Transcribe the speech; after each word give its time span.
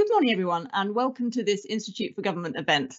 Good 0.00 0.12
morning, 0.12 0.32
everyone, 0.32 0.70
and 0.72 0.94
welcome 0.94 1.30
to 1.32 1.44
this 1.44 1.66
Institute 1.66 2.14
for 2.14 2.22
Government 2.22 2.56
event. 2.56 2.94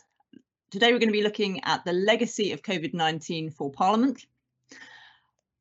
Today, 0.69 0.91
we're 0.91 0.99
going 0.99 1.09
to 1.09 1.13
be 1.13 1.23
looking 1.23 1.59
at 1.63 1.83
the 1.83 1.93
legacy 1.93 2.51
of 2.51 2.61
COVID-19 2.61 3.55
for 3.55 3.71
Parliament. 3.71 4.23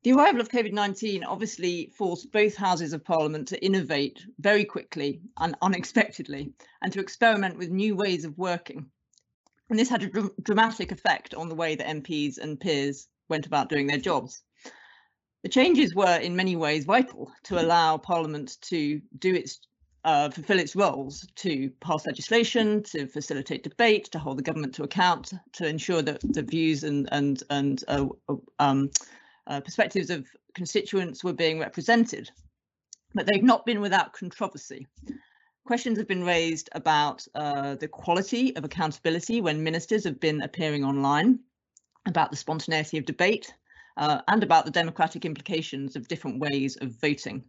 The 0.03 0.11
arrival 0.11 0.39
of 0.39 0.49
COVID-19 0.49 1.23
obviously 1.25 1.91
forced 1.97 2.31
both 2.31 2.55
houses 2.55 2.93
of 2.93 3.03
Parliament 3.03 3.47
to 3.47 3.65
innovate 3.65 4.23
very 4.37 4.63
quickly 4.63 5.19
and 5.39 5.55
unexpectedly, 5.63 6.53
and 6.83 6.93
to 6.93 6.99
experiment 6.99 7.57
with 7.57 7.71
new 7.71 7.95
ways 7.95 8.23
of 8.23 8.37
working. 8.37 8.85
And 9.71 9.79
this 9.79 9.89
had 9.89 10.03
a 10.03 10.09
dr 10.09 10.29
dramatic 10.43 10.91
effect 10.91 11.33
on 11.33 11.49
the 11.49 11.55
way 11.55 11.73
that 11.73 11.87
MPs 11.87 12.37
and 12.37 12.59
peers 12.59 13.07
went 13.29 13.47
about 13.47 13.67
doing 13.67 13.87
their 13.87 13.97
jobs. 13.97 14.43
The 15.41 15.49
changes 15.49 15.95
were 15.95 16.17
in 16.17 16.35
many 16.35 16.55
ways 16.55 16.85
vital 16.85 17.31
to 17.45 17.59
allow 17.59 17.97
Parliament 17.97 18.61
to 18.69 19.01
do 19.17 19.33
its 19.33 19.59
uh, 20.03 20.29
fulfill 20.29 20.59
its 20.59 20.75
roles 20.75 21.27
to 21.35 21.69
pass 21.79 22.05
legislation, 22.05 22.83
to 22.83 23.05
facilitate 23.07 23.63
debate, 23.63 24.05
to 24.11 24.19
hold 24.19 24.37
the 24.37 24.43
government 24.43 24.73
to 24.75 24.83
account, 24.83 25.33
to 25.53 25.67
ensure 25.67 26.01
that 26.01 26.19
the 26.33 26.41
views 26.41 26.83
and 26.83 27.07
and 27.11 27.43
and 27.49 27.83
uh, 27.87 28.07
um, 28.59 28.89
uh, 29.47 29.59
perspectives 29.61 30.09
of 30.09 30.27
constituents 30.53 31.23
were 31.23 31.33
being 31.33 31.59
represented. 31.59 32.31
But 33.13 33.27
they've 33.27 33.43
not 33.43 33.65
been 33.65 33.81
without 33.81 34.13
controversy. 34.13 34.87
Questions 35.65 35.97
have 35.97 36.07
been 36.07 36.23
raised 36.23 36.69
about 36.73 37.25
uh, 37.35 37.75
the 37.75 37.87
quality 37.87 38.55
of 38.55 38.63
accountability 38.63 39.41
when 39.41 39.63
ministers 39.63 40.03
have 40.05 40.19
been 40.19 40.41
appearing 40.41 40.83
online, 40.83 41.39
about 42.07 42.31
the 42.31 42.37
spontaneity 42.37 42.97
of 42.97 43.05
debate, 43.05 43.53
uh, 43.97 44.21
and 44.27 44.41
about 44.41 44.65
the 44.65 44.71
democratic 44.71 45.25
implications 45.25 45.95
of 45.95 46.07
different 46.07 46.39
ways 46.39 46.77
of 46.77 46.99
voting. 46.99 47.43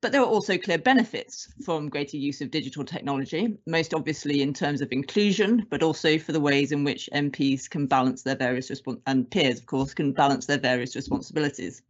But 0.00 0.12
there 0.12 0.20
are 0.20 0.26
also 0.26 0.58
clear 0.58 0.78
benefits 0.78 1.48
from 1.64 1.88
greater 1.88 2.18
use 2.18 2.40
of 2.40 2.50
digital 2.50 2.84
technology, 2.84 3.56
most 3.66 3.94
obviously 3.94 4.42
in 4.42 4.52
terms 4.52 4.82
of 4.82 4.92
inclusion, 4.92 5.66
but 5.70 5.82
also 5.82 6.18
for 6.18 6.32
the 6.32 6.40
ways 6.40 6.72
in 6.72 6.84
which 6.84 7.08
MPs 7.12 7.70
can 7.70 7.86
balance 7.86 8.22
their 8.22 8.36
various 8.36 8.70
and 9.06 9.30
peers, 9.30 9.58
of 9.58 9.66
course, 9.66 9.94
can 9.94 10.12
balance 10.12 10.46
their 10.46 10.58
various 10.58 10.94
responsibilities. 10.94 11.82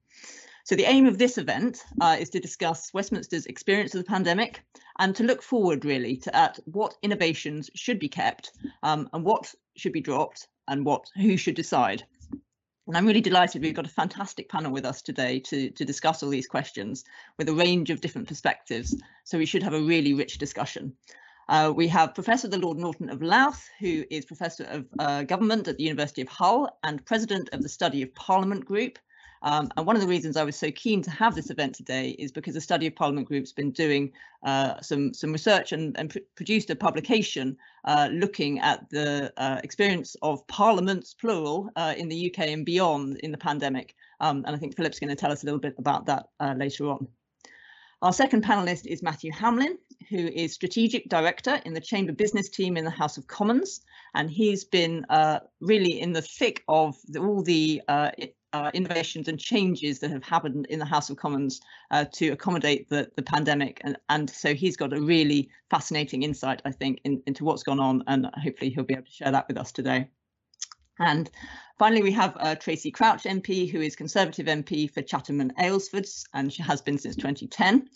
So 0.65 0.75
the 0.77 0.85
aim 0.85 1.07
of 1.07 1.19
this 1.19 1.37
event 1.37 1.85
uh, 2.01 2.17
is 2.19 2.31
to 2.31 2.41
discuss 2.41 2.95
Westminster's 2.95 3.45
experience 3.45 3.95
of 3.95 3.99
the 3.99 4.09
pandemic 4.09 4.63
and 4.99 5.15
to 5.17 5.23
look 5.23 5.43
forward 5.43 5.85
really 5.85 6.17
to 6.19 6.35
at 6.35 6.59
what 6.65 6.97
innovations 7.03 7.69
should 7.75 7.99
be 7.99 8.09
kept 8.09 8.53
um, 8.83 9.11
and 9.13 9.25
what 9.25 9.55
should 9.77 9.93
be 9.93 10.01
dropped 10.01 10.49
and 10.67 10.87
what 10.87 11.11
who 11.17 11.37
should 11.37 11.55
decide. 11.55 12.05
And 12.87 12.97
I'm 12.97 13.07
really 13.07 13.23
delighted 13.23 13.63
we've 13.63 13.75
got 13.75 13.87
a 13.87 13.91
fantastic 13.91 14.51
panel 14.51 14.71
with 14.71 14.85
us 14.85 15.01
today 15.01 15.41
to, 15.41 15.71
to 15.71 15.85
discuss 15.87 16.23
all 16.23 16.29
these 16.29 16.47
questions 16.47 17.05
with 17.39 17.49
a 17.49 17.55
range 17.55 17.89
of 17.89 18.03
different 18.03 18.29
perspectives. 18.29 18.95
So 19.25 19.39
we 19.39 19.47
should 19.47 19.63
have 19.63 19.73
a 19.73 19.81
really 19.81 20.13
rich 20.13 20.37
discussion. 20.37 20.93
Uh, 21.49 21.73
we 21.75 21.89
have 21.89 22.15
Professor 22.15 22.49
the 22.49 22.59
Lord 22.59 22.79
Norton 22.79 23.09
of 23.09 23.23
Louth, 23.23 23.69
who 23.81 24.05
is 24.11 24.27
Professor 24.27 24.65
of 24.65 24.87
uh, 24.99 25.23
Government 25.23 25.67
at 25.67 25.79
the 25.79 25.85
University 25.85 26.21
of 26.21 26.29
Hull 26.29 26.79
and 26.83 27.05
President 27.05 27.49
of 27.53 27.63
the 27.63 27.69
Study 27.69 28.03
of 28.03 28.15
Parliament 28.15 28.67
Group, 28.67 28.99
um, 29.45 29.69
and 29.77 29.87
one 29.87 29.95
of 29.95 30.01
the 30.01 30.09
reasons 30.09 30.39
I 30.39 30.43
was 30.43 30.57
so 30.57 30.71
keen 30.71 31.03
to 31.03 31.11
have 31.11 31.35
this 31.35 31.51
event 31.51 31.75
today 31.75 32.11
is 32.19 32.33
because 32.33 32.55
the 32.55 32.61
Study 32.63 32.87
of 32.87 32.97
Parliament 32.97 33.29
Group's 33.29 33.53
been 33.53 33.71
doing 33.71 34.11
uh, 34.43 34.81
some 34.81 35.13
some 35.13 35.33
research 35.33 35.73
and, 35.73 35.97
and 35.99 36.09
pr 36.11 36.19
produced 36.35 36.71
a 36.71 36.77
publication 36.77 37.57
uh, 37.85 38.09
looking 38.11 38.59
at 38.61 38.89
the 38.89 39.33
uh, 39.37 39.61
experience 39.63 40.17
of 40.23 40.47
parliaments, 40.47 41.13
plural, 41.13 41.69
uh, 41.77 41.95
in 41.97 42.09
the 42.09 42.31
UK 42.31 42.47
and 42.49 42.65
beyond 42.65 43.19
in 43.19 43.31
the 43.31 43.39
pandemic. 43.39 43.95
Um, 44.21 44.45
and 44.47 44.57
I 44.57 44.59
think 44.59 44.77
Philip's 44.77 44.99
going 44.99 45.11
to 45.11 45.17
tell 45.17 45.31
us 45.31 45.43
a 45.43 45.47
little 45.47 45.61
bit 45.61 45.75
about 45.79 46.07
that 46.07 46.31
uh, 46.41 46.55
later 46.57 46.89
on. 46.89 47.07
Our 48.01 48.13
second 48.13 48.45
panelist 48.45 48.87
is 48.87 49.03
Matthew 49.03 49.31
Hamlyn, 49.33 49.77
who 50.11 50.19
is 50.19 50.53
Strategic 50.53 51.09
Director 51.09 51.61
in 51.65 51.73
the 51.73 51.81
Chamber 51.81 52.13
Business 52.13 52.49
Team 52.51 52.77
in 52.77 52.85
the 52.85 52.91
House 52.91 53.17
of 53.17 53.27
Commons. 53.27 53.81
And 54.15 54.31
he's 54.31 54.65
been 54.65 55.07
uh, 55.09 55.41
really 55.61 56.01
in 56.01 56.13
the 56.13 56.21
thick 56.21 56.63
of 56.69 56.97
the, 57.09 57.21
all 57.21 57.43
the 57.43 57.81
uh, 57.89 58.11
uh, 58.55 58.71
innovations 58.73 59.27
and 59.27 59.39
changes 59.39 59.99
that 59.99 60.13
have 60.13 60.23
happened 60.23 60.67
in 60.71 60.79
the 60.79 60.85
House 60.85 61.11
of 61.11 61.17
Commons 61.17 61.61
uh, 61.91 62.05
to 62.13 62.29
accommodate 62.29 62.89
the, 62.89 63.11
the 63.17 63.23
pandemic. 63.23 63.81
And, 63.83 63.97
and 64.09 64.31
so 64.31 64.55
he's 64.55 64.77
got 64.77 64.93
a 64.93 65.01
really 65.01 65.51
fascinating 65.71 66.23
insight, 66.23 66.63
I 66.65 66.71
think, 66.71 67.01
in, 67.05 67.21
into 67.27 67.45
what's 67.45 67.65
gone 67.65 67.81
on, 67.81 68.05
and 68.07 68.31
hopefully 68.43 68.71
he'll 68.71 68.85
be 68.85 68.95
able 68.95 69.07
to 69.07 69.11
share 69.11 69.33
that 69.33 69.49
with 69.49 69.59
us 69.59 69.73
today. 69.73 70.09
And 71.01 71.29
finally, 71.81 72.03
we 72.03 72.13
have 72.13 72.37
uh, 72.39 72.55
Tracy 72.55 72.93
Crouch 72.93 73.25
MP, 73.25 73.69
who 73.69 73.81
is 73.81 73.97
Conservative 73.97 74.47
MP 74.47 74.89
for 74.89 75.03
Chatham 75.03 75.41
and 75.41 75.55
Aylesfords, 75.57 76.23
and 76.33 76.53
she 76.53 76.63
has 76.63 76.81
been 76.81 76.99
since 76.99 77.17
2010. 77.17 77.89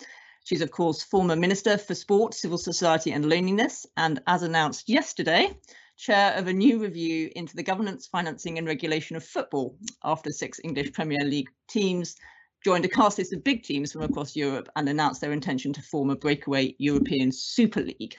She's, 0.43 0.61
of 0.61 0.72
course, 0.72 1.05
former 1.05 1.37
Minister 1.37 1.78
for 1.78 1.94
Sport, 1.94 2.34
Civil 2.34 2.59
Society 2.59 3.12
and 3.12 3.28
Loneliness, 3.28 3.87
and 3.97 4.21
as 4.27 4.43
announced 4.43 4.88
yesterday, 4.88 5.56
chair 5.98 6.32
of 6.34 6.47
a 6.47 6.53
new 6.53 6.81
review 6.81 7.31
into 7.36 7.56
the 7.56 7.62
governance, 7.62 8.06
financing 8.06 8.56
and 8.56 8.66
regulation 8.66 9.16
of 9.16 9.25
football 9.25 9.76
after 10.04 10.31
six 10.31 10.60
English 10.64 10.92
Premier 10.92 11.25
League 11.25 11.50
teams 11.69 12.16
joined 12.64 12.84
a 12.84 12.88
cast 12.88 13.19
list 13.19 13.32
of 13.32 13.44
big 13.44 13.62
teams 13.62 13.92
from 13.92 14.03
across 14.03 14.34
Europe 14.34 14.69
and 14.76 14.88
announced 14.88 15.20
their 15.20 15.32
intention 15.32 15.72
to 15.72 15.82
form 15.82 16.10
a 16.10 16.16
breakaway 16.16 16.75
European 16.78 17.31
Super 17.32 17.82
League. 17.82 18.16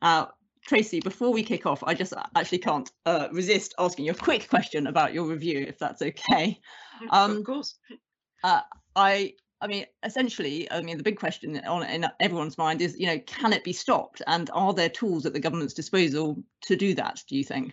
Uh, 0.00 0.26
Tracy, 0.66 1.00
before 1.00 1.32
we 1.32 1.42
kick 1.42 1.66
off, 1.66 1.82
I 1.82 1.94
just 1.94 2.12
actually 2.36 2.58
can't 2.58 2.90
uh, 3.06 3.28
resist 3.32 3.74
asking 3.78 4.04
you 4.04 4.12
a 4.12 4.16
quick 4.16 4.48
question 4.48 4.86
about 4.86 5.12
your 5.12 5.24
review, 5.24 5.64
if 5.66 5.78
that's 5.78 6.02
okay. 6.02 6.60
Um, 7.10 7.38
of 7.38 7.44
course. 7.44 7.78
Uh, 8.44 8.60
I 8.94 9.34
I 9.62 9.68
mean, 9.68 9.86
essentially, 10.04 10.70
I 10.72 10.82
mean, 10.82 10.96
the 10.96 11.04
big 11.04 11.18
question 11.18 11.56
on 11.64 11.84
in 11.84 12.04
everyone's 12.18 12.58
mind 12.58 12.82
is, 12.82 12.98
you 12.98 13.06
know, 13.06 13.20
can 13.20 13.52
it 13.52 13.62
be 13.62 13.72
stopped? 13.72 14.20
And 14.26 14.50
are 14.52 14.74
there 14.74 14.88
tools 14.88 15.24
at 15.24 15.32
the 15.32 15.40
government's 15.40 15.72
disposal 15.72 16.42
to 16.62 16.74
do 16.74 16.94
that? 16.94 17.22
Do 17.28 17.36
you 17.36 17.44
think? 17.44 17.72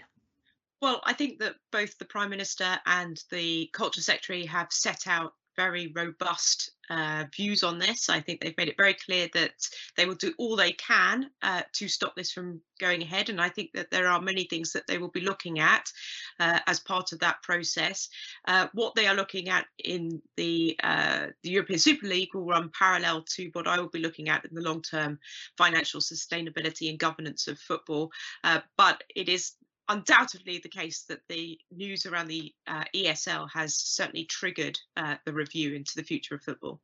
Well, 0.81 1.01
I 1.03 1.13
think 1.13 1.39
that 1.39 1.55
both 1.71 1.97
the 1.97 2.05
Prime 2.05 2.29
Minister 2.29 2.79
and 2.85 3.21
the 3.31 3.69
Culture 3.73 4.01
Secretary 4.01 4.45
have 4.45 4.71
set 4.71 5.07
out 5.07 5.33
very 5.59 5.91
robust 5.93 6.71
uh, 6.89 7.25
views 7.35 7.63
on 7.63 7.79
this. 7.79 8.09
I 8.09 8.21
think 8.21 8.39
they've 8.39 8.57
made 8.57 8.69
it 8.69 8.77
very 8.77 8.93
clear 8.93 9.27
that 9.33 9.51
they 9.97 10.05
will 10.05 10.15
do 10.15 10.33
all 10.37 10.55
they 10.55 10.71
can 10.71 11.29
uh, 11.41 11.63
to 11.73 11.89
stop 11.89 12.15
this 12.15 12.31
from 12.31 12.61
going 12.79 13.01
ahead. 13.01 13.27
And 13.27 13.41
I 13.41 13.49
think 13.49 13.71
that 13.73 13.91
there 13.91 14.07
are 14.07 14.21
many 14.21 14.45
things 14.45 14.71
that 14.71 14.87
they 14.87 14.97
will 14.97 15.09
be 15.09 15.19
looking 15.19 15.59
at 15.59 15.91
uh, 16.39 16.59
as 16.65 16.79
part 16.79 17.11
of 17.11 17.19
that 17.19 17.43
process. 17.43 18.07
Uh, 18.47 18.67
what 18.73 18.95
they 18.95 19.05
are 19.05 19.15
looking 19.15 19.49
at 19.49 19.65
in 19.83 20.21
the, 20.37 20.79
uh, 20.81 21.27
the 21.43 21.49
European 21.49 21.79
Super 21.79 22.07
League 22.07 22.33
will 22.33 22.45
run 22.45 22.71
parallel 22.77 23.23
to 23.35 23.49
what 23.51 23.67
I 23.67 23.77
will 23.79 23.89
be 23.89 23.99
looking 23.99 24.29
at 24.29 24.45
in 24.45 24.55
the 24.55 24.61
long 24.61 24.81
term 24.81 25.19
financial 25.57 25.99
sustainability 25.99 26.89
and 26.89 26.97
governance 26.97 27.49
of 27.49 27.59
football. 27.59 28.11
Uh, 28.45 28.61
but 28.77 29.03
it 29.13 29.27
is 29.27 29.55
undoubtedly 29.89 30.59
the 30.59 30.69
case 30.69 31.01
that 31.09 31.21
the 31.27 31.59
news 31.75 32.05
around 32.05 32.27
the 32.27 32.53
uh, 32.67 32.83
ESL 32.95 33.49
has 33.51 33.75
certainly 33.75 34.25
triggered 34.25 34.79
uh, 34.95 35.15
the 35.25 35.33
review 35.33 35.73
into 35.73 35.93
the 35.95 36.03
future 36.03 36.35
of 36.35 36.43
football. 36.43 36.79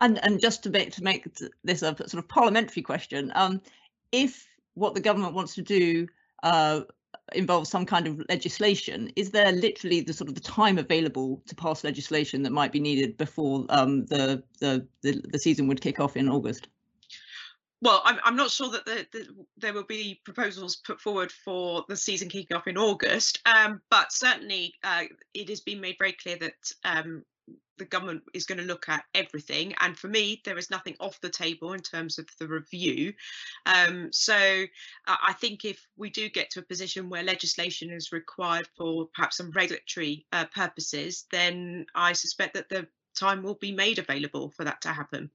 And 0.00 0.22
and 0.24 0.40
just 0.40 0.62
to 0.64 0.70
make 0.70 0.92
to 0.92 1.02
make 1.02 1.26
this 1.62 1.82
a 1.82 1.96
sort 1.96 2.14
of 2.14 2.28
parliamentary 2.28 2.82
question, 2.82 3.32
um, 3.34 3.60
if 4.12 4.46
what 4.74 4.94
the 4.94 5.00
government 5.00 5.34
wants 5.34 5.54
to 5.54 5.62
do 5.62 6.08
uh, 6.42 6.80
involves 7.32 7.70
some 7.70 7.86
kind 7.86 8.06
of 8.06 8.20
legislation, 8.28 9.10
is 9.14 9.30
there 9.30 9.52
literally 9.52 10.00
the 10.00 10.12
sort 10.12 10.28
of 10.28 10.34
the 10.34 10.40
time 10.40 10.78
available 10.78 11.40
to 11.46 11.54
pass 11.54 11.84
legislation 11.84 12.42
that 12.42 12.50
might 12.50 12.72
be 12.72 12.80
needed 12.80 13.16
before 13.16 13.66
um, 13.68 14.04
the, 14.06 14.42
the 14.60 14.86
the 15.02 15.22
the 15.32 15.38
season 15.38 15.68
would 15.68 15.80
kick 15.80 16.00
off 16.00 16.16
in 16.16 16.28
August? 16.28 16.68
Well, 17.84 18.00
I'm, 18.06 18.18
I'm 18.24 18.34
not 18.34 18.50
sure 18.50 18.70
that 18.70 18.86
the, 18.86 19.06
the, 19.12 19.26
there 19.58 19.74
will 19.74 19.84
be 19.84 20.18
proposals 20.24 20.76
put 20.76 21.02
forward 21.02 21.30
for 21.30 21.84
the 21.86 21.96
season 21.96 22.30
kicking 22.30 22.56
off 22.56 22.66
in 22.66 22.78
August, 22.78 23.40
um, 23.44 23.82
but 23.90 24.10
certainly 24.10 24.72
uh, 24.82 25.02
it 25.34 25.50
has 25.50 25.60
been 25.60 25.82
made 25.82 25.96
very 25.98 26.14
clear 26.14 26.38
that 26.38 26.72
um, 26.86 27.22
the 27.76 27.84
government 27.84 28.22
is 28.32 28.46
going 28.46 28.58
to 28.58 28.64
look 28.64 28.88
at 28.88 29.04
everything. 29.14 29.74
And 29.80 29.98
for 29.98 30.08
me, 30.08 30.40
there 30.46 30.56
is 30.56 30.70
nothing 30.70 30.96
off 30.98 31.20
the 31.20 31.28
table 31.28 31.74
in 31.74 31.80
terms 31.80 32.18
of 32.18 32.26
the 32.40 32.48
review. 32.48 33.12
Um, 33.66 34.08
so 34.12 34.34
I 35.06 35.34
think 35.34 35.66
if 35.66 35.86
we 35.98 36.08
do 36.08 36.30
get 36.30 36.48
to 36.52 36.60
a 36.60 36.64
position 36.64 37.10
where 37.10 37.22
legislation 37.22 37.90
is 37.90 38.12
required 38.12 38.66
for 38.78 39.08
perhaps 39.14 39.36
some 39.36 39.50
regulatory 39.50 40.24
uh, 40.32 40.46
purposes, 40.54 41.26
then 41.30 41.84
I 41.94 42.14
suspect 42.14 42.54
that 42.54 42.70
the 42.70 42.86
time 43.14 43.42
will 43.42 43.56
be 43.56 43.72
made 43.72 43.98
available 43.98 44.54
for 44.56 44.64
that 44.64 44.80
to 44.82 44.88
happen. 44.88 45.28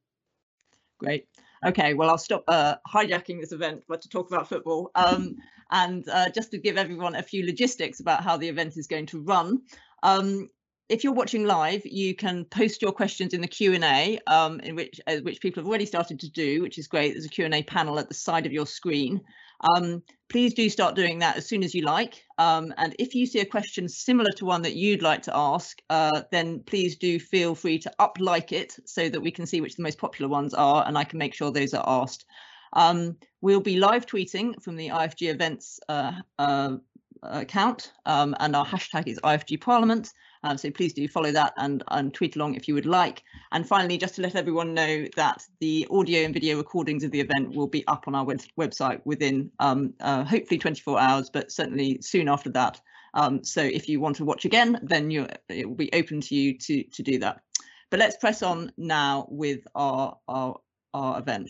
Great. 0.97 1.27
Okay, 1.65 1.93
well, 1.93 2.09
I'll 2.09 2.17
stop 2.17 2.43
uh, 2.47 2.75
hijacking 2.87 3.41
this 3.41 3.51
event, 3.51 3.83
but 3.87 4.01
to 4.01 4.09
talk 4.09 4.27
about 4.27 4.47
football. 4.47 4.91
Um, 4.95 5.35
and 5.71 6.07
uh, 6.09 6.29
just 6.29 6.51
to 6.51 6.57
give 6.57 6.77
everyone 6.77 7.15
a 7.15 7.23
few 7.23 7.45
logistics 7.45 7.99
about 7.99 8.23
how 8.23 8.37
the 8.37 8.47
event 8.47 8.77
is 8.77 8.87
going 8.87 9.05
to 9.07 9.21
run. 9.21 9.61
Um, 10.03 10.49
if 10.87 11.03
you're 11.03 11.13
watching 11.13 11.45
live, 11.45 11.85
you 11.85 12.15
can 12.15 12.45
post 12.45 12.81
your 12.81 12.91
questions 12.91 13.33
in 13.33 13.41
the 13.41 13.47
Q&A, 13.47 14.19
um, 14.25 14.59
in 14.61 14.75
which 14.75 14.99
uh, 15.05 15.17
which 15.17 15.39
people 15.39 15.61
have 15.61 15.67
already 15.67 15.85
started 15.85 16.19
to 16.21 16.29
do, 16.29 16.63
which 16.63 16.79
is 16.79 16.87
great. 16.87 17.13
There's 17.13 17.25
a 17.25 17.29
Q&A 17.29 17.61
panel 17.63 17.99
at 17.99 18.07
the 18.07 18.15
side 18.15 18.47
of 18.47 18.51
your 18.51 18.65
screen. 18.65 19.21
Um, 19.61 20.03
please 20.29 20.53
do 20.53 20.69
start 20.69 20.95
doing 20.95 21.19
that 21.19 21.37
as 21.37 21.47
soon 21.47 21.63
as 21.63 21.73
you 21.73 21.83
like. 21.83 22.23
Um, 22.37 22.73
and 22.77 22.95
if 22.99 23.15
you 23.15 23.25
see 23.25 23.39
a 23.39 23.45
question 23.45 23.89
similar 23.89 24.31
to 24.37 24.45
one 24.45 24.61
that 24.61 24.75
you'd 24.75 25.01
like 25.01 25.23
to 25.23 25.35
ask, 25.35 25.81
uh, 25.89 26.21
then 26.31 26.61
please 26.65 26.97
do 26.97 27.19
feel 27.19 27.55
free 27.55 27.79
to 27.79 27.91
up 27.99 28.17
like 28.19 28.51
it 28.51 28.75
so 28.85 29.09
that 29.09 29.21
we 29.21 29.31
can 29.31 29.45
see 29.45 29.61
which 29.61 29.75
the 29.75 29.83
most 29.83 29.97
popular 29.97 30.29
ones 30.29 30.53
are 30.53 30.85
and 30.87 30.97
I 30.97 31.03
can 31.03 31.19
make 31.19 31.33
sure 31.33 31.51
those 31.51 31.73
are 31.73 31.83
asked. 31.85 32.25
Um, 32.73 33.17
we'll 33.41 33.59
be 33.59 33.79
live 33.79 34.05
tweeting 34.05 34.61
from 34.61 34.75
the 34.75 34.89
IFG 34.89 35.29
events 35.29 35.79
uh, 35.89 36.13
uh, 36.37 36.77
account 37.23 37.91
um, 38.05 38.35
and 38.39 38.55
our 38.55 38.65
hashtag 38.65 39.07
is 39.07 39.19
IFG 39.23 39.59
Parliament. 39.59 40.11
Um, 40.43 40.57
so 40.57 40.71
please 40.71 40.93
do 40.93 41.07
follow 41.07 41.31
that 41.31 41.53
and, 41.57 41.83
and 41.89 42.13
tweet 42.13 42.35
along 42.35 42.55
if 42.55 42.67
you 42.67 42.73
would 42.73 42.85
like. 42.85 43.23
And 43.51 43.67
finally, 43.67 43.97
just 43.97 44.15
to 44.15 44.21
let 44.21 44.35
everyone 44.35 44.73
know 44.73 45.05
that 45.15 45.43
the 45.59 45.87
audio 45.91 46.23
and 46.23 46.33
video 46.33 46.57
recordings 46.57 47.03
of 47.03 47.11
the 47.11 47.19
event 47.19 47.55
will 47.55 47.67
be 47.67 47.85
up 47.87 48.05
on 48.07 48.15
our 48.15 48.23
web 48.23 48.39
website 48.57 49.01
within 49.05 49.51
um, 49.59 49.93
uh, 49.99 50.23
hopefully 50.23 50.57
24 50.57 50.99
hours, 50.99 51.29
but 51.29 51.51
certainly 51.51 51.99
soon 52.01 52.29
after 52.29 52.49
that. 52.51 52.79
Um, 53.13 53.43
so 53.43 53.61
if 53.61 53.89
you 53.89 53.99
want 53.99 54.15
to 54.17 54.25
watch 54.25 54.45
again, 54.45 54.79
then 54.83 55.11
it 55.49 55.67
will 55.67 55.75
be 55.75 55.91
open 55.93 56.21
to 56.21 56.35
you 56.35 56.57
to, 56.59 56.83
to 56.83 57.03
do 57.03 57.19
that. 57.19 57.41
But 57.89 57.99
let's 57.99 58.17
press 58.17 58.43
on 58.43 58.71
now 58.77 59.27
with 59.29 59.61
our, 59.75 60.17
our, 60.27 60.59
our 60.93 61.19
event. 61.19 61.49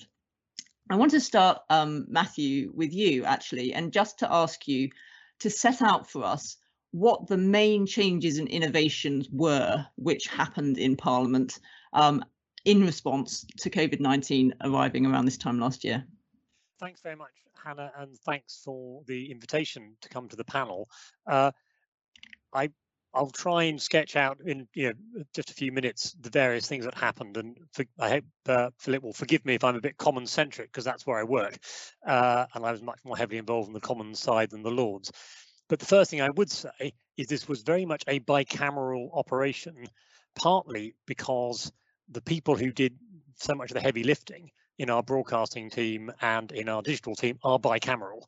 I 0.89 0.95
want 0.95 1.11
to 1.11 1.19
start, 1.19 1.59
um, 1.69 2.05
Matthew, 2.09 2.71
with 2.73 2.93
you 2.93 3.25
actually, 3.25 3.73
and 3.73 3.91
just 3.91 4.19
to 4.19 4.33
ask 4.33 4.67
you 4.67 4.89
to 5.39 5.49
set 5.49 5.81
out 5.81 6.09
for 6.09 6.23
us 6.23 6.57
what 6.91 7.27
the 7.27 7.37
main 7.37 7.85
changes 7.85 8.37
and 8.37 8.47
innovations 8.47 9.29
were 9.31 9.85
which 9.95 10.27
happened 10.27 10.77
in 10.77 10.95
Parliament 10.95 11.59
um, 11.93 12.23
in 12.65 12.85
response 12.85 13.45
to 13.57 13.69
COVID-19 13.69 14.51
arriving 14.63 15.05
around 15.05 15.25
this 15.25 15.37
time 15.37 15.59
last 15.59 15.83
year. 15.83 16.03
Thanks 16.79 17.01
very 17.01 17.15
much, 17.15 17.31
Hannah, 17.63 17.91
and 17.97 18.17
thanks 18.19 18.61
for 18.63 19.01
the 19.05 19.31
invitation 19.31 19.95
to 20.01 20.09
come 20.09 20.27
to 20.29 20.35
the 20.35 20.45
panel. 20.45 20.89
Uh, 21.27 21.51
I 22.53 22.69
I'll 23.13 23.31
try 23.31 23.63
and 23.63 23.81
sketch 23.81 24.15
out 24.15 24.39
in 24.45 24.67
you 24.75 24.89
know 24.89 25.23
just 25.33 25.49
a 25.49 25.53
few 25.53 25.71
minutes 25.71 26.15
the 26.21 26.29
various 26.29 26.67
things 26.67 26.85
that 26.85 26.95
happened, 26.95 27.37
and 27.37 27.57
for, 27.73 27.85
I 27.99 28.09
hope 28.09 28.25
uh, 28.47 28.69
Philip 28.77 29.03
will 29.03 29.13
forgive 29.13 29.45
me 29.45 29.55
if 29.55 29.63
I'm 29.63 29.75
a 29.75 29.81
bit 29.81 29.97
common 29.97 30.27
centric 30.27 30.71
because 30.71 30.85
that's 30.85 31.07
where 31.07 31.17
I 31.17 31.23
work, 31.23 31.57
uh, 32.05 32.45
and 32.53 32.65
I 32.65 32.71
was 32.71 32.81
much 32.81 32.99
more 33.03 33.17
heavily 33.17 33.39
involved 33.39 33.67
in 33.67 33.73
the 33.73 33.79
Commons 33.79 34.19
side 34.19 34.51
than 34.51 34.63
the 34.63 34.71
Lords. 34.71 35.11
But 35.69 35.79
the 35.79 35.85
first 35.85 36.09
thing 36.09 36.21
I 36.21 36.31
would 36.31 36.49
say 36.49 36.93
is 37.15 37.27
this 37.27 37.47
was 37.47 37.61
very 37.61 37.85
much 37.85 38.03
a 38.07 38.19
bicameral 38.19 39.09
operation, 39.13 39.87
partly 40.35 40.95
because 41.05 41.71
the 42.09 42.21
people 42.21 42.55
who 42.55 42.71
did 42.71 42.97
so 43.35 43.53
much 43.53 43.69
of 43.69 43.75
the 43.75 43.81
heavy 43.81 44.03
lifting 44.03 44.49
in 44.79 44.89
our 44.89 45.03
broadcasting 45.03 45.69
team 45.69 46.11
and 46.21 46.51
in 46.51 46.69
our 46.69 46.81
digital 46.81 47.15
team 47.15 47.37
are 47.43 47.59
bicameral. 47.59 48.23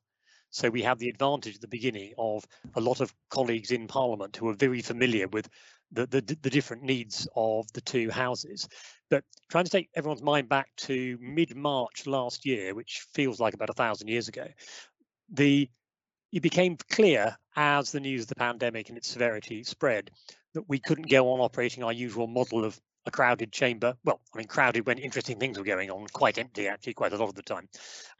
So 0.51 0.69
we 0.69 0.83
have 0.83 0.99
the 0.99 1.09
advantage 1.09 1.55
at 1.55 1.61
the 1.61 1.67
beginning 1.67 2.13
of 2.17 2.45
a 2.75 2.81
lot 2.81 2.99
of 2.99 3.13
colleagues 3.29 3.71
in 3.71 3.87
Parliament 3.87 4.35
who 4.35 4.49
are 4.49 4.53
very 4.53 4.81
familiar 4.81 5.27
with 5.29 5.49
the, 5.91 6.05
the, 6.07 6.21
the 6.21 6.49
different 6.49 6.83
needs 6.83 7.27
of 7.35 7.71
the 7.73 7.81
two 7.81 8.09
houses. 8.11 8.67
But 9.09 9.23
trying 9.49 9.65
to 9.65 9.71
take 9.71 9.89
everyone's 9.95 10.21
mind 10.21 10.47
back 10.47 10.69
to 10.77 11.17
mid-March 11.21 12.05
last 12.05 12.45
year, 12.45 12.75
which 12.75 13.05
feels 13.13 13.39
like 13.39 13.53
about 13.53 13.69
a 13.69 13.73
thousand 13.73 14.09
years 14.09 14.27
ago, 14.27 14.45
the 15.29 15.69
it 16.31 16.41
became 16.41 16.77
clear 16.89 17.35
as 17.55 17.91
the 17.91 17.99
news 17.99 18.23
of 18.23 18.27
the 18.29 18.35
pandemic 18.35 18.89
and 18.89 18.97
its 18.97 19.07
severity 19.07 19.63
spread 19.63 20.11
that 20.53 20.67
we 20.67 20.79
couldn't 20.79 21.09
go 21.09 21.31
on 21.31 21.39
operating 21.39 21.83
our 21.83 21.93
usual 21.93 22.27
model 22.27 22.63
of 22.63 22.79
a 23.05 23.11
crowded 23.11 23.51
chamber. 23.51 23.95
Well, 24.03 24.21
I 24.33 24.37
mean, 24.37 24.47
crowded 24.47 24.85
when 24.85 24.97
interesting 24.97 25.39
things 25.39 25.57
were 25.57 25.63
going 25.63 25.89
on, 25.89 26.07
quite 26.07 26.37
empty 26.37 26.67
actually, 26.67 26.93
quite 26.93 27.13
a 27.13 27.17
lot 27.17 27.29
of 27.29 27.35
the 27.35 27.41
time. 27.41 27.67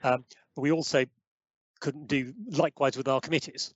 Um, 0.04 0.26
but 0.56 0.62
we 0.62 0.72
also 0.72 1.06
couldn't 1.80 2.08
do 2.08 2.34
likewise 2.50 2.98
with 2.98 3.08
our 3.08 3.22
committees. 3.22 3.74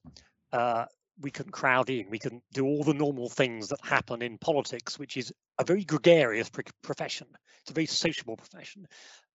Uh, 0.52 0.86
we 1.20 1.32
couldn't 1.32 1.52
crowd 1.52 1.90
in, 1.90 2.10
we 2.10 2.20
couldn't 2.20 2.44
do 2.54 2.66
all 2.66 2.84
the 2.84 2.94
normal 2.94 3.30
things 3.30 3.70
that 3.70 3.80
happen 3.84 4.22
in 4.22 4.38
politics, 4.38 5.00
which 5.00 5.18
is 5.18 5.32
a 5.60 5.64
very 5.64 5.84
gregarious 5.84 6.50
profession. 6.84 7.28
It's 7.62 7.72
a 7.72 7.74
very 7.74 7.86
sociable 7.86 8.38
profession, 8.38 8.88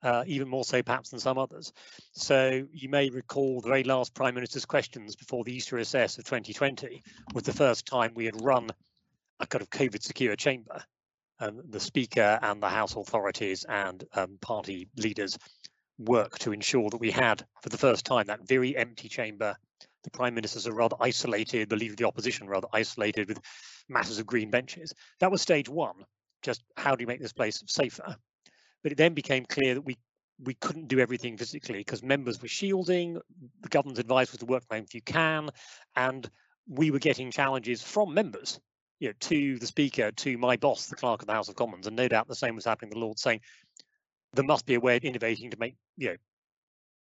uh, 0.02 0.24
even 0.26 0.48
more 0.48 0.64
so 0.64 0.82
perhaps 0.82 1.10
than 1.10 1.20
some 1.20 1.38
others. 1.38 1.72
So 2.12 2.66
you 2.72 2.88
may 2.88 3.08
recall 3.10 3.60
the 3.60 3.68
very 3.68 3.84
last 3.84 4.14
Prime 4.14 4.34
Minister's 4.34 4.66
questions 4.66 5.16
before 5.16 5.44
the 5.44 5.54
Easter 5.54 5.76
recess 5.76 6.18
of 6.18 6.24
2020 6.24 7.02
was 7.34 7.44
the 7.44 7.52
first 7.52 7.86
time 7.86 8.12
we 8.14 8.26
had 8.26 8.40
run 8.42 8.70
a 9.40 9.46
kind 9.46 9.62
of 9.62 9.70
COVID 9.70 10.02
secure 10.02 10.36
chamber. 10.36 10.82
And 11.38 11.72
the 11.72 11.80
Speaker 11.80 12.38
and 12.42 12.62
the 12.62 12.68
House 12.68 12.94
authorities 12.94 13.64
and 13.66 14.04
um, 14.14 14.36
party 14.42 14.88
leaders 14.96 15.38
work 15.98 16.38
to 16.40 16.52
ensure 16.52 16.90
that 16.90 17.00
we 17.00 17.10
had, 17.10 17.44
for 17.62 17.68
the 17.70 17.78
first 17.78 18.04
time, 18.04 18.26
that 18.26 18.46
very 18.46 18.76
empty 18.76 19.08
chamber. 19.08 19.56
The 20.04 20.10
prime 20.10 20.34
ministers 20.34 20.66
are 20.66 20.72
rather 20.72 20.96
isolated, 21.00 21.68
the 21.68 21.76
leader 21.76 21.92
of 21.92 21.96
the 21.98 22.06
opposition 22.06 22.48
rather 22.48 22.68
isolated 22.72 23.28
with 23.28 23.40
masses 23.88 24.18
of 24.18 24.26
green 24.26 24.50
benches. 24.50 24.94
That 25.20 25.30
was 25.30 25.42
stage 25.42 25.68
one, 25.68 26.04
just 26.42 26.62
how 26.76 26.96
do 26.96 27.02
you 27.02 27.06
make 27.06 27.20
this 27.20 27.32
place 27.32 27.62
safer? 27.66 28.16
But 28.82 28.92
it 28.92 28.98
then 28.98 29.14
became 29.14 29.44
clear 29.44 29.74
that 29.74 29.82
we 29.82 29.98
we 30.42 30.54
couldn't 30.54 30.88
do 30.88 31.00
everything 31.00 31.36
physically 31.36 31.78
because 31.78 32.02
members 32.02 32.40
were 32.40 32.48
shielding, 32.48 33.20
the 33.60 33.68
government's 33.68 34.00
advice 34.00 34.32
was 34.32 34.38
to 34.38 34.46
work 34.46 34.64
from 34.66 34.78
home 34.78 34.84
if 34.84 34.94
you 34.94 35.02
can, 35.02 35.50
and 35.96 36.30
we 36.66 36.90
were 36.90 36.98
getting 36.98 37.30
challenges 37.30 37.82
from 37.82 38.14
members 38.14 38.58
you 39.00 39.08
know, 39.08 39.14
to 39.20 39.58
the 39.58 39.66
speaker, 39.66 40.12
to 40.12 40.38
my 40.38 40.56
boss, 40.56 40.86
the 40.86 40.96
clerk 40.96 41.20
of 41.20 41.26
the 41.26 41.32
House 41.34 41.48
of 41.48 41.56
Commons, 41.56 41.86
and 41.86 41.96
no 41.96 42.08
doubt 42.08 42.28
the 42.28 42.34
same 42.34 42.54
was 42.54 42.64
happening. 42.64 42.90
The 42.90 42.98
Lord 42.98 43.18
saying, 43.18 43.40
there 44.34 44.44
must 44.44 44.66
be 44.66 44.74
a 44.74 44.80
way 44.80 44.96
of 44.96 45.04
innovating 45.04 45.50
to 45.50 45.58
make 45.58 45.74
you 45.96 46.10
know 46.10 46.16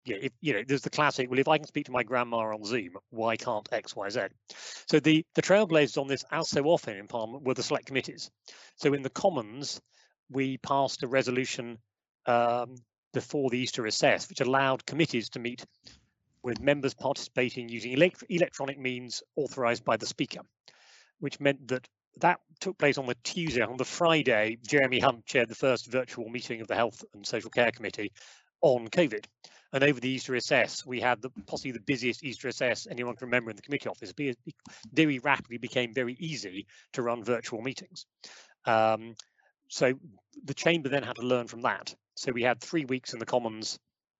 yeah, 0.09 0.17
if, 0.23 0.33
you 0.41 0.53
know, 0.53 0.63
there's 0.67 0.83
the 0.83 0.91
classic, 0.91 1.31
well, 1.31 1.39
if 1.39 1.49
I 1.49 1.59
can 1.59 1.67
speak 1.67 1.87
to 1.87 1.93
my 1.93 2.03
grandma 2.03 2.39
on 2.39 2.65
Zoom, 2.65 2.91
why 3.11 3.37
can't 3.37 3.69
X, 3.73 3.95
Y, 3.95 4.09
Z? 4.09 4.21
So 4.89 5.01
the, 5.01 5.25
the 5.35 5.43
trailblazers 5.43 5.99
on 5.99 6.09
this, 6.09 6.25
as 6.31 6.49
so 6.49 6.65
often 6.65 6.97
in 6.97 7.07
Parliament, 7.07 7.45
were 7.45 7.55
the 7.55 7.63
select 7.63 7.87
committees. 7.87 8.31
So 8.77 8.95
in 8.95 9.03
the 9.03 9.11
Commons, 9.11 9.81
we 10.31 10.59
passed 10.59 11.03
a 11.03 11.09
resolution 11.09 11.79
um, 12.27 12.77
before 13.15 13.51
the 13.51 13.59
Easter 13.59 13.83
recess, 13.83 14.29
which 14.29 14.41
allowed 14.41 14.87
committees 14.87 15.31
to 15.31 15.39
meet 15.39 15.65
with 16.43 16.61
members 16.61 16.95
participating 16.95 17.69
using 17.69 17.93
elect 17.93 18.25
electronic 18.29 18.79
means 18.79 19.23
authorised 19.37 19.85
by 19.85 19.97
the 19.97 20.07
Speaker, 20.07 20.41
which 21.19 21.41
meant 21.41 21.69
that 21.69 21.87
that 22.21 22.41
took 22.61 22.79
place 22.79 22.99
on 22.99 23.07
the 23.07 23.17
Tuesday. 23.23 23.63
On 23.63 23.77
the 23.77 23.85
Friday, 23.85 24.59
Jeremy 24.67 24.99
Hunt 24.99 25.25
chaired 25.27 25.49
the 25.49 25.55
first 25.55 25.91
virtual 25.91 26.29
meeting 26.29 26.61
of 26.61 26.69
the 26.69 26.75
Health 26.75 27.05
and 27.15 27.27
Social 27.27 27.51
Care 27.51 27.71
Committee 27.71 28.13
on 28.61 28.89
COVID. 28.89 29.25
And 29.73 29.85
over 29.85 30.01
the 30.01 30.09
Easter 30.09 30.33
recess, 30.33 30.87
we 30.87 31.01
had 31.01 31.21
the, 31.21 31.31
possibly 31.47 31.73
the 31.73 31.81
busiest 31.81 32.25
Easter 32.25 32.49
recess 32.49 32.87
anyone 32.91 33.17
can 33.17 33.27
remember 33.27 33.51
in 33.51 33.57
the 33.57 33.63
committee 33.63 33.89
office. 33.89 34.13
It 34.17 34.39
very 34.93 35.19
rapidly 35.19 35.59
became 35.59 35.93
very 35.93 36.17
easy 36.19 36.67
to 36.95 37.03
run 37.03 37.23
virtual 37.23 37.61
meetings. 37.61 38.07
Um, 38.65 39.15
so 39.69 39.93
the 40.45 40.55
chamber 40.55 40.89
then 40.89 41.03
had 41.03 41.17
to 41.17 41.23
learn 41.23 41.47
from 41.47 41.63
that. 41.63 41.95
So 42.15 42.33
we 42.33 42.43
had 42.43 42.61
three 42.61 42.87
weeks 42.87 43.13
in 43.13 43.19
the 43.19 43.27
Commons 43.27 43.79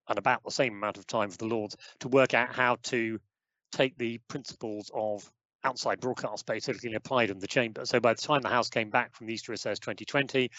and 0.09 0.19
about 0.19 0.45
the 0.45 0.51
same 0.51 0.75
amount 0.75 0.99
of 0.99 1.07
time 1.07 1.31
for 1.31 1.39
the 1.39 1.47
Lords 1.47 1.77
to 2.01 2.09
work 2.09 2.35
out 2.35 2.55
how 2.55 2.77
to 2.85 3.19
take 3.73 3.97
the 3.99 4.19
principles 4.29 4.91
of 4.95 5.31
outside 5.65 6.01
broadcast 6.01 6.47
basically 6.47 6.95
applied 6.95 7.31
in 7.31 7.39
the 7.39 7.47
chamber. 7.47 7.85
So 7.85 8.01
by 8.01 8.15
the 8.15 8.21
time 8.21 8.43
the 8.43 8.49
House 8.49 8.69
came 8.69 8.91
back 8.91 9.15
from 9.15 9.27
the 9.27 9.35
Easter 9.35 9.53
recess 9.53 9.79
2020, 9.79 10.51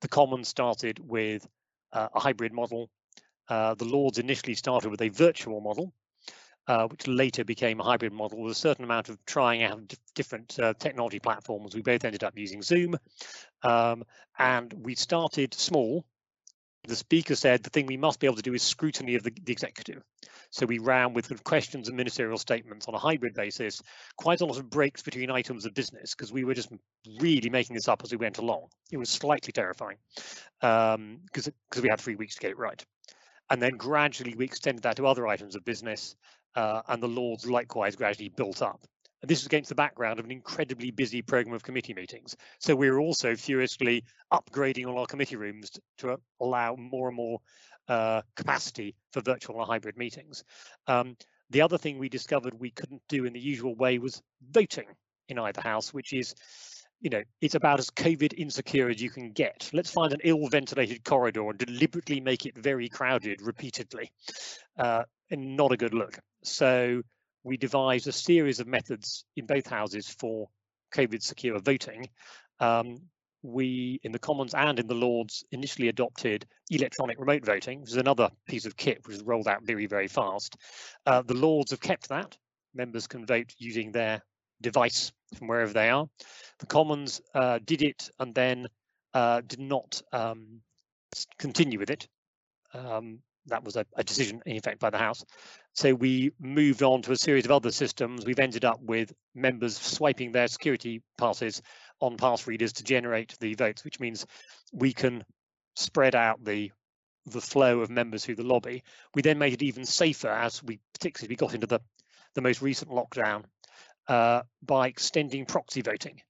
the 0.00 0.08
Commons 0.08 0.48
started 0.48 0.98
with 0.98 1.46
uh, 1.92 2.08
a 2.14 2.20
hybrid 2.20 2.52
model. 2.52 2.90
Uh, 3.48 3.74
the 3.74 3.84
Lords 3.84 4.18
initially 4.18 4.54
started 4.54 4.90
with 4.90 5.02
a 5.02 5.08
virtual 5.08 5.60
model, 5.60 5.92
uh, 6.66 6.86
which 6.88 7.06
later 7.06 7.44
became 7.44 7.80
a 7.80 7.84
hybrid 7.84 8.12
model 8.12 8.42
with 8.42 8.52
a 8.52 8.58
certain 8.58 8.84
amount 8.84 9.08
of 9.08 9.24
trying 9.26 9.62
out 9.62 9.94
different 10.14 10.58
uh, 10.58 10.74
technology 10.78 11.18
platforms. 11.18 11.74
We 11.74 11.82
both 11.82 12.04
ended 12.04 12.24
up 12.24 12.36
using 12.36 12.62
Zoom, 12.62 12.96
um, 13.62 14.04
and 14.38 14.72
we 14.72 14.94
started 14.94 15.54
small 15.54 16.04
the 16.88 16.96
speaker 16.96 17.36
said 17.36 17.62
the 17.62 17.70
thing 17.70 17.86
we 17.86 17.96
must 17.96 18.18
be 18.18 18.26
able 18.26 18.36
to 18.36 18.42
do 18.42 18.54
is 18.54 18.62
scrutiny 18.62 19.14
of 19.14 19.22
the, 19.22 19.32
the 19.44 19.52
executive. 19.52 20.02
So 20.50 20.66
we 20.66 20.78
ran 20.78 21.14
with 21.14 21.42
questions 21.44 21.88
and 21.88 21.96
ministerial 21.96 22.38
statements 22.38 22.88
on 22.88 22.94
a 22.94 22.98
hybrid 22.98 23.34
basis, 23.34 23.80
quite 24.16 24.40
a 24.40 24.44
lot 24.44 24.58
of 24.58 24.68
breaks 24.68 25.00
between 25.02 25.30
items 25.30 25.64
of 25.64 25.74
business 25.74 26.14
because 26.14 26.32
we 26.32 26.44
were 26.44 26.54
just 26.54 26.70
really 27.20 27.48
making 27.50 27.74
this 27.74 27.88
up 27.88 28.02
as 28.02 28.10
we 28.10 28.16
went 28.16 28.38
along. 28.38 28.66
It 28.90 28.96
was 28.96 29.10
slightly 29.10 29.52
terrifying 29.52 29.96
because 30.60 30.96
um, 30.96 31.20
because 31.30 31.82
we 31.82 31.88
had 31.88 32.00
three 32.00 32.16
weeks 32.16 32.34
to 32.34 32.40
get 32.40 32.50
it 32.50 32.58
right. 32.58 32.84
And 33.52 33.60
then 33.60 33.76
gradually 33.76 34.34
we 34.34 34.46
extended 34.46 34.82
that 34.84 34.96
to 34.96 35.06
other 35.06 35.26
items 35.26 35.56
of 35.56 35.64
business 35.64 36.16
uh, 36.54 36.80
and 36.88 37.02
the 37.02 37.08
Lords 37.08 37.46
likewise 37.46 37.94
gradually 37.94 38.30
built 38.30 38.62
up. 38.62 38.80
And 39.20 39.30
this 39.30 39.40
is 39.40 39.46
against 39.46 39.68
the 39.68 39.74
background 39.74 40.18
of 40.18 40.24
an 40.24 40.30
incredibly 40.30 40.90
busy 40.90 41.20
program 41.20 41.54
of 41.54 41.62
committee 41.62 41.92
meetings. 41.92 42.34
So 42.60 42.74
we 42.74 42.90
were 42.90 42.98
also 42.98 43.36
furiously 43.36 44.04
upgrading 44.32 44.86
all 44.86 44.98
our 44.98 45.06
committee 45.06 45.36
rooms 45.36 45.70
to, 45.98 46.18
allow 46.40 46.76
more 46.76 47.08
and 47.08 47.16
more 47.16 47.40
uh, 47.88 48.22
capacity 48.36 48.96
for 49.12 49.20
virtual 49.20 49.60
and 49.60 49.66
hybrid 49.66 49.98
meetings. 49.98 50.44
Um, 50.86 51.14
the 51.50 51.60
other 51.60 51.76
thing 51.76 51.98
we 51.98 52.08
discovered 52.08 52.58
we 52.58 52.70
couldn't 52.70 53.02
do 53.10 53.26
in 53.26 53.34
the 53.34 53.40
usual 53.40 53.74
way 53.74 53.98
was 53.98 54.22
voting 54.50 54.86
in 55.28 55.38
either 55.38 55.60
house, 55.60 55.92
which 55.92 56.14
is, 56.14 56.34
you 57.02 57.10
know, 57.10 57.22
it's 57.40 57.56
about 57.56 57.80
as 57.80 57.90
COVID 57.90 58.34
insecure 58.38 58.88
as 58.88 59.02
you 59.02 59.10
can 59.10 59.32
get. 59.32 59.68
Let's 59.72 59.90
find 59.90 60.12
an 60.12 60.20
ill 60.22 60.46
ventilated 60.46 61.04
corridor 61.04 61.50
and 61.50 61.58
deliberately 61.58 62.20
make 62.20 62.46
it 62.46 62.56
very 62.56 62.88
crowded 62.88 63.42
repeatedly. 63.42 64.12
Uh, 64.78 65.02
and 65.30 65.56
not 65.56 65.72
a 65.72 65.76
good 65.76 65.94
look. 65.94 66.18
So 66.44 67.02
we 67.42 67.56
devised 67.56 68.06
a 68.06 68.12
series 68.12 68.60
of 68.60 68.68
methods 68.68 69.24
in 69.36 69.46
both 69.46 69.66
houses 69.66 70.08
for 70.08 70.48
COVID 70.94 71.22
secure 71.22 71.58
voting. 71.58 72.08
Um, 72.60 72.98
we 73.42 73.98
in 74.04 74.12
the 74.12 74.20
Commons 74.20 74.54
and 74.54 74.78
in 74.78 74.86
the 74.86 74.94
Lords 74.94 75.42
initially 75.50 75.88
adopted 75.88 76.46
electronic 76.70 77.18
remote 77.18 77.44
voting, 77.44 77.80
which 77.80 77.90
is 77.90 77.96
another 77.96 78.30
piece 78.46 78.66
of 78.66 78.76
kit 78.76 78.98
which 79.04 79.16
was 79.16 79.26
rolled 79.26 79.48
out 79.48 79.64
very, 79.64 79.86
very 79.86 80.06
fast. 80.06 80.56
Uh, 81.04 81.22
the 81.22 81.34
Lords 81.34 81.72
have 81.72 81.80
kept 81.80 82.10
that. 82.10 82.36
Members 82.74 83.08
can 83.08 83.26
vote 83.26 83.52
using 83.58 83.90
their 83.90 84.22
device 84.62 85.12
from 85.36 85.48
wherever 85.48 85.72
they 85.72 85.90
are. 85.90 86.08
The 86.58 86.66
Commons 86.66 87.20
uh, 87.34 87.58
did 87.64 87.82
it 87.82 88.08
and 88.18 88.34
then 88.34 88.66
uh, 89.14 89.42
did 89.46 89.60
not 89.60 90.00
um, 90.12 90.60
continue 91.38 91.78
with 91.78 91.90
it. 91.90 92.08
Um, 92.74 93.18
that 93.46 93.64
was 93.64 93.76
a, 93.76 93.84
a, 93.96 94.04
decision 94.04 94.40
in 94.46 94.56
effect 94.56 94.78
by 94.78 94.90
the 94.90 94.98
House. 94.98 95.24
So 95.74 95.94
we 95.94 96.32
moved 96.38 96.82
on 96.82 97.02
to 97.02 97.12
a 97.12 97.16
series 97.16 97.44
of 97.44 97.50
other 97.50 97.72
systems. 97.72 98.24
We've 98.24 98.38
ended 98.38 98.64
up 98.64 98.80
with 98.80 99.12
members 99.34 99.78
swiping 99.78 100.32
their 100.32 100.48
security 100.48 101.02
passes 101.18 101.60
on 102.00 102.16
pass 102.16 102.46
readers 102.46 102.72
to 102.74 102.84
generate 102.84 103.36
the 103.40 103.54
votes, 103.54 103.84
which 103.84 104.00
means 104.00 104.26
we 104.72 104.92
can 104.92 105.24
spread 105.76 106.14
out 106.14 106.44
the 106.44 106.70
the 107.26 107.40
flow 107.40 107.80
of 107.80 107.88
members 107.88 108.24
through 108.24 108.34
the 108.34 108.42
lobby. 108.42 108.82
We 109.14 109.22
then 109.22 109.38
made 109.38 109.52
it 109.52 109.62
even 109.62 109.86
safer 109.86 110.28
as 110.28 110.62
we 110.62 110.80
particularly 110.92 111.32
we 111.32 111.36
got 111.36 111.54
into 111.54 111.66
the 111.66 111.80
the 112.34 112.40
most 112.40 112.62
recent 112.62 112.90
lockdown 112.90 113.44
uh, 114.08 114.42
by 114.62 114.88
extending 114.88 115.46
proxy 115.46 115.82
voting, 115.82 116.20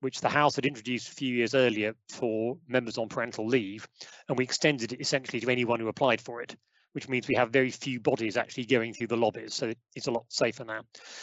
which 0.00 0.20
the 0.20 0.28
House 0.28 0.56
had 0.56 0.66
introduced 0.66 1.08
a 1.08 1.14
few 1.14 1.34
years 1.34 1.54
earlier 1.54 1.94
for 2.08 2.56
members 2.68 2.98
on 2.98 3.08
parental 3.08 3.46
leave, 3.46 3.86
and 4.28 4.38
we 4.38 4.44
extended 4.44 4.92
it 4.92 5.00
essentially 5.00 5.40
to 5.40 5.50
anyone 5.50 5.80
who 5.80 5.88
applied 5.88 6.20
for 6.20 6.42
it 6.42 6.56
which 6.92 7.08
means 7.08 7.28
we 7.28 7.34
have 7.34 7.50
very 7.50 7.70
few 7.70 8.00
bodies 8.00 8.36
actually 8.36 8.66
going 8.66 8.92
through 8.92 9.06
the 9.06 9.16
lobbies. 9.16 9.54
So 9.54 9.72
it's 9.94 10.06
a 10.06 10.10
lot 10.10 10.26
safer 10.28 10.64
now. 10.64 10.82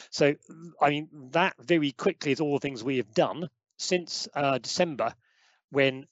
So, 0.10 0.36
I 0.82 0.90
mean, 0.90 1.08
that 1.32 1.54
very 1.60 1.92
quickly 1.92 2.32
is 2.32 2.40
all 2.40 2.54
the 2.54 2.60
things 2.60 2.84
we 2.84 2.98
have 2.98 3.14
done 3.14 3.50
since 3.78 4.28
uh, 4.34 4.58
December 4.58 5.14
when 5.72 6.08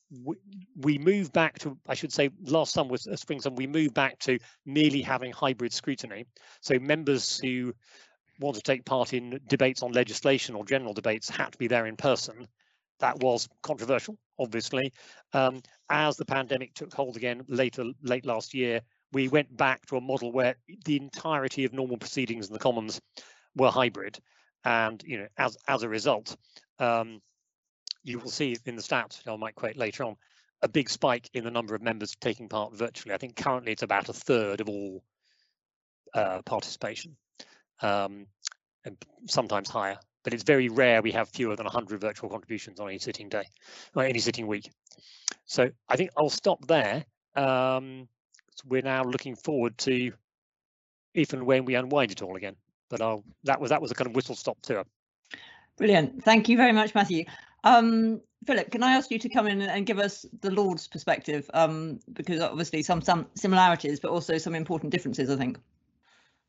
we, 0.75 0.99
moved 0.99 1.33
back 1.33 1.57
to, 1.59 1.77
I 1.87 1.95
should 1.95 2.13
say, 2.13 2.29
last 2.43 2.73
summer 2.73 2.91
was 2.91 3.07
uh, 3.07 3.15
spring 3.15 3.41
summer, 3.41 3.55
we 3.55 3.65
moved 3.65 3.95
back 3.95 4.19
to 4.19 4.37
merely 4.67 5.01
having 5.01 5.31
hybrid 5.31 5.73
scrutiny. 5.73 6.25
So 6.61 6.77
members 6.77 7.39
who 7.39 7.73
want 8.39 8.56
to 8.56 8.62
take 8.62 8.86
part 8.86 9.13
in 9.13 9.39
debates 9.48 9.84
on 9.84 9.91
legislation 9.91 10.56
or 10.56 10.65
general 10.65 10.94
debates 10.94 11.29
had 11.29 11.51
to 11.51 11.58
be 11.58 11.67
there 11.67 11.86
in 11.86 11.96
person. 11.96 12.48
That 13.00 13.20
was 13.20 13.48
controversial, 13.62 14.17
obviously. 14.39 14.94
Um, 15.34 15.62
as 15.89 16.17
the 16.17 16.25
pandemic 16.25 16.74
took 16.74 16.94
hold 16.94 17.15
again 17.15 17.44
later, 17.48 17.86
late 18.01 18.25
last 18.25 18.53
year, 18.53 18.82
we 19.13 19.27
went 19.27 19.56
back 19.56 19.86
to 19.88 19.98
a 19.98 20.01
model 20.01 20.32
where 20.32 20.56
the 20.86 20.98
entirety 20.98 21.65
of 21.65 21.74
normal 21.74 21.98
proceedings 21.98 22.48
in 22.48 22.53
the 22.53 22.60
Commons 22.60 23.00
were 23.56 23.72
hybrid. 23.72 24.17
And 24.65 25.01
you 25.06 25.20
know, 25.20 25.27
as 25.38 25.58
as 25.67 25.84
a 25.84 25.89
result, 25.89 26.36
um, 26.79 27.22
you 28.03 28.20
will 28.20 28.29
see 28.29 28.56
in 28.65 28.75
the 28.75 28.82
stats, 28.82 29.20
which 29.20 29.27
I 29.27 29.36
might 29.36 29.56
quote 29.56 29.77
later 29.77 30.03
on, 30.03 30.15
a 30.62 30.67
big 30.67 30.89
spike 30.89 31.29
in 31.34 31.44
the 31.44 31.51
number 31.51 31.75
of 31.75 31.82
members 31.82 32.15
taking 32.20 32.50
part 32.50 32.74
virtually. 32.74 33.13
I 33.13 33.17
think 33.17 33.36
currently 33.36 33.72
it's 33.72 33.84
about 33.84 34.10
a 34.10 34.13
third 34.13 34.62
of 34.62 34.70
all 34.70 35.03
uh, 36.13 36.41
participation, 36.44 37.15
um, 37.81 38.27
and 38.86 38.98
sometimes 39.27 39.69
higher. 39.69 39.98
But 40.24 40.34
it's 40.34 40.43
very 40.43 40.67
rare 40.67 41.01
we 41.01 41.12
have 41.13 41.29
fewer 41.29 41.55
than 41.55 41.65
100 41.65 42.01
virtual 42.01 42.29
contributions 42.29 42.79
on 42.79 42.89
any 42.89 43.00
sitting 43.00 43.29
day, 43.29 43.46
or 43.96 44.03
any 44.03 44.19
sitting 44.19 44.48
week. 44.48 44.69
So 45.46 45.69
I 45.88 45.96
think 45.96 46.12
I'll 46.17 46.29
stop 46.29 46.65
there. 46.67 47.05
Um, 47.36 48.07
so 48.55 48.63
we're 48.67 48.81
now 48.81 49.03
looking 49.03 49.36
forward 49.36 49.77
to 49.79 50.12
if 51.13 51.34
and 51.34 51.43
when 51.43 51.65
we 51.65 51.75
unwind 51.75 52.12
it 52.12 52.22
all 52.22 52.36
again. 52.36 52.55
But 52.89 53.01
I'll, 53.01 53.24
that 53.43 53.60
was 53.60 53.69
that 53.69 53.81
was 53.81 53.91
a 53.91 53.96
kind 53.96 54.07
of 54.07 54.15
whistle 54.15 54.36
stop 54.36 54.57
tour. 54.62 54.84
Brilliant. 55.77 56.24
Thank 56.24 56.50
you 56.50 56.57
very 56.57 56.72
much, 56.72 56.96
Matthew. 56.96 57.25
Um, 57.63 58.22
Philip, 58.46 58.72
can 58.72 58.84
I 58.84 58.93
ask 58.93 59.12
you 59.12 59.19
to 59.19 59.29
come 59.29 59.48
in 59.48 59.62
and 59.62 59.86
give 59.86 60.00
us 60.00 60.25
the 60.41 60.51
Lord's 60.51 60.88
perspective? 60.88 61.50
Um, 61.53 62.00
because 62.13 62.41
obviously 62.41 62.84
some 62.84 63.01
some 63.01 63.27
similarities, 63.36 64.00
but 64.00 64.12
also 64.12 64.38
some 64.38 64.55
important 64.55 64.91
differences, 64.91 65.29
I 65.29 65.36
think. 65.36 65.57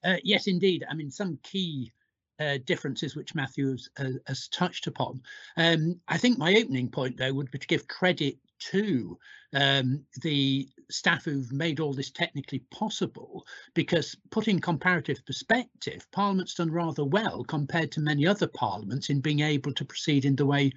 Uh, 0.05 0.17
yes, 0.23 0.47
indeed. 0.47 0.85
I 0.89 0.95
mean, 0.95 1.11
some 1.11 1.39
key 1.43 1.93
uh, 2.41 2.59
differences 2.65 3.17
which 3.17 3.35
Matthew 3.35 3.73
has, 3.73 3.89
uh, 3.99 4.11
has 4.27 4.49
touched 4.49 4.87
upon. 4.87 5.21
Um, 5.57 6.01
I 6.07 6.19
think 6.19 6.39
my 6.39 6.55
opening 6.55 6.89
point, 6.89 7.17
though, 7.17 7.33
would 7.33 7.51
be 7.51 7.59
to 7.59 7.67
give 7.67 7.89
credit 7.89 8.37
to 8.59 9.19
um, 9.55 10.05
the 10.23 10.69
staff 10.91 11.25
who've 11.25 11.53
made 11.53 11.81
all 11.81 11.93
this 11.93 12.11
technically 12.11 12.61
possible 12.71 13.47
because 13.75 14.17
put 14.31 14.49
in 14.49 14.59
comparative 14.59 15.25
perspective 15.27 16.07
parliament's 16.11 16.55
done 16.55 16.71
rather 16.71 17.05
well 17.05 17.45
compared 17.45 17.93
to 17.93 18.01
many 18.01 18.27
other 18.27 18.47
parliaments 18.47 19.11
in 19.11 19.21
being 19.21 19.41
able 19.41 19.73
to 19.73 19.85
proceed 19.85 20.25
in 20.25 20.35
the 20.37 20.47
way 20.47 20.73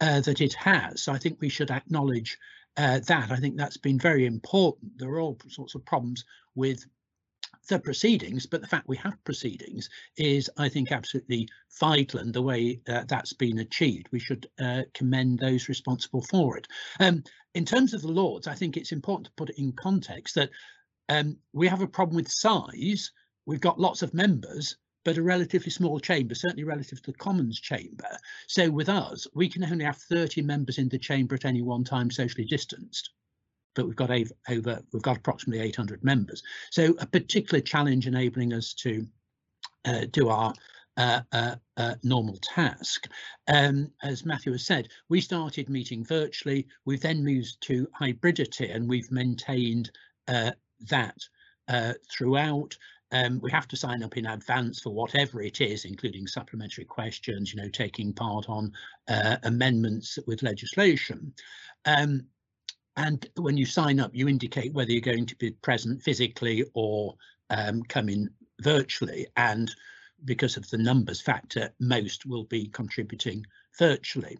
uh, 0.00 0.20
that 0.20 0.40
it 0.40 0.54
has 0.54 1.02
so 1.02 1.12
i 1.12 1.18
think 1.18 1.38
we 1.40 1.48
should 1.48 1.70
acknowledge 1.70 2.36
uh, 2.76 2.98
that 3.00 3.30
i 3.30 3.36
think 3.36 3.56
that's 3.56 3.76
been 3.76 3.98
very 3.98 4.26
important 4.26 4.90
there 4.98 5.10
are 5.10 5.20
all 5.20 5.38
sorts 5.48 5.74
of 5.74 5.84
problems 5.84 6.24
with 6.54 6.84
the 7.68 7.78
proceedings, 7.78 8.46
but 8.46 8.60
the 8.60 8.66
fact 8.66 8.88
we 8.88 8.96
have 8.96 9.22
proceedings 9.24 9.88
is, 10.16 10.50
I 10.56 10.68
think, 10.68 10.92
absolutely 10.92 11.48
vital 11.78 12.20
and 12.20 12.32
the 12.32 12.42
way 12.42 12.80
uh, 12.88 13.04
that's 13.06 13.32
been 13.32 13.58
achieved. 13.58 14.08
We 14.10 14.18
should 14.18 14.48
uh, 14.60 14.82
commend 14.94 15.38
those 15.38 15.68
responsible 15.68 16.22
for 16.22 16.56
it. 16.56 16.66
Um, 16.98 17.22
in 17.54 17.64
terms 17.64 17.94
of 17.94 18.02
the 18.02 18.08
Lords, 18.08 18.46
I 18.46 18.54
think 18.54 18.76
it's 18.76 18.92
important 18.92 19.26
to 19.26 19.32
put 19.36 19.50
it 19.50 19.58
in 19.58 19.72
context 19.72 20.34
that 20.36 20.50
um, 21.08 21.36
we 21.52 21.68
have 21.68 21.82
a 21.82 21.86
problem 21.86 22.16
with 22.16 22.30
size. 22.30 23.10
We've 23.46 23.60
got 23.60 23.80
lots 23.80 24.02
of 24.02 24.14
members, 24.14 24.76
but 25.04 25.16
a 25.16 25.22
relatively 25.22 25.70
small 25.70 25.98
chamber, 25.98 26.34
certainly 26.34 26.64
relative 26.64 27.02
to 27.02 27.12
the 27.12 27.18
Commons 27.18 27.58
chamber. 27.60 28.16
So 28.46 28.70
with 28.70 28.88
us, 28.88 29.26
we 29.34 29.48
can 29.48 29.64
only 29.64 29.84
have 29.84 29.96
30 29.96 30.42
members 30.42 30.78
in 30.78 30.88
the 30.88 30.98
chamber 30.98 31.34
at 31.34 31.44
any 31.44 31.62
one 31.62 31.84
time 31.84 32.10
socially 32.10 32.44
distanced 32.44 33.10
but 33.74 33.86
we've 33.86 33.96
got 33.96 34.10
over 34.10 34.82
we've 34.92 35.02
got 35.02 35.16
approximately 35.16 35.64
800 35.64 36.02
members. 36.04 36.42
So 36.70 36.94
a 36.98 37.06
particular 37.06 37.60
challenge 37.60 38.06
enabling 38.06 38.52
us 38.52 38.74
to 38.74 39.06
uh, 39.84 40.06
do 40.10 40.28
our 40.28 40.52
uh, 40.96 41.22
uh, 41.32 41.54
uh, 41.78 41.94
normal 42.02 42.36
task. 42.42 43.08
Um, 43.48 43.90
as 44.02 44.26
Matthew 44.26 44.52
has 44.52 44.66
said, 44.66 44.88
we 45.08 45.20
started 45.20 45.70
meeting 45.70 46.04
virtually. 46.04 46.66
We've 46.84 47.00
then 47.00 47.24
moved 47.24 47.58
to 47.62 47.88
hybridity, 47.98 48.74
and 48.74 48.88
we've 48.88 49.10
maintained 49.10 49.90
uh, 50.28 50.50
that 50.90 51.16
uh, 51.68 51.94
throughout. 52.10 52.76
Um, 53.12 53.40
we 53.40 53.50
have 53.50 53.66
to 53.68 53.76
sign 53.76 54.02
up 54.02 54.18
in 54.18 54.26
advance 54.26 54.80
for 54.80 54.90
whatever 54.90 55.40
it 55.40 55.60
is, 55.60 55.84
including 55.84 56.26
supplementary 56.26 56.84
questions, 56.84 57.54
you 57.54 57.62
know, 57.62 57.68
taking 57.68 58.12
part 58.12 58.48
on 58.48 58.72
amendments 59.42 60.18
with 60.26 60.42
legislation. 60.42 61.32
Um, 61.86 62.26
and 63.00 63.26
when 63.36 63.56
you 63.56 63.64
sign 63.64 63.98
up, 63.98 64.10
you 64.12 64.28
indicate 64.28 64.74
whether 64.74 64.92
you're 64.92 65.00
going 65.00 65.24
to 65.24 65.36
be 65.36 65.52
present 65.52 66.02
physically 66.02 66.66
or 66.74 67.14
um, 67.48 67.82
in 67.96 68.28
virtually. 68.60 69.26
And 69.38 69.74
because 70.26 70.58
of 70.58 70.68
the 70.68 70.76
numbers 70.76 71.18
factor, 71.18 71.72
most 71.80 72.26
will 72.26 72.44
be 72.44 72.68
contributing 72.68 73.46
virtually. 73.78 74.38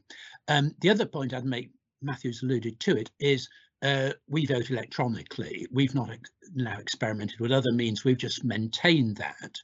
Um, 0.48 0.74
the 0.82 0.90
other 0.90 1.06
point 1.06 1.32
I'd 1.32 1.46
make, 1.46 1.70
Matthew's 2.02 2.42
alluded 2.42 2.78
to 2.80 2.98
it, 2.98 3.10
is 3.18 3.48
uh, 3.80 4.10
we 4.28 4.44
vote 4.44 4.68
electronically. 4.68 5.66
We've 5.72 5.94
not 5.94 6.10
ex 6.10 6.30
now 6.54 6.78
experimented 6.78 7.40
with 7.40 7.52
other 7.52 7.72
means. 7.72 8.04
We've 8.04 8.18
just 8.18 8.44
maintained 8.44 9.16
that. 9.16 9.56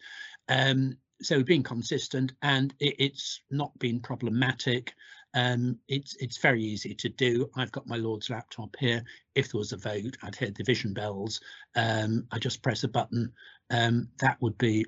Um, 0.49 0.97
so 1.21 1.37
we've 1.37 1.45
been 1.45 1.63
consistent 1.63 2.33
and 2.41 2.73
it, 2.81 2.95
it's 2.99 3.43
not 3.51 3.79
been 3.79 4.01
problematic. 4.01 4.95
Um, 5.37 5.79
it's 5.87 6.17
it's 6.17 6.39
very 6.39 6.63
easy 6.63 6.95
to 6.95 7.11
do. 7.11 7.51
I've 7.55 7.71
got 7.71 7.87
my 7.87 7.97
Lord's 7.97 8.31
laptop 8.31 8.75
here. 8.81 9.05
If 9.35 9.53
there 9.53 9.59
was 9.59 9.73
a 9.73 9.77
vote, 9.77 10.17
I'd 10.23 10.35
hear 10.35 10.51
the 10.51 10.65
vision 10.65 10.95
bells. 10.95 11.41
Um, 11.77 12.27
I 12.33 12.39
just 12.39 12.63
press 12.63 12.85
a 12.85 12.89
button. 12.89 13.31
Um, 13.71 14.09
that 14.21 14.41
would 14.41 14.57
be 14.57 14.87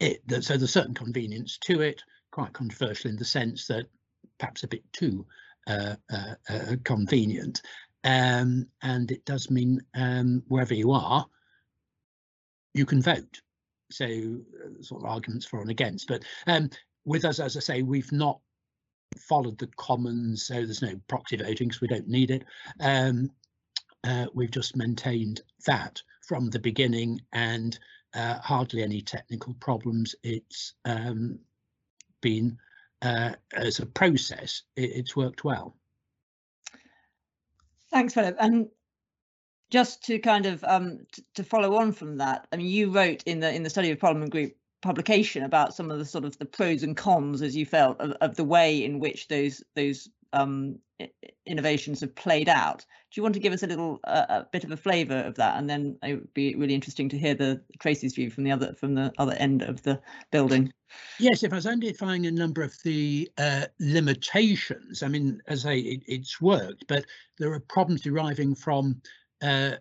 it. 0.00 0.22
So 0.42 0.56
there's 0.56 0.72
certain 0.72 0.94
convenience 0.94 1.58
to 1.66 1.82
it, 1.82 2.02
quite 2.30 2.54
controversial 2.54 3.10
in 3.10 3.16
the 3.16 3.26
sense 3.26 3.66
that 3.66 3.86
perhaps 4.38 4.64
a 4.64 4.68
bit 4.68 4.90
too 4.94 5.26
uh, 5.66 5.96
uh, 6.10 6.34
uh, 6.48 6.76
convenient. 6.82 7.60
Um, 8.04 8.68
and 8.82 9.10
it 9.10 9.26
does 9.26 9.50
mean 9.50 9.82
um, 9.94 10.42
wherever 10.48 10.72
you 10.72 10.92
are, 10.92 11.26
you 12.72 12.86
can 12.86 13.02
vote. 13.02 13.42
So 13.90 14.06
uh, 14.06 14.82
sort 14.82 15.02
of 15.02 15.10
arguments 15.10 15.44
for 15.44 15.60
and 15.60 15.70
against. 15.70 16.08
But 16.08 16.24
um, 16.46 16.70
with 17.04 17.26
us, 17.26 17.38
as 17.38 17.54
I 17.56 17.60
say, 17.60 17.82
we've 17.82 18.12
not 18.12 18.40
followed 19.18 19.58
the 19.58 19.68
commons, 19.76 20.44
so 20.46 20.54
there's 20.54 20.82
no 20.82 21.00
proxy 21.08 21.36
voting 21.36 21.68
because 21.68 21.80
we 21.80 21.88
don't 21.88 22.08
need 22.08 22.30
it. 22.30 22.44
Um, 22.80 23.30
uh, 24.04 24.26
we've 24.34 24.50
just 24.50 24.76
maintained 24.76 25.40
that 25.66 26.02
from 26.26 26.50
the 26.50 26.58
beginning 26.58 27.20
and 27.32 27.78
uh, 28.14 28.38
hardly 28.38 28.82
any 28.82 29.00
technical 29.00 29.54
problems. 29.54 30.14
It's 30.22 30.74
um, 30.84 31.38
been, 32.20 32.58
uh, 33.02 33.32
as 33.52 33.78
a 33.78 33.86
process, 33.86 34.62
it, 34.76 34.90
it's 34.94 35.16
worked 35.16 35.44
well. 35.44 35.76
Thanks, 37.90 38.14
Philip. 38.14 38.36
And 38.38 38.68
just 39.70 40.04
to 40.04 40.18
kind 40.18 40.46
of 40.46 40.64
um, 40.64 41.06
to 41.34 41.44
follow 41.44 41.76
on 41.76 41.92
from 41.92 42.18
that, 42.18 42.46
I 42.52 42.56
mean, 42.56 42.66
you 42.66 42.90
wrote 42.90 43.22
in 43.24 43.40
the 43.40 43.54
in 43.54 43.62
the 43.62 43.70
study 43.70 43.90
of 43.90 43.98
Parliament 43.98 44.30
Group 44.30 44.57
publication 44.80 45.42
about 45.42 45.74
some 45.74 45.90
of 45.90 45.98
the 45.98 46.04
sort 46.04 46.24
of 46.24 46.38
the 46.38 46.44
pros 46.44 46.82
and 46.82 46.96
cons 46.96 47.42
as 47.42 47.56
you 47.56 47.66
felt 47.66 48.00
of, 48.00 48.12
of 48.20 48.36
the 48.36 48.44
way 48.44 48.84
in 48.84 49.00
which 49.00 49.28
those 49.28 49.62
those 49.74 50.08
um, 50.32 50.78
innovations 51.46 52.00
have 52.00 52.14
played 52.14 52.48
out. 52.48 52.80
Do 53.10 53.18
you 53.18 53.22
want 53.22 53.34
to 53.34 53.40
give 53.40 53.52
us 53.52 53.62
a 53.62 53.66
little 53.66 54.00
uh, 54.04 54.26
a 54.28 54.46
bit 54.52 54.64
of 54.64 54.70
a 54.70 54.76
flavour 54.76 55.20
of 55.20 55.34
that, 55.36 55.56
and 55.56 55.68
then 55.68 55.98
it 56.02 56.14
would 56.14 56.34
be 56.34 56.54
really 56.54 56.74
interesting 56.74 57.08
to 57.10 57.18
hear 57.18 57.34
the 57.34 57.62
Tracy's 57.80 58.14
view 58.14 58.30
from 58.30 58.44
the 58.44 58.52
other 58.52 58.74
from 58.74 58.94
the 58.94 59.12
other 59.18 59.34
end 59.34 59.62
of 59.62 59.82
the 59.82 60.00
building. 60.30 60.72
Yes, 61.18 61.42
if 61.42 61.52
I 61.52 61.56
was 61.56 61.66
identifying 61.66 62.26
a 62.26 62.30
number 62.30 62.62
of 62.62 62.74
the 62.84 63.30
uh, 63.38 63.66
limitations, 63.80 65.02
I 65.02 65.08
mean, 65.08 65.40
as 65.46 65.66
I 65.66 65.74
it, 65.74 66.02
it's 66.06 66.40
worked, 66.40 66.84
but 66.88 67.04
there 67.38 67.52
are 67.52 67.60
problems 67.60 68.02
deriving 68.02 68.54
from 68.54 69.00
uh, 69.42 69.72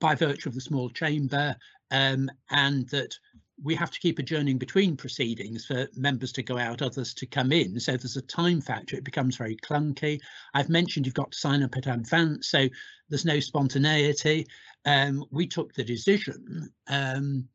by 0.00 0.14
virtue 0.14 0.48
of 0.48 0.54
the 0.54 0.60
small 0.60 0.88
chamber, 0.90 1.54
um, 1.90 2.30
and 2.50 2.88
that 2.88 3.16
we 3.62 3.74
have 3.74 3.90
to 3.90 4.00
keep 4.00 4.18
adjourning 4.18 4.58
between 4.58 4.96
proceedings 4.96 5.66
for 5.66 5.88
members 5.94 6.32
to 6.32 6.42
go 6.42 6.56
out, 6.58 6.82
others 6.82 7.14
to 7.14 7.26
come 7.26 7.52
in. 7.52 7.78
So 7.78 7.96
there's 7.96 8.16
a 8.16 8.22
time 8.22 8.60
factor. 8.60 8.96
It 8.96 9.04
becomes 9.04 9.36
very 9.36 9.56
clunky. 9.56 10.20
I've 10.54 10.68
mentioned 10.68 11.06
you've 11.06 11.14
got 11.14 11.32
to 11.32 11.38
sign 11.38 11.62
up 11.62 11.76
at 11.76 11.86
advance, 11.86 12.48
so 12.48 12.68
there's 13.08 13.24
no 13.24 13.40
spontaneity. 13.40 14.46
Um, 14.84 15.24
we 15.30 15.46
took 15.46 15.74
the 15.74 15.84
decision 15.84 16.70
um, 16.88 17.48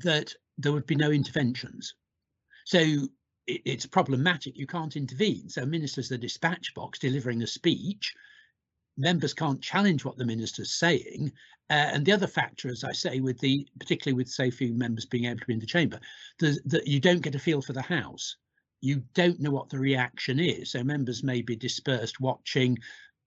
that 0.00 0.32
there 0.58 0.72
would 0.72 0.86
be 0.86 0.96
no 0.96 1.10
interventions. 1.10 1.94
So 2.64 2.78
it, 3.46 3.62
it's 3.64 3.86
problematic. 3.86 4.56
You 4.56 4.66
can't 4.66 4.96
intervene. 4.96 5.48
So 5.48 5.66
ministers 5.66 6.08
the 6.08 6.18
dispatch 6.18 6.74
box 6.74 6.98
delivering 6.98 7.42
a 7.42 7.46
speech 7.46 8.14
members 8.96 9.34
can't 9.34 9.60
challenge 9.60 10.04
what 10.04 10.16
the 10.16 10.24
minister's 10.24 10.72
saying. 10.72 11.32
Uh, 11.68 11.90
and 11.92 12.06
the 12.06 12.12
other 12.12 12.26
factor, 12.26 12.68
as 12.68 12.84
I 12.84 12.92
say, 12.92 13.20
with 13.20 13.38
the 13.40 13.66
particularly 13.78 14.16
with 14.16 14.28
so 14.28 14.50
few 14.50 14.72
members 14.72 15.04
being 15.04 15.24
able 15.24 15.40
to 15.40 15.46
be 15.46 15.54
in 15.54 15.58
the 15.58 15.66
chamber, 15.66 15.98
that 16.38 16.86
you 16.86 17.00
don't 17.00 17.22
get 17.22 17.34
a 17.34 17.40
feel 17.40 17.60
for 17.60 17.72
the 17.72 17.82
House. 17.82 18.36
You 18.80 19.02
don't 19.14 19.40
know 19.40 19.50
what 19.50 19.68
the 19.68 19.78
reaction 19.78 20.38
is. 20.38 20.70
So 20.70 20.84
members 20.84 21.24
may 21.24 21.42
be 21.42 21.56
dispersed 21.56 22.20
watching, 22.20 22.78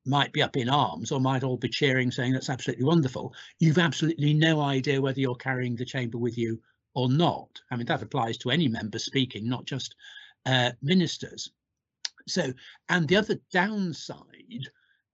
might 0.06 0.32
be 0.32 0.42
up 0.42 0.56
in 0.56 0.70
arms, 0.70 1.12
or 1.12 1.20
might 1.20 1.44
all 1.44 1.58
be 1.58 1.68
cheering, 1.68 2.12
saying 2.12 2.32
that's 2.32 2.50
absolutely 2.50 2.86
wonderful. 2.86 3.34
You've 3.60 3.78
absolutely 3.78 4.34
no 4.34 4.62
idea 4.62 5.02
whether 5.02 5.20
you're 5.20 5.36
carrying 5.36 5.76
the 5.76 5.86
chamber 5.86 6.18
with 6.18 6.38
you 6.38 6.62
or 6.94 7.10
not. 7.10 7.50
I 7.72 7.76
mean, 7.76 7.88
that 7.88 8.02
applies 8.02 8.38
to 8.40 8.52
any 8.52 8.68
member 8.70 9.00
speaking, 9.00 9.50
not 9.50 9.66
just 9.66 9.96
uh, 10.46 10.72
ministers. 10.82 11.52
So, 12.28 12.54
and 12.88 13.08
the 13.08 13.18
other 13.18 13.40
downside 13.52 14.70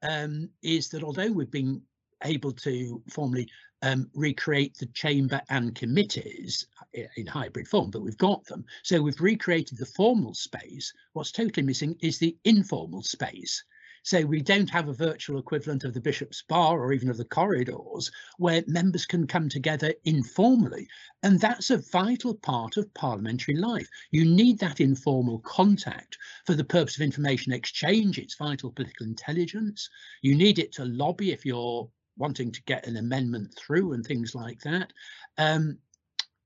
um, 0.07 0.49
is 0.61 0.89
that 0.89 1.03
although 1.03 1.31
we've 1.31 1.51
been 1.51 1.81
able 2.23 2.51
to 2.51 3.01
formally 3.09 3.47
um, 3.81 4.09
recreate 4.13 4.75
the 4.77 4.87
chamber 4.87 5.41
and 5.49 5.75
committees 5.75 6.67
uh, 6.97 7.01
in 7.17 7.27
hybrid 7.27 7.67
form, 7.67 7.91
but 7.91 8.01
we've 8.01 8.17
got 8.17 8.43
them. 8.45 8.65
So 8.83 9.01
we've 9.01 9.19
recreated 9.21 9.77
the 9.77 9.85
formal 9.85 10.33
space. 10.33 10.91
What's 11.13 11.31
totally 11.31 11.65
missing 11.65 11.95
is 12.01 12.17
the 12.17 12.35
informal 12.45 13.03
space. 13.03 13.63
So 14.05 14.23
we 14.23 14.39
don't 14.39 14.69
have 14.69 14.87
a 14.87 14.93
virtual 14.93 15.39
equivalent 15.39 15.83
of 15.83 15.95
the 15.95 15.99
Bishop's 15.99 16.43
Bar 16.43 16.79
or 16.79 16.93
even 16.93 17.09
of 17.09 17.17
the 17.17 17.25
corridors 17.25 18.11
where 18.37 18.63
members 18.67 19.03
can 19.03 19.25
come 19.25 19.49
together 19.49 19.95
informally. 20.03 20.87
And 21.23 21.39
that's 21.39 21.71
a 21.71 21.79
vital 21.79 22.35
part 22.35 22.77
of 22.77 22.93
parliamentary 22.93 23.55
life. 23.55 23.89
You 24.11 24.23
need 24.23 24.59
that 24.59 24.79
informal 24.79 25.39
contact 25.39 26.19
for 26.45 26.53
the 26.53 26.63
purpose 26.63 26.95
of 26.97 27.01
information 27.01 27.51
exchange. 27.51 28.19
It's 28.19 28.35
vital 28.35 28.71
political 28.71 29.07
intelligence. 29.07 29.89
You 30.21 30.35
need 30.35 30.59
it 30.59 30.71
to 30.73 30.85
lobby 30.85 31.31
if 31.31 31.43
you're 31.43 31.89
wanting 32.15 32.51
to 32.51 32.63
get 32.65 32.85
an 32.85 32.97
amendment 32.97 33.55
through 33.57 33.93
and 33.93 34.05
things 34.05 34.35
like 34.35 34.59
that. 34.61 34.93
Um, 35.39 35.79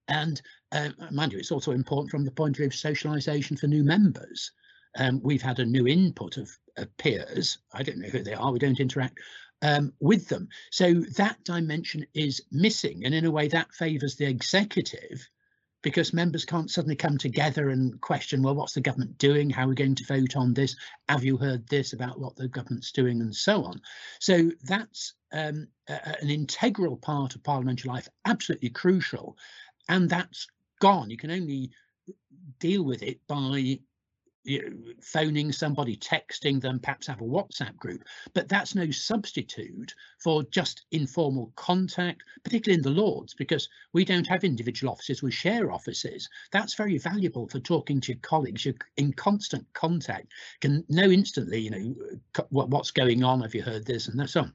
and 0.08 0.42
uh, 0.72 0.92
mind 1.12 1.34
you, 1.34 1.40
it's 1.40 1.52
also 1.52 1.74
important 1.74 2.10
from 2.10 2.24
the 2.24 2.32
point 2.32 2.56
of 2.56 2.58
view 2.60 2.68
of 2.68 2.72
socialisation 2.72 3.60
for 3.60 3.68
new 3.68 3.84
members. 3.84 4.54
Um, 4.98 5.22
we've 5.24 5.42
had 5.42 5.60
a 5.60 5.66
new 5.66 5.88
input 5.88 6.38
of, 6.38 6.50
of, 6.78 6.96
peers. 6.98 7.60
I 7.74 7.84
don't 7.84 8.00
know 8.00 8.10
who 8.10 8.24
they 8.24 8.34
are. 8.34 8.52
We 8.52 8.60
don't 8.60 8.80
interact 8.80 9.20
um, 9.62 9.94
with 10.00 10.28
them. 10.28 10.48
So 10.72 10.94
that 11.18 11.44
dimension 11.44 12.06
is 12.14 12.42
missing. 12.52 13.06
And 13.06 13.14
in 13.14 13.26
a 13.26 13.32
way 13.32 13.48
that 13.50 13.74
favours 13.74 14.16
the 14.16 14.26
executive 14.26 15.30
because 15.82 16.14
members 16.14 16.44
can't 16.44 16.70
suddenly 16.70 16.96
come 16.96 17.18
together 17.18 17.70
and 17.70 18.00
question, 18.02 18.42
well, 18.42 18.56
what's 18.56 18.74
the 18.74 18.82
government 18.82 19.18
doing? 19.18 19.50
How 19.50 19.66
are 19.66 19.70
we 19.70 19.76
going 19.76 19.96
to 19.96 20.06
vote 20.06 20.36
on 20.36 20.54
this? 20.54 20.76
Have 21.08 21.24
you 21.24 21.38
heard 21.38 21.68
this 21.68 21.94
about 21.94 22.20
what 22.20 22.36
the 22.36 22.48
government's 22.50 22.92
doing 22.92 23.22
and 23.22 23.34
so 23.34 23.64
on? 23.64 23.82
So 24.20 24.52
that's 24.64 25.14
um, 25.32 25.68
a, 25.88 26.22
an 26.22 26.30
integral 26.30 26.98
part 26.98 27.36
of 27.36 27.44
parliamentary 27.44 27.90
life, 27.90 28.10
absolutely 28.26 28.70
crucial. 28.70 29.38
And 29.88 30.10
that's 30.10 30.48
gone. 30.82 31.10
You 31.10 31.18
can 31.18 31.32
only 31.32 31.72
deal 32.60 32.84
with 32.84 33.02
it 33.02 33.20
by 33.28 33.80
phoning 35.02 35.52
somebody, 35.52 35.96
texting 35.98 36.62
them, 36.62 36.80
perhaps 36.80 37.08
have 37.08 37.22
a 37.22 37.26
WhatsApp 37.26 37.76
group, 37.78 38.04
but 38.34 38.48
that's 38.48 38.74
no 38.74 38.90
substitute 38.90 39.94
for 40.18 40.44
just 40.44 40.86
informal 40.92 41.52
contact, 41.56 42.24
particularly 42.44 42.78
in 42.78 42.84
the 42.84 43.02
Lords, 43.02 43.34
because 43.34 43.70
we 43.94 44.06
don't 44.06 44.28
have 44.28 44.44
individual 44.44 44.92
offices, 44.92 45.22
we 45.22 45.32
share 45.32 45.72
offices. 45.72 46.30
That's 46.52 46.74
very 46.74 46.98
valuable 46.98 47.48
for 47.48 47.60
talking 47.60 48.00
to 48.02 48.14
your 48.14 48.22
colleagues. 48.22 48.66
You're 48.66 48.76
in 48.98 49.14
constant 49.14 49.66
contact, 49.74 50.32
can 50.62 50.84
know 50.90 51.10
instantly, 51.10 51.60
you 51.60 51.72
know, 51.72 51.96
what's 52.50 52.92
going 52.92 53.24
on, 53.24 53.42
have 53.42 53.56
you 53.56 53.62
heard 53.62 53.86
this 53.86 54.08
and 54.08 54.30
so 54.30 54.42
on. 54.42 54.54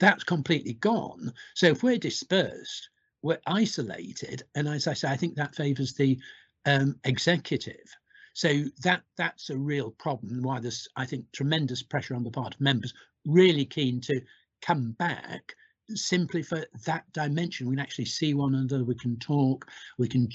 That's 0.00 0.24
completely 0.24 0.74
gone. 0.74 1.32
So 1.54 1.68
if 1.68 1.82
we're 1.82 1.98
dispersed, 1.98 2.90
we're 3.22 3.40
isolated, 3.46 4.42
and 4.54 4.68
as 4.68 4.86
I 4.86 4.94
say, 4.94 5.08
I 5.08 5.16
think 5.16 5.36
that 5.36 5.54
favours 5.54 5.94
the 5.94 6.18
um, 6.66 6.96
executive 7.04 7.96
so 8.32 8.64
that 8.82 9.02
that's 9.16 9.50
a 9.50 9.56
real 9.56 9.90
problem. 9.90 10.42
Why 10.42 10.60
there's, 10.60 10.88
I 10.96 11.06
think, 11.06 11.30
tremendous 11.32 11.82
pressure 11.82 12.14
on 12.14 12.24
the 12.24 12.30
part 12.30 12.54
of 12.54 12.60
members 12.60 12.94
really 13.26 13.64
keen 13.64 14.00
to 14.02 14.20
come 14.60 14.92
back 14.92 15.54
simply 15.90 16.42
for 16.42 16.64
that 16.86 17.04
dimension. 17.12 17.68
We 17.68 17.76
can 17.76 17.82
actually 17.82 18.06
see 18.06 18.34
one 18.34 18.54
another, 18.54 18.84
we 18.84 18.94
can 18.94 19.18
talk, 19.18 19.68
we 19.98 20.08
can 20.08 20.28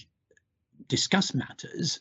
discuss 0.87 1.33
matters 1.33 1.99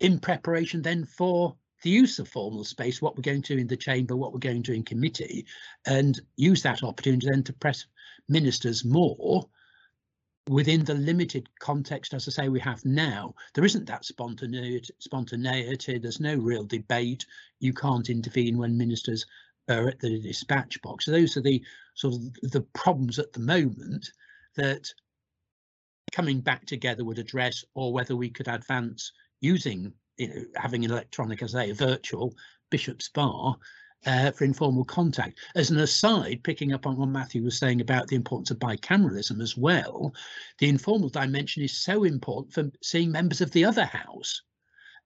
in 0.00 0.18
preparation 0.18 0.82
then 0.82 1.04
for 1.04 1.56
the 1.82 1.90
use 1.90 2.18
of 2.18 2.28
formal 2.28 2.64
space, 2.64 3.02
what 3.02 3.16
we're 3.16 3.22
going 3.22 3.42
to 3.42 3.58
in 3.58 3.66
the 3.66 3.76
chamber, 3.76 4.16
what 4.16 4.32
we're 4.32 4.38
going 4.38 4.62
to 4.62 4.72
in 4.72 4.84
committee, 4.84 5.46
and 5.86 6.20
use 6.36 6.62
that 6.62 6.82
opportunity 6.82 7.26
then 7.30 7.42
to 7.42 7.52
press 7.52 7.86
ministers 8.28 8.84
more 8.84 9.48
within 10.48 10.84
the 10.84 10.94
limited 10.94 11.48
context, 11.60 12.14
as 12.14 12.26
I 12.26 12.30
say, 12.30 12.48
we 12.48 12.60
have 12.60 12.84
now, 12.84 13.34
there 13.54 13.64
isn't 13.64 13.86
that 13.86 14.04
spontaneity, 14.04 14.92
spontaneity. 14.98 15.98
There's 15.98 16.20
no 16.20 16.34
real 16.34 16.64
debate. 16.64 17.24
You 17.60 17.72
can't 17.72 18.10
intervene 18.10 18.58
when 18.58 18.76
ministers 18.76 19.26
are 19.68 19.88
at 19.88 20.00
the 20.00 20.20
dispatch 20.20 20.80
box. 20.82 21.04
So 21.04 21.12
those 21.12 21.36
are 21.36 21.42
the 21.42 21.62
sort 21.94 22.14
of 22.14 22.50
the 22.50 22.62
problems 22.74 23.18
at 23.18 23.32
the 23.32 23.40
moment 23.40 24.10
that 24.56 24.92
coming 26.10 26.40
back 26.40 26.66
together 26.66 27.04
would 27.04 27.18
address, 27.18 27.64
or 27.74 27.92
whether 27.92 28.16
we 28.16 28.28
could 28.28 28.48
advance 28.48 29.12
using, 29.40 29.92
you 30.18 30.28
know, 30.28 30.44
having 30.56 30.84
an 30.84 30.90
electronic, 30.90 31.42
as 31.42 31.54
I 31.54 31.66
say, 31.66 31.70
a 31.70 31.74
virtual 31.74 32.34
Bishop's 32.70 33.08
Bar 33.08 33.56
uh, 34.06 34.30
for 34.32 34.44
informal 34.44 34.84
contact. 34.84 35.38
As 35.54 35.70
an 35.70 35.78
aside, 35.78 36.40
picking 36.42 36.72
up 36.72 36.86
on 36.86 36.96
what 36.96 37.08
Matthew 37.08 37.42
was 37.42 37.58
saying 37.58 37.80
about 37.80 38.08
the 38.08 38.16
importance 38.16 38.50
of 38.50 38.58
bicameralism 38.58 39.40
as 39.40 39.56
well, 39.56 40.14
the 40.58 40.68
informal 40.68 41.08
dimension 41.08 41.62
is 41.62 41.76
so 41.76 42.04
important 42.04 42.52
for 42.52 42.70
seeing 42.82 43.12
members 43.12 43.40
of 43.40 43.50
the 43.52 43.64
other 43.64 43.84
house, 43.84 44.42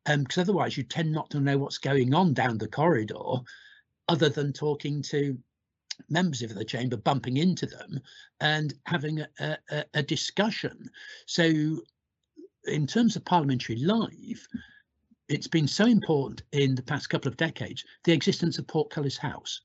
because 0.04 0.38
um, 0.38 0.42
otherwise 0.42 0.76
you 0.76 0.85
tend 0.85 1.12
not 1.12 1.30
to 1.30 1.40
know 1.40 1.59
what's 1.59 1.78
going 1.78 2.14
on 2.14 2.32
down 2.32 2.59
the 2.59 2.68
corridor, 2.68 3.40
other 4.09 4.28
than 4.28 4.52
talking 4.52 5.02
to 5.02 5.37
members 6.09 6.42
of 6.42 6.54
the 6.54 6.64
chamber, 6.64 6.96
bumping 6.96 7.38
into 7.38 7.66
them 7.66 7.98
and 8.40 8.74
having 8.85 9.20
a, 9.20 9.59
a, 9.70 9.85
a 9.94 10.02
discussion. 10.02 10.88
So 11.26 11.80
in 12.66 12.87
terms 12.87 13.16
of 13.16 13.24
parliamentary 13.24 13.76
life, 13.76 14.46
it's 15.28 15.48
been 15.48 15.68
so 15.68 15.86
important 15.86 16.42
in 16.52 16.74
the 16.74 16.82
past 16.82 17.10
couple 17.10 17.28
of 17.28 17.36
decades, 17.36 17.84
the 18.04 18.12
existence 18.12 18.58
of 18.58 18.66
Portcullis 18.66 19.16
House. 19.16 19.60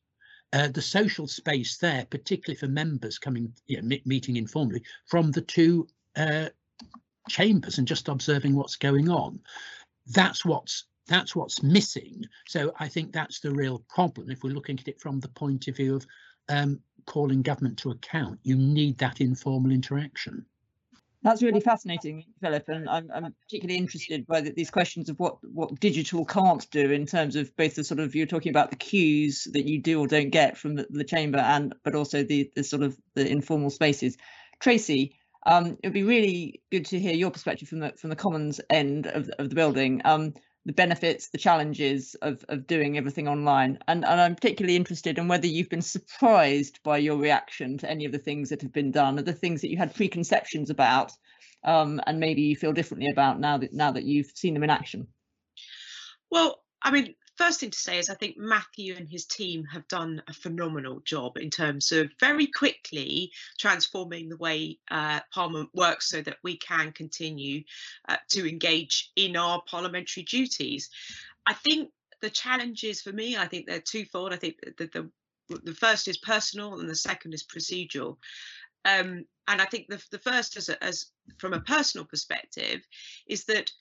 Uh, 0.54 0.68
the 0.68 0.82
social 0.82 1.28
space 1.28 1.78
there, 1.78 2.06
particularly 2.10 2.58
for 2.58 2.68
members 2.68 3.18
coming, 3.18 3.54
you 3.68 3.82
know, 3.82 3.98
meeting 4.04 4.36
informally 4.36 4.84
from 5.06 5.32
the 5.32 5.40
two 5.40 5.88
uh, 6.18 6.50
chambers 7.30 7.78
and 7.78 7.88
just 7.88 8.10
observing 8.10 8.54
what's 8.54 8.76
going 8.76 9.10
on. 9.10 9.40
That's 10.08 10.44
what's 10.44 10.86
that's 11.08 11.36
what's 11.36 11.64
missing. 11.64 12.26
So 12.48 12.74
I 12.80 12.88
think 12.88 13.12
that's 13.12 13.40
the 13.40 13.52
real 13.52 13.80
problem. 13.90 14.30
If 14.30 14.44
we're 14.44 14.54
looking 14.54 14.80
at 14.80 14.88
it 14.88 15.00
from 15.00 15.20
the 15.20 15.28
point 15.30 15.68
of 15.68 15.78
view 15.78 15.96
of 15.96 16.06
um, 16.50 16.80
calling 17.06 17.42
government 17.42 17.78
to 17.80 17.92
account, 17.92 18.40
you 18.44 18.56
need 18.56 18.98
that 19.00 19.22
informal 19.22 19.72
interaction. 19.72 20.46
That's 21.24 21.44
really 21.44 21.60
fascinating, 21.60 22.26
Philip, 22.42 22.68
and 22.68 22.90
I'm, 22.90 23.12
I'm 23.14 23.36
particularly 23.44 23.78
interested 23.78 24.26
by 24.26 24.42
the, 24.42 24.52
these 24.52 24.72
questions 24.72 25.08
of 25.08 25.20
what 25.20 25.38
what 25.44 25.80
digital 25.80 26.26
can't 26.26 26.68
do 26.72 26.92
in 26.92 27.06
terms 27.06 27.36
of 27.36 27.56
both 27.58 27.76
the 27.76 27.84
sort 27.84 28.00
of 28.00 28.16
you're 28.16 28.26
talking 28.26 28.50
about 28.50 28.72
the 28.72 28.76
cues 28.76 29.48
that 29.54 29.66
you 29.68 29.80
do 29.80 30.00
or 30.00 30.08
don't 30.08 30.32
get 30.32 30.58
from 30.58 30.76
the, 30.76 30.88
the 30.90 31.04
chamber, 31.04 31.38
and 31.38 31.76
but 31.84 31.94
also 31.94 32.24
the 32.24 32.50
the 32.56 32.64
sort 32.64 32.82
of 32.82 32.98
the 33.14 33.28
informal 33.28 33.70
spaces. 33.70 34.18
Tracy, 34.60 35.16
um, 35.46 35.78
it 35.84 35.88
would 35.88 35.94
be 35.94 36.04
really 36.04 36.62
good 36.72 36.86
to 36.88 37.00
hear 37.00 37.14
your 37.14 37.30
perspective 37.30 37.70
from 37.70 37.82
the 37.82 37.94
from 37.98 38.10
the 38.10 38.16
Commons 38.16 38.60
end 38.72 39.06
of 39.06 39.30
of 39.38 39.50
the 39.50 39.56
building. 39.56 40.02
Um, 40.06 40.34
the 40.66 40.74
benefits, 40.74 41.30
the 41.30 41.38
challenges 41.38 42.16
of, 42.22 42.46
of 42.50 42.68
doing 42.68 42.98
everything 42.98 43.28
online. 43.28 43.80
And, 43.88 44.06
and 44.06 44.22
I'm 44.22 44.36
particularly 44.36 44.76
interested 44.76 45.18
in 45.18 45.28
whether 45.28 45.48
you've 45.48 45.70
been 45.70 45.82
surprised 45.82 46.80
by 46.84 46.98
your 46.98 47.18
reaction 47.18 47.78
to 47.80 47.90
any 47.90 48.06
of 48.06 48.12
the 48.12 48.20
things 48.20 48.50
that 48.50 48.62
have 48.62 48.72
been 48.72 48.92
done, 48.92 49.18
or 49.18 49.24
the 49.24 49.34
things 49.34 49.62
that 49.62 49.72
you 49.72 49.78
had 49.78 49.96
preconceptions 49.96 50.70
about, 50.70 51.12
um, 51.64 52.00
and 52.06 52.20
maybe 52.20 52.42
you 52.44 52.56
feel 52.56 52.74
differently 52.74 53.10
about 53.12 53.40
now 53.40 53.58
that 53.58 53.74
now 53.74 53.92
that 53.92 54.04
you've 54.04 54.32
seen 54.36 54.54
them 54.54 54.64
in 54.64 54.70
action. 54.70 55.08
Well, 56.30 56.64
I 56.82 56.92
mean, 56.92 57.16
first 57.42 57.60
thing 57.60 57.72
to 57.72 57.78
say 57.80 57.98
is 57.98 58.08
I 58.08 58.14
think 58.14 58.38
Matthew 58.38 58.96
and 58.96 59.10
his 59.10 59.26
team 59.26 59.64
have 59.66 59.88
done 59.88 60.22
a 60.28 60.34
phenomenal 60.34 61.00
job 61.00 61.38
in 61.38 61.50
terms 61.50 61.92
of 61.92 62.12
very 62.20 62.46
quickly 62.46 63.32
transforming 63.58 64.30
the 64.30 64.38
way 64.38 64.78
uh, 64.92 65.22
Parliament 65.34 65.70
works 65.74 66.08
so 66.08 66.22
that 66.22 66.38
we 66.44 66.58
can 66.58 66.92
continue 66.92 67.64
uh, 68.08 68.18
to 68.30 68.48
engage 68.48 69.12
in 69.16 69.36
our 69.36 69.60
parliamentary 69.68 70.22
duties. 70.22 70.92
I 71.48 71.56
think 71.56 71.90
the 72.22 72.30
challenges 72.30 73.02
for 73.02 73.12
me, 73.12 73.36
I 73.36 73.48
think 73.48 73.66
they're 73.66 73.82
twofold. 73.82 74.34
I 74.34 74.38
think 74.38 74.58
that 74.78 74.92
the, 74.92 75.10
the 75.64 75.74
first 75.74 76.08
is 76.08 76.18
personal 76.18 76.80
and 76.80 76.88
the 76.88 76.96
second 76.96 77.34
is 77.34 77.44
procedural. 77.44 78.18
Um, 78.86 79.26
and 79.48 79.60
I 79.60 79.66
think 79.66 79.88
the, 79.90 80.04
the 80.12 80.20
first, 80.20 80.58
as, 80.58 80.70
a, 80.70 80.84
as 80.84 81.08
from 81.40 81.54
a 81.54 81.62
personal 81.62 82.06
perspective, 82.06 82.82
is 83.26 83.46
that 83.46 83.72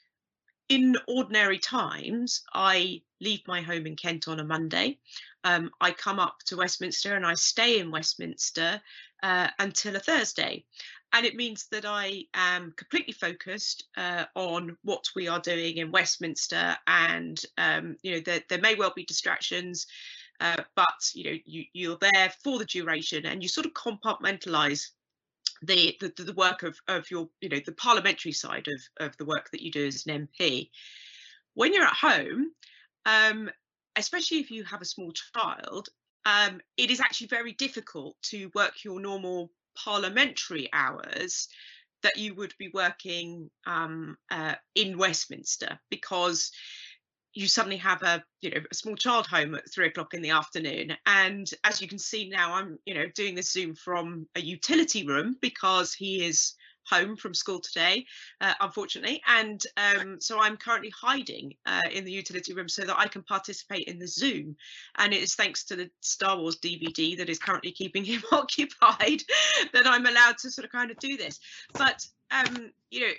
in 0.71 0.97
ordinary 1.09 1.59
times, 1.59 2.43
I 2.55 3.03
leave 3.21 3.43
my 3.47 3.61
home 3.61 3.87
in 3.87 3.97
Kent 3.97 4.29
on 4.29 4.39
a 4.39 4.45
Monday. 4.45 4.99
Um, 5.43 5.71
I 5.81 5.91
come 5.91 6.21
up 6.21 6.39
to 6.47 6.57
Westminster 6.57 7.17
and 7.17 7.27
I 7.27 7.35
stay 7.35 7.81
in 7.81 7.91
Westminster 7.91 8.81
uh, 9.23 9.49
until 9.59 9.97
a 9.97 9.99
Thursday. 9.99 10.65
And 11.13 11.27
it 11.27 11.35
means 11.35 11.67
that 11.73 11.85
I 11.85 12.23
am 12.35 12.73
completely 12.77 13.13
focused 13.13 13.89
uh, 13.97 14.27
on 14.37 14.77
what 14.85 15.05
we 15.17 15.27
are 15.27 15.41
doing 15.41 15.79
in 15.79 15.91
Westminster. 15.91 16.77
And, 16.87 17.43
um, 17.59 17.97
you 18.03 18.13
know, 18.13 18.21
there, 18.21 18.43
there 18.49 18.61
may 18.61 18.77
well 18.77 18.93
be 18.95 19.05
distractions, 19.05 19.89
uh, 20.39 20.63
but, 20.77 21.11
you 21.15 21.25
know, 21.25 21.39
you, 21.47 21.65
you're 21.73 21.99
there 22.01 22.33
for 22.45 22.61
the 22.61 22.65
duration 22.65 23.27
and 23.27 23.43
you 23.43 23.49
sort 23.49 23.67
of 23.67 23.73
compartmentalize 23.73 24.91
the, 25.63 25.97
the 26.01 26.25
the 26.25 26.33
work 26.33 26.63
of 26.63 26.79
of 26.89 27.11
your 27.11 27.29
you 27.41 27.49
know 27.49 27.61
the 27.65 27.73
parliamentary 27.73 28.33
side 28.33 28.67
of 28.69 29.07
of 29.07 29.17
the 29.17 29.25
work 29.25 29.51
that 29.51 29.63
you 29.63 29.71
do 29.71 29.87
as 29.87 30.07
an 30.07 30.29
MP. 30.29 30.71
When 31.55 31.75
you're 31.75 31.85
at 31.85 31.95
home, 31.95 32.53
um, 33.07 33.51
especially 33.97 34.39
if 34.39 34.51
you 34.51 34.65
have 34.65 34.81
a 34.81 34.87
small 34.87 35.13
child, 35.13 35.89
um, 36.25 36.61
it 36.77 36.91
is 36.91 37.01
actually 37.01 37.27
very 37.27 37.53
difficult 37.53 38.17
to 38.23 38.51
work 38.55 38.85
your 38.85 39.01
normal 39.01 39.51
parliamentary 39.77 40.69
hours 40.73 41.49
that 42.03 42.17
you 42.17 42.35
would 42.35 42.55
be 42.59 42.71
working 42.73 43.51
um, 43.67 44.17
uh, 44.31 44.55
in 44.75 44.97
Westminster 44.97 45.79
because 45.91 46.51
you 47.35 47.47
suddenly 47.47 47.77
have 47.77 48.03
a 48.03 48.23
you 48.41 48.51
know 48.51 48.61
a 48.71 48.75
small 48.75 48.97
child 48.97 49.27
home 49.27 49.55
at 49.55 49.71
three 49.73 49.87
o'clock 49.87 50.15
in 50.15 50.23
the 50.23 50.31
afternoon. 50.31 50.97
And 51.07 51.49
as 51.65 51.81
you 51.81 51.89
can 51.89 51.99
see 51.99 52.29
now 52.29 52.55
i'm 52.55 52.79
you 52.85 52.95
know 52.95 53.07
doing 53.15 53.35
this 53.35 53.53
zoom 53.53 53.75
from 53.75 54.27
a 54.35 54.41
utility 54.41 55.07
room 55.07 55.37
because 55.41 55.95
he 55.95 56.25
is 56.25 56.55
home 56.87 57.15
from 57.15 57.35
school 57.35 57.61
today 57.61 58.05
uh, 58.41 58.55
unfortunately. 58.61 59.23
And 59.29 59.63
um, 59.77 60.21
so 60.21 60.41
i'm 60.41 60.57
currently 60.57 60.93
hiding 60.99 61.55
uh, 61.67 61.83
in 61.93 62.05
the 62.05 62.13
utility 62.13 62.53
room 62.53 62.69
so 62.69 62.83
that 62.83 62.99
i 62.99 63.07
can 63.07 63.23
participate 63.23 63.87
in 63.87 63.99
the 63.99 64.09
zoom. 64.09 64.57
And 64.99 65.13
it 65.13 65.23
is 65.23 65.35
thanks 65.35 65.65
to 65.67 65.77
the 65.77 65.91
star 66.01 66.39
wars 66.39 66.59
dvd 66.59 67.19
that 67.19 67.29
is 67.29 67.39
currently 67.39 67.71
keeping 67.71 68.05
him 68.05 68.23
occupied 68.33 69.23
that 69.73 69.87
i'm 69.87 70.07
allowed 70.07 70.39
to 70.39 70.51
sort 70.51 70.65
of 70.65 70.73
kind 70.73 70.91
of 70.91 70.99
do 70.99 71.17
this. 71.17 71.39
But 71.75 72.05
um, 72.31 72.71
you 72.91 73.01
know, 73.01 73.13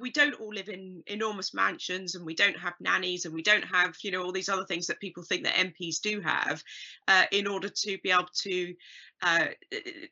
we 0.00 0.10
don't 0.10 0.38
all 0.40 0.52
live 0.52 0.68
in 0.68 1.02
enormous 1.06 1.54
mansions 1.54 2.14
and 2.14 2.24
we 2.24 2.34
don't 2.34 2.58
have 2.58 2.74
nannies 2.80 3.24
and 3.24 3.34
we 3.34 3.42
don't 3.42 3.64
have, 3.64 3.94
you 4.02 4.10
know, 4.10 4.22
all 4.22 4.32
these 4.32 4.48
other 4.48 4.64
things 4.64 4.86
that 4.86 5.00
people 5.00 5.22
think 5.22 5.44
that 5.44 5.54
MPs 5.54 6.00
do 6.00 6.20
have 6.20 6.62
uh, 7.08 7.24
in 7.32 7.46
order 7.46 7.68
to 7.68 7.98
be 8.02 8.10
able 8.10 8.28
to 8.42 8.74
uh, 9.22 9.46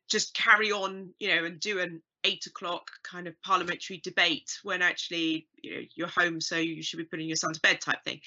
just 0.08 0.34
carry 0.34 0.72
on, 0.72 1.10
you 1.18 1.34
know, 1.34 1.44
and 1.44 1.60
do 1.60 1.80
an 1.80 2.02
eight 2.24 2.46
o'clock 2.46 2.90
kind 3.02 3.26
of 3.26 3.40
parliamentary 3.42 4.00
debate 4.02 4.58
when 4.62 4.82
actually, 4.82 5.46
you 5.62 5.74
know, 5.74 5.82
you're 5.94 6.08
home, 6.08 6.40
so 6.40 6.56
you 6.56 6.82
should 6.82 6.98
be 6.98 7.04
putting 7.04 7.28
your 7.28 7.36
son 7.36 7.52
to 7.52 7.60
bed 7.60 7.80
type 7.80 8.02
thing. 8.04 8.20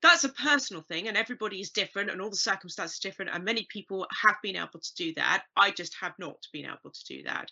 That's 0.00 0.24
a 0.24 0.28
personal 0.28 0.82
thing 0.82 1.08
and 1.08 1.16
everybody 1.16 1.60
is 1.60 1.70
different 1.70 2.10
and 2.10 2.20
all 2.20 2.30
the 2.30 2.36
circumstances 2.36 2.98
are 2.98 3.08
different 3.08 3.32
and 3.34 3.44
many 3.44 3.66
people 3.68 4.06
have 4.22 4.36
been 4.42 4.56
able 4.56 4.80
to 4.80 4.94
do 4.94 5.12
that. 5.14 5.42
I 5.56 5.72
just 5.72 5.96
have 6.00 6.12
not 6.18 6.36
been 6.52 6.66
able 6.66 6.92
to 6.92 7.04
do 7.08 7.24
that 7.24 7.50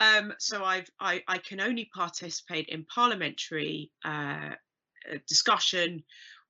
um, 0.00 0.32
so 0.38 0.64
I've, 0.64 0.90
I, 0.98 1.22
I, 1.28 1.38
can 1.38 1.60
only 1.60 1.90
participate 1.94 2.68
in 2.68 2.84
parliamentary 2.86 3.90
uh, 4.04 4.50
uh, 5.10 5.18
discussion 5.28 6.02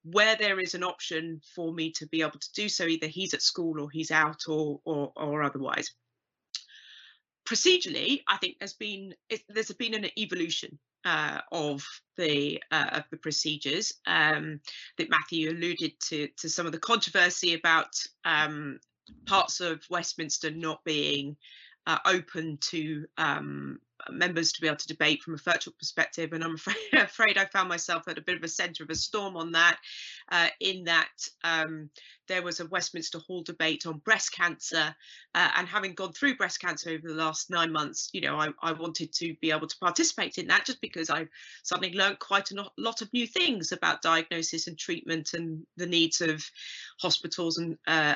where 0.04 0.36
there 0.36 0.60
is 0.60 0.74
an 0.74 0.84
option 0.84 1.40
for 1.54 1.72
me 1.72 1.90
to 1.92 2.06
be 2.06 2.22
able 2.22 2.38
to 2.38 2.52
do 2.54 2.68
so. 2.68 2.84
Either 2.86 3.08
he's 3.08 3.34
at 3.34 3.42
school 3.42 3.80
or 3.80 3.90
he's 3.90 4.12
out 4.12 4.42
or, 4.48 4.80
or, 4.84 5.12
or 5.16 5.42
otherwise. 5.42 5.90
Procedurally, 7.44 8.22
I 8.28 8.36
think 8.36 8.56
there's 8.60 8.74
been 8.74 9.14
it, 9.28 9.42
there's 9.48 9.72
been 9.72 9.94
an 9.94 10.06
evolution 10.16 10.78
uh, 11.04 11.40
of 11.50 11.84
the 12.16 12.62
uh, 12.70 12.90
of 12.92 13.04
the 13.10 13.16
procedures. 13.16 13.92
Um, 14.06 14.60
that 14.98 15.10
Matthew 15.10 15.50
alluded 15.50 15.92
to 16.08 16.28
to 16.38 16.48
some 16.48 16.66
of 16.66 16.72
the 16.72 16.78
controversy 16.78 17.54
about 17.54 17.90
um, 18.24 18.78
parts 19.26 19.60
of 19.60 19.82
Westminster 19.90 20.50
not 20.50 20.84
being 20.84 21.36
uh, 21.90 21.98
open 22.07 22.57
to 22.59 23.05
um, 23.18 23.81
members 24.10 24.52
to 24.52 24.60
be 24.60 24.66
able 24.66 24.76
to 24.76 24.86
debate 24.86 25.22
from 25.22 25.34
a 25.34 25.38
virtual 25.38 25.74
perspective. 25.78 26.32
And 26.32 26.44
I'm 26.44 26.54
afraid, 26.56 26.76
afraid 26.92 27.38
I 27.38 27.44
found 27.46 27.68
myself 27.68 28.08
at 28.08 28.18
a 28.18 28.22
bit 28.22 28.36
of 28.36 28.44
a 28.44 28.48
centre 28.48 28.84
of 28.84 28.90
a 28.90 28.94
storm 28.94 29.36
on 29.36 29.52
that, 29.52 29.78
uh, 30.30 30.48
in 30.60 30.84
that 30.84 31.08
um, 31.44 31.90
there 32.30 32.42
was 32.42 32.60
a 32.60 32.66
Westminster 32.66 33.18
Hall 33.18 33.42
debate 33.42 33.86
on 33.86 33.98
breast 33.98 34.32
cancer. 34.32 34.94
Uh, 35.34 35.50
and 35.56 35.66
having 35.66 35.94
gone 35.94 36.12
through 36.12 36.36
breast 36.36 36.60
cancer 36.60 36.90
over 36.90 37.08
the 37.08 37.14
last 37.14 37.50
nine 37.50 37.72
months, 37.72 38.08
you 38.12 38.20
know, 38.20 38.36
I, 38.36 38.48
I, 38.62 38.72
wanted 38.72 39.12
to 39.14 39.34
be 39.40 39.50
able 39.50 39.66
to 39.66 39.76
participate 39.78 40.38
in 40.38 40.46
that 40.46 40.64
just 40.64 40.80
because 40.80 41.10
I 41.10 41.26
suddenly 41.64 41.92
learned 41.96 42.20
quite 42.20 42.50
a 42.52 42.64
lot 42.78 43.02
of 43.02 43.12
new 43.12 43.26
things 43.26 43.72
about 43.72 44.02
diagnosis 44.02 44.68
and 44.68 44.78
treatment 44.78 45.34
and 45.34 45.66
the 45.76 45.86
needs 45.86 46.20
of 46.20 46.42
hospitals 47.00 47.58
and 47.58 47.76
uh, 47.86 48.14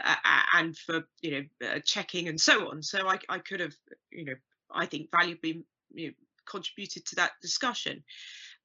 and 0.55 0.77
for, 0.77 1.03
you 1.21 1.31
know, 1.31 1.69
uh, 1.69 1.81
checking 1.85 2.29
and 2.29 2.41
so 2.41 2.71
on. 2.71 2.83
So 2.83 3.09
I, 3.09 3.19
I 3.29 3.39
could 3.39 3.61
have, 3.61 3.75
you 4.11 4.27
know, 4.27 4.35
I 4.73 4.87
think 4.87 5.11
valuably 5.11 5.65
you 5.93 6.09
know, 6.09 6.15
contributed 6.47 7.07
to 7.07 7.17
that 7.17 7.33
discussion. 7.43 8.05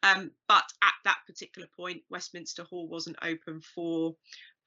Um, 0.04 0.32
but 0.48 0.64
at 0.82 0.94
that 1.04 1.20
particular 1.28 1.68
point, 1.76 2.04
Westminster 2.10 2.64
Hall 2.64 2.88
wasn't 2.88 3.18
open 3.22 3.62
for 3.62 4.16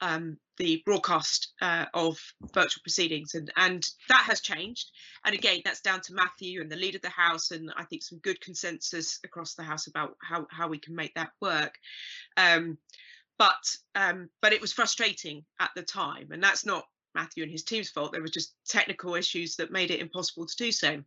um, 0.01 0.37
the 0.59 0.83
broadcast 0.85 1.53
uh, 1.63 1.87
of 1.95 2.19
virtual 2.53 2.83
proceedings, 2.83 3.35
and 3.35 3.51
and 3.57 3.87
that 4.09 4.25
has 4.27 4.41
changed. 4.41 4.91
And 5.25 5.35
again, 5.35 5.63
that's 5.65 5.81
down 5.81 6.01
to 6.03 6.15
Matthew 6.15 6.61
and 6.61 6.71
the 6.71 6.77
lead 6.77 6.97
of 6.97 7.03
the 7.03 7.09
House, 7.09 7.53
and 7.53 7.73
I 7.77 7.85
think 7.85 8.03
some 8.03 8.19
good 8.19 8.41
consensus 8.41 9.21
across 9.25 9.55
the 9.55 9.63
House 9.63 9.87
about 9.87 10.17
how 10.21 10.47
how 10.51 10.69
we 10.69 10.79
can 10.79 10.95
make 10.95 11.15
that 11.15 11.31
work. 11.41 11.79
Um, 12.37 12.79
but 13.39 13.65
um, 13.95 14.29
but 14.43 14.53
it 14.53 14.61
was 14.61 14.73
frustrating 14.73 15.45
at 15.61 15.71
the 15.77 15.83
time, 15.83 16.33
and 16.33 16.43
that's 16.43 16.67
not 16.67 16.85
Matthew 17.15 17.45
and 17.45 17.53
his 17.53 17.63
team's 17.63 17.91
fault. 17.91 18.13
There 18.13 18.23
were 18.23 18.29
just 18.29 18.55
technical 18.67 19.15
issues 19.15 19.57
that 19.57 19.71
made 19.71 19.91
it 19.91 20.01
impossible 20.01 20.47
to 20.47 20.57
do 20.57 20.73
so. 20.73 21.03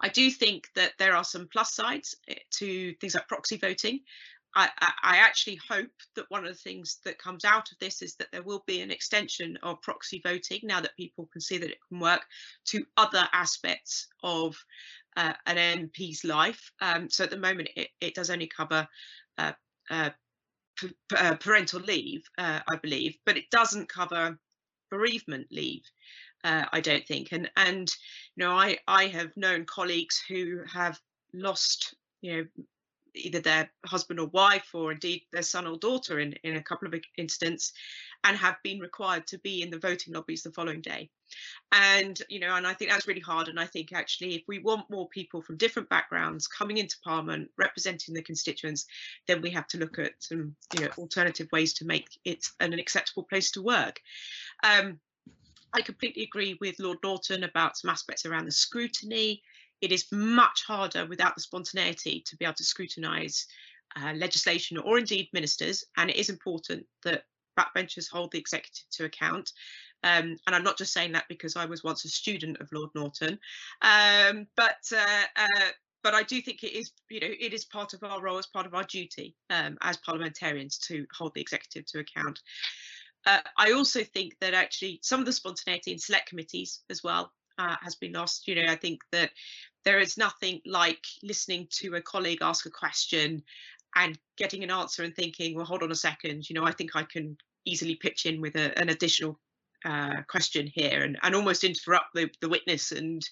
I 0.00 0.08
do 0.08 0.30
think 0.30 0.68
that 0.74 0.92
there 0.98 1.16
are 1.16 1.24
some 1.24 1.48
plus 1.50 1.74
sides 1.74 2.16
eh, 2.28 2.34
to 2.52 2.94
things 2.94 3.14
like 3.14 3.28
proxy 3.28 3.56
voting. 3.56 4.00
I, 4.54 4.70
I, 4.80 5.18
actually 5.18 5.60
hope 5.68 5.90
that 6.16 6.30
one 6.30 6.44
of 6.44 6.50
the 6.50 6.58
things 6.58 6.98
that 7.04 7.18
comes 7.18 7.44
out 7.44 7.70
of 7.70 7.78
this 7.78 8.00
is 8.00 8.16
that 8.16 8.28
there 8.32 8.42
will 8.42 8.64
be 8.66 8.80
an 8.80 8.90
extension 8.90 9.58
of 9.62 9.82
proxy 9.82 10.22
voting 10.24 10.60
now 10.62 10.80
that 10.80 10.96
people 10.96 11.28
can 11.32 11.40
see 11.40 11.58
that 11.58 11.70
it 11.70 11.78
can 11.88 12.00
work 12.00 12.24
to 12.68 12.84
other 12.96 13.28
aspects 13.32 14.08
of 14.22 14.56
uh, 15.16 15.34
an 15.46 15.90
MP's 15.90 16.24
life. 16.24 16.72
Um, 16.80 17.10
so 17.10 17.24
at 17.24 17.30
the 17.30 17.36
moment, 17.36 17.68
it, 17.76 17.88
it 18.00 18.14
does 18.14 18.30
only 18.30 18.46
cover 18.46 18.88
uh, 19.36 19.52
uh, 19.90 20.10
uh 21.14 21.34
parental 21.36 21.80
leave, 21.80 22.22
uh, 22.38 22.60
I 22.68 22.76
believe, 22.76 23.18
but 23.26 23.36
it 23.36 23.50
doesn't 23.50 23.88
cover 23.88 24.38
bereavement 24.90 25.48
leave 25.50 25.82
uh, 26.44 26.64
I 26.72 26.80
don't 26.80 27.06
think. 27.06 27.32
And 27.32 27.50
and 27.56 27.94
you 28.36 28.44
know, 28.44 28.52
I 28.52 28.78
I 28.86 29.06
have 29.06 29.36
known 29.36 29.64
colleagues 29.64 30.22
who 30.28 30.62
have 30.72 30.98
lost 31.32 31.94
you 32.20 32.36
know 32.36 32.46
either 33.14 33.40
their 33.40 33.70
husband 33.84 34.20
or 34.20 34.26
wife 34.28 34.68
or 34.74 34.92
indeed 34.92 35.22
their 35.32 35.42
son 35.42 35.66
or 35.66 35.76
daughter 35.78 36.20
in, 36.20 36.34
in 36.44 36.56
a 36.56 36.62
couple 36.62 36.86
of 36.86 36.94
instances 37.16 37.72
and 38.24 38.36
have 38.36 38.56
been 38.62 38.80
required 38.80 39.26
to 39.26 39.38
be 39.38 39.62
in 39.62 39.70
the 39.70 39.78
voting 39.78 40.14
lobbies 40.14 40.42
the 40.42 40.52
following 40.52 40.80
day. 40.80 41.08
And 41.72 42.20
you 42.28 42.40
know 42.40 42.54
and 42.54 42.66
i 42.66 42.72
think 42.72 42.90
that's 42.90 43.06
really 43.06 43.20
hard. 43.20 43.48
And 43.48 43.60
i 43.60 43.66
think 43.66 43.92
actually 43.92 44.34
if 44.34 44.42
we 44.48 44.60
want 44.60 44.90
more 44.90 45.08
people 45.08 45.42
from 45.42 45.56
different 45.56 45.88
backgrounds 45.88 46.46
coming 46.46 46.78
into 46.78 46.96
parliament 47.04 47.50
representing 47.58 48.14
the 48.14 48.22
constituents 48.22 48.86
then 49.26 49.42
we 49.42 49.50
have 49.50 49.66
to 49.68 49.78
look 49.78 49.98
at 49.98 50.12
some 50.20 50.54
you 50.74 50.84
know 50.84 50.90
alternative 50.98 51.48
ways 51.52 51.74
to 51.74 51.84
make 51.84 52.08
it 52.24 52.46
an 52.60 52.72
acceptable 52.74 53.24
place 53.24 53.50
to 53.52 53.62
work. 53.62 54.00
Um, 54.62 55.00
I 55.72 55.82
completely 55.82 56.22
agree 56.22 56.56
with 56.60 56.78
Lord 56.78 56.98
Norton 57.02 57.44
about 57.44 57.76
some 57.76 57.90
aspects 57.90 58.24
around 58.24 58.46
the 58.46 58.52
scrutiny. 58.52 59.42
It 59.80 59.92
is 59.92 60.10
much 60.10 60.64
harder 60.66 61.06
without 61.06 61.34
the 61.34 61.40
spontaneity 61.40 62.22
to 62.26 62.36
be 62.36 62.44
able 62.44 62.54
to 62.54 62.64
scrutinise 62.64 63.46
uh, 63.96 64.12
legislation 64.14 64.78
or 64.78 64.98
indeed 64.98 65.28
ministers, 65.32 65.84
and 65.96 66.10
it 66.10 66.16
is 66.16 66.30
important 66.30 66.86
that 67.04 67.24
backbenchers 67.58 68.10
hold 68.10 68.32
the 68.32 68.38
executive 68.38 68.84
to 68.92 69.04
account. 69.04 69.52
Um, 70.04 70.36
and 70.46 70.54
I'm 70.54 70.62
not 70.62 70.78
just 70.78 70.92
saying 70.92 71.12
that 71.12 71.26
because 71.28 71.56
I 71.56 71.64
was 71.64 71.82
once 71.82 72.04
a 72.04 72.08
student 72.08 72.58
of 72.60 72.68
Lord 72.72 72.90
Norton, 72.94 73.38
um, 73.82 74.46
but 74.56 74.78
uh, 74.94 75.24
uh, 75.36 75.68
but 76.02 76.14
I 76.14 76.22
do 76.22 76.40
think 76.40 76.62
it 76.62 76.78
is, 76.78 76.92
you 77.10 77.20
know, 77.20 77.28
it 77.28 77.52
is 77.52 77.64
part 77.64 77.92
of 77.94 78.04
our 78.04 78.22
role 78.22 78.38
as 78.38 78.46
part 78.46 78.66
of 78.66 78.74
our 78.74 78.84
duty 78.84 79.34
um, 79.50 79.76
as 79.80 79.96
parliamentarians 79.96 80.78
to 80.86 81.06
hold 81.12 81.34
the 81.34 81.40
executive 81.40 81.86
to 81.86 81.98
account. 81.98 82.40
Uh, 83.28 83.40
I 83.58 83.72
also 83.72 84.02
think 84.02 84.36
that 84.40 84.54
actually 84.54 85.00
some 85.02 85.20
of 85.20 85.26
the 85.26 85.32
spontaneity 85.32 85.92
in 85.92 85.98
select 85.98 86.30
committees 86.30 86.80
as 86.88 87.04
well 87.04 87.30
uh, 87.58 87.76
has 87.82 87.94
been 87.94 88.14
lost. 88.14 88.48
You 88.48 88.54
know, 88.54 88.72
I 88.72 88.76
think 88.76 89.02
that 89.12 89.30
there 89.84 90.00
is 90.00 90.16
nothing 90.16 90.62
like 90.64 91.04
listening 91.22 91.68
to 91.72 91.96
a 91.96 92.00
colleague 92.00 92.38
ask 92.40 92.64
a 92.64 92.70
question 92.70 93.42
and 93.96 94.18
getting 94.38 94.64
an 94.64 94.70
answer 94.70 95.02
and 95.02 95.14
thinking, 95.14 95.54
well, 95.54 95.66
hold 95.66 95.82
on 95.82 95.92
a 95.92 95.94
second, 95.94 96.48
you 96.48 96.54
know, 96.54 96.64
I 96.64 96.72
think 96.72 96.96
I 96.96 97.02
can 97.02 97.36
easily 97.66 97.96
pitch 97.96 98.24
in 98.24 98.40
with 98.40 98.56
a, 98.56 98.76
an 98.78 98.88
additional 98.88 99.38
uh, 99.84 100.22
question 100.26 100.66
here 100.66 101.02
and, 101.02 101.18
and 101.22 101.34
almost 101.34 101.64
interrupt 101.64 102.14
the, 102.14 102.30
the 102.40 102.48
witness 102.48 102.92
and 102.92 103.22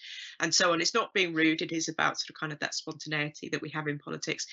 and 0.41 0.55
so 0.55 0.73
on. 0.73 0.81
It's 0.81 0.95
not 0.95 1.15
being 1.15 1.35
rude. 1.35 1.63
It 1.63 1.73
is 1.73 1.89
about 1.89 2.21
sort 2.21 2.31
of 2.31 2.37
kind 2.37 2.53
of 2.53 2.59
that 2.61 2.75
spontaneity 2.75 3.49
that 3.49 3.63
we 3.63 3.71
have 3.71 3.89
in 3.89 3.99
politics. 3.99 4.47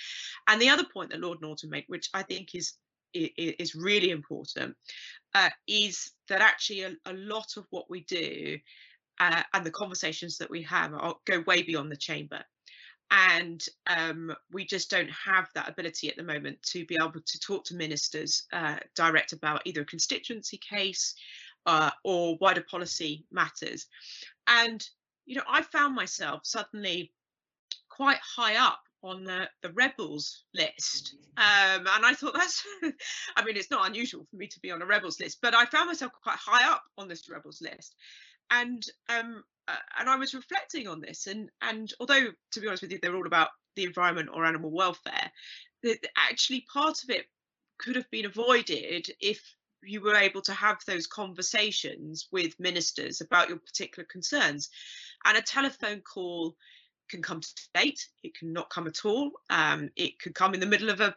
And 0.47 0.61
the 0.61 0.69
other 0.69 0.85
point 0.91 1.11
that 1.11 1.19
Lord 1.19 1.41
Norton 1.41 1.69
made, 1.69 1.83
which 1.87 2.09
I 2.13 2.23
think 2.23 2.55
is 2.55 2.73
is 3.13 3.75
really 3.75 4.09
important, 4.09 4.75
uh, 5.35 5.49
is 5.67 6.11
that 6.29 6.41
actually 6.41 6.81
a, 6.81 6.95
a, 7.05 7.13
lot 7.13 7.57
of 7.57 7.65
what 7.69 7.89
we 7.89 8.01
do 8.05 8.57
uh, 9.19 9.43
and 9.53 9.65
the 9.65 9.71
conversations 9.71 10.37
that 10.37 10.49
we 10.49 10.61
have 10.63 10.93
are, 10.93 11.15
go 11.25 11.43
way 11.47 11.63
beyond 11.63 11.91
the 11.91 11.97
chamber 11.97 12.43
and 13.13 13.63
um, 13.87 14.33
we 14.51 14.65
just 14.65 14.89
don't 14.89 15.09
have 15.09 15.47
that 15.53 15.69
ability 15.69 16.09
at 16.09 16.15
the 16.15 16.23
moment 16.23 16.61
to 16.63 16.83
be 16.85 16.95
able 16.95 17.21
to 17.25 17.39
talk 17.39 17.63
to 17.65 17.75
ministers 17.75 18.43
uh, 18.53 18.77
direct 18.95 19.33
about 19.33 19.61
either 19.65 19.81
a 19.81 19.85
constituency 19.85 20.57
case 20.57 21.13
uh, 21.67 21.91
or 22.03 22.37
wider 22.41 22.65
policy 22.69 23.25
matters. 23.31 23.85
And, 24.47 24.83
you 25.25 25.35
know, 25.35 25.43
I 25.47 25.61
found 25.61 25.93
myself 25.95 26.41
suddenly 26.43 27.13
quite 27.89 28.19
high 28.35 28.55
up 28.55 28.81
on 29.03 29.23
the, 29.23 29.49
the 29.61 29.71
rebels 29.73 30.43
list. 30.53 31.15
Um, 31.37 31.85
and 31.87 32.05
I 32.05 32.13
thought 32.13 32.33
that's, 32.35 32.63
I 33.35 33.43
mean, 33.43 33.57
it's 33.57 33.71
not 33.71 33.87
unusual 33.87 34.25
for 34.29 34.37
me 34.37 34.47
to 34.47 34.59
be 34.61 34.71
on 34.71 34.81
a 34.81 34.85
rebels 34.85 35.19
list, 35.19 35.39
but 35.41 35.53
I 35.53 35.65
found 35.65 35.87
myself 35.87 36.11
quite 36.23 36.37
high 36.37 36.71
up 36.71 36.83
on 36.97 37.07
this 37.07 37.29
rebels 37.29 37.61
list. 37.61 37.95
And 38.49 38.83
um, 39.09 39.43
uh, 39.67 39.75
and 39.99 40.09
I 40.09 40.17
was 40.17 40.33
reflecting 40.33 40.87
on 40.87 40.99
this, 40.99 41.27
and 41.27 41.49
and 41.61 41.91
although 41.99 42.27
to 42.51 42.59
be 42.59 42.67
honest 42.67 42.83
with 42.83 42.91
you, 42.91 42.99
they're 43.01 43.15
all 43.15 43.25
about 43.25 43.49
the 43.75 43.85
environment 43.85 44.29
or 44.33 44.45
animal 44.45 44.69
welfare, 44.69 45.31
that 45.83 46.05
actually 46.17 46.65
part 46.71 47.03
of 47.03 47.09
it 47.09 47.25
could 47.79 47.95
have 47.95 48.09
been 48.11 48.25
avoided 48.25 49.07
if 49.19 49.41
you 49.81 50.01
were 50.01 50.15
able 50.15 50.41
to 50.41 50.53
have 50.53 50.77
those 50.85 51.07
conversations 51.07 52.27
with 52.31 52.59
ministers 52.59 53.21
about 53.21 53.49
your 53.49 53.57
particular 53.57 54.05
concerns. 54.09 54.69
And 55.25 55.37
a 55.37 55.41
telephone 55.41 56.01
call 56.01 56.55
can 57.09 57.21
come 57.21 57.41
to 57.41 57.47
late, 57.75 58.07
it 58.23 58.37
can 58.37 58.53
not 58.53 58.69
come 58.69 58.87
at 58.87 59.05
all, 59.05 59.31
um, 59.49 59.89
it 59.95 60.19
could 60.19 60.35
come 60.35 60.53
in 60.53 60.59
the 60.59 60.65
middle 60.65 60.89
of 60.89 61.01
a 61.01 61.15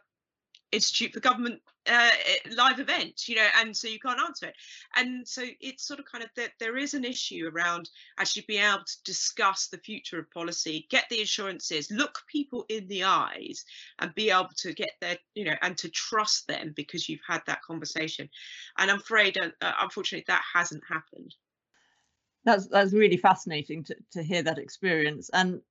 institute 0.71 1.13
for 1.13 1.19
government 1.19 1.61
uh, 1.89 2.09
live 2.57 2.79
event 2.81 3.29
you 3.29 3.35
know 3.35 3.47
and 3.59 3.75
so 3.75 3.87
you 3.87 3.99
can't 3.99 4.19
answer 4.19 4.47
it. 4.47 4.55
And 4.97 5.25
so 5.25 5.43
it's 5.61 5.87
sort 5.87 5.99
of 5.99 6.05
kind 6.05 6.23
of 6.23 6.29
that 6.35 6.51
there 6.59 6.75
is 6.77 6.93
an 6.93 7.05
issue 7.05 7.49
around 7.53 7.89
actually 8.19 8.43
being 8.47 8.63
able 8.63 8.83
to 8.85 9.03
discuss 9.05 9.67
the 9.67 9.77
future 9.77 10.19
of 10.19 10.29
policy 10.31 10.85
get 10.89 11.05
the 11.09 11.21
assurances 11.21 11.89
look 11.89 12.19
people 12.29 12.65
in 12.67 12.87
the 12.87 13.05
eyes 13.05 13.63
and 13.99 14.13
be 14.15 14.29
able 14.29 14.49
to 14.57 14.73
get 14.73 14.91
their 14.99 15.17
you 15.35 15.45
know 15.45 15.55
and 15.61 15.77
to 15.77 15.89
trust 15.89 16.47
them 16.47 16.73
because 16.75 17.07
you've 17.07 17.21
had 17.25 17.41
that 17.47 17.61
conversation. 17.61 18.29
And 18.77 18.91
i'm 18.91 18.97
afraid 18.97 19.37
uh, 19.37 19.49
uh 19.61 19.73
unfortunately 19.79 20.25
that 20.27 20.43
hasn't 20.53 20.83
happened. 20.89 21.33
That's 22.43 22.67
that's 22.67 22.93
really 22.93 23.17
fascinating 23.17 23.85
to, 23.85 23.95
to 24.11 24.23
hear 24.23 24.43
that 24.43 24.57
experience. 24.57 25.29
And 25.31 25.61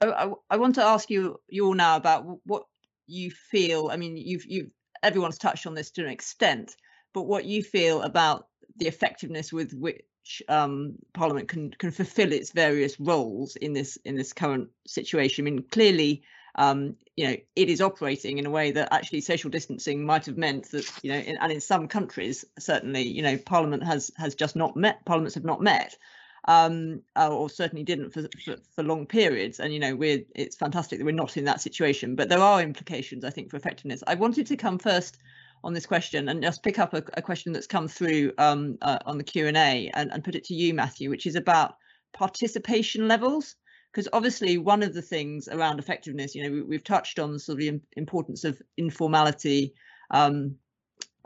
I, 0.00 0.30
I 0.50 0.56
want 0.56 0.76
to 0.76 0.84
ask 0.84 1.10
you 1.10 1.40
you 1.48 1.66
all 1.66 1.74
now 1.74 1.96
about 1.96 2.24
what 2.44 2.64
you 3.06 3.30
feel 3.30 3.90
i 3.92 3.96
mean 3.96 4.16
you've 4.16 4.44
you've 4.46 4.70
everyone's 5.02 5.38
touched 5.38 5.66
on 5.66 5.74
this 5.74 5.90
to 5.92 6.02
an 6.02 6.10
extent 6.10 6.76
but 7.12 7.22
what 7.22 7.44
you 7.44 7.62
feel 7.62 8.02
about 8.02 8.46
the 8.76 8.86
effectiveness 8.86 9.52
with 9.52 9.72
which 9.72 10.42
um, 10.48 10.94
parliament 11.12 11.48
can 11.48 11.70
can 11.72 11.90
fulfill 11.90 12.32
its 12.32 12.52
various 12.52 12.98
roles 12.98 13.56
in 13.56 13.72
this 13.72 13.96
in 14.04 14.16
this 14.16 14.32
current 14.32 14.68
situation. 14.86 15.46
I 15.46 15.50
mean 15.50 15.64
clearly 15.70 16.22
um, 16.54 16.96
you 17.16 17.26
know 17.26 17.36
it 17.56 17.68
is 17.68 17.80
operating 17.80 18.38
in 18.38 18.46
a 18.46 18.50
way 18.50 18.70
that 18.72 18.92
actually 18.92 19.20
social 19.20 19.50
distancing 19.50 20.04
might 20.04 20.26
have 20.26 20.36
meant 20.36 20.70
that 20.70 20.90
you 21.02 21.12
know 21.12 21.18
in, 21.18 21.36
and 21.38 21.52
in 21.52 21.60
some 21.60 21.88
countries 21.88 22.44
certainly 22.58 23.02
you 23.02 23.22
know 23.22 23.36
parliament 23.38 23.84
has 23.84 24.10
has 24.16 24.34
just 24.34 24.56
not 24.56 24.76
met 24.76 25.04
parliaments 25.04 25.34
have 25.34 25.44
not 25.44 25.60
met 25.60 25.96
um, 26.48 27.02
uh, 27.16 27.28
or 27.28 27.48
certainly 27.48 27.84
didn't 27.84 28.10
for, 28.10 28.22
for, 28.44 28.56
for, 28.74 28.82
long 28.82 29.06
periods. 29.06 29.60
And 29.60 29.72
you 29.72 29.78
know, 29.78 29.94
we're 29.94 30.22
it's 30.34 30.56
fantastic 30.56 30.98
that 30.98 31.04
we're 31.04 31.12
not 31.12 31.36
in 31.36 31.44
that 31.44 31.60
situation, 31.60 32.16
but 32.16 32.28
there 32.28 32.40
are 32.40 32.60
implications, 32.60 33.24
I 33.24 33.30
think, 33.30 33.50
for 33.50 33.56
effectiveness. 33.56 34.02
I 34.06 34.14
wanted 34.14 34.46
to 34.46 34.56
come 34.56 34.78
first 34.78 35.18
on 35.64 35.72
this 35.72 35.86
question 35.86 36.28
and 36.28 36.42
just 36.42 36.62
pick 36.62 36.78
up 36.78 36.94
a, 36.94 37.04
a 37.14 37.22
question 37.22 37.52
that's 37.52 37.68
come 37.68 37.86
through 37.86 38.32
um, 38.38 38.76
uh, 38.82 38.98
on 39.06 39.18
the 39.18 39.24
Q 39.24 39.46
and 39.46 39.56
and 39.56 40.24
put 40.24 40.34
it 40.34 40.44
to 40.44 40.54
you, 40.54 40.74
Matthew, 40.74 41.10
which 41.10 41.26
is 41.26 41.36
about 41.36 41.76
participation 42.12 43.08
levels. 43.08 43.54
Because 43.92 44.08
obviously, 44.14 44.56
one 44.56 44.82
of 44.82 44.94
the 44.94 45.02
things 45.02 45.48
around 45.48 45.78
effectiveness, 45.78 46.34
you 46.34 46.42
know, 46.42 46.64
we, 46.66 46.76
have 46.76 46.84
touched 46.84 47.18
on 47.18 47.38
sort 47.38 47.56
of 47.56 47.60
the 47.60 47.80
importance 47.96 48.42
of 48.42 48.60
informality. 48.78 49.74
Um, 50.10 50.56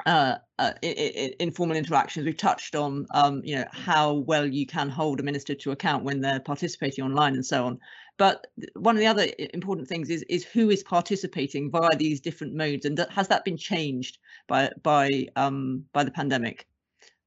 uh, 0.05 0.37
uh, 0.59 0.73
informal 0.83 1.77
interactions. 1.77 2.27
We've 2.27 2.37
touched 2.37 2.75
on, 2.75 3.07
um, 3.15 3.43
you 3.45 3.57
know, 3.57 3.65
how 3.73 4.13
well 4.15 4.47
you 4.47 4.67
can 4.67 4.89
hold 4.91 5.21
a 5.21 5.23
minister 5.23 5.55
to 5.55 5.71
account 5.71 6.05
when 6.05 6.21
they're 6.21 6.41
participating 6.41 7.05
online 7.05 7.35
and 7.35 7.47
so 7.47 7.65
on. 7.65 7.79
But 8.19 8.47
one 8.75 8.97
of 8.97 9.01
the 9.01 9.07
other 9.07 9.27
important 9.39 9.89
things 9.89 10.09
is 10.11 10.23
is 10.23 10.45
who 10.45 10.71
is 10.71 10.83
participating 10.83 11.71
via 11.71 11.97
these 11.97 12.21
different 12.21 12.55
modes, 12.55 12.85
and 12.85 12.99
has 13.11 13.29
that 13.29 13.45
been 13.45 13.57
changed 13.57 14.19
by 14.49 14.71
by 14.83 15.27
um, 15.37 15.85
by 15.93 16.05
the 16.05 16.11
pandemic? 16.11 16.67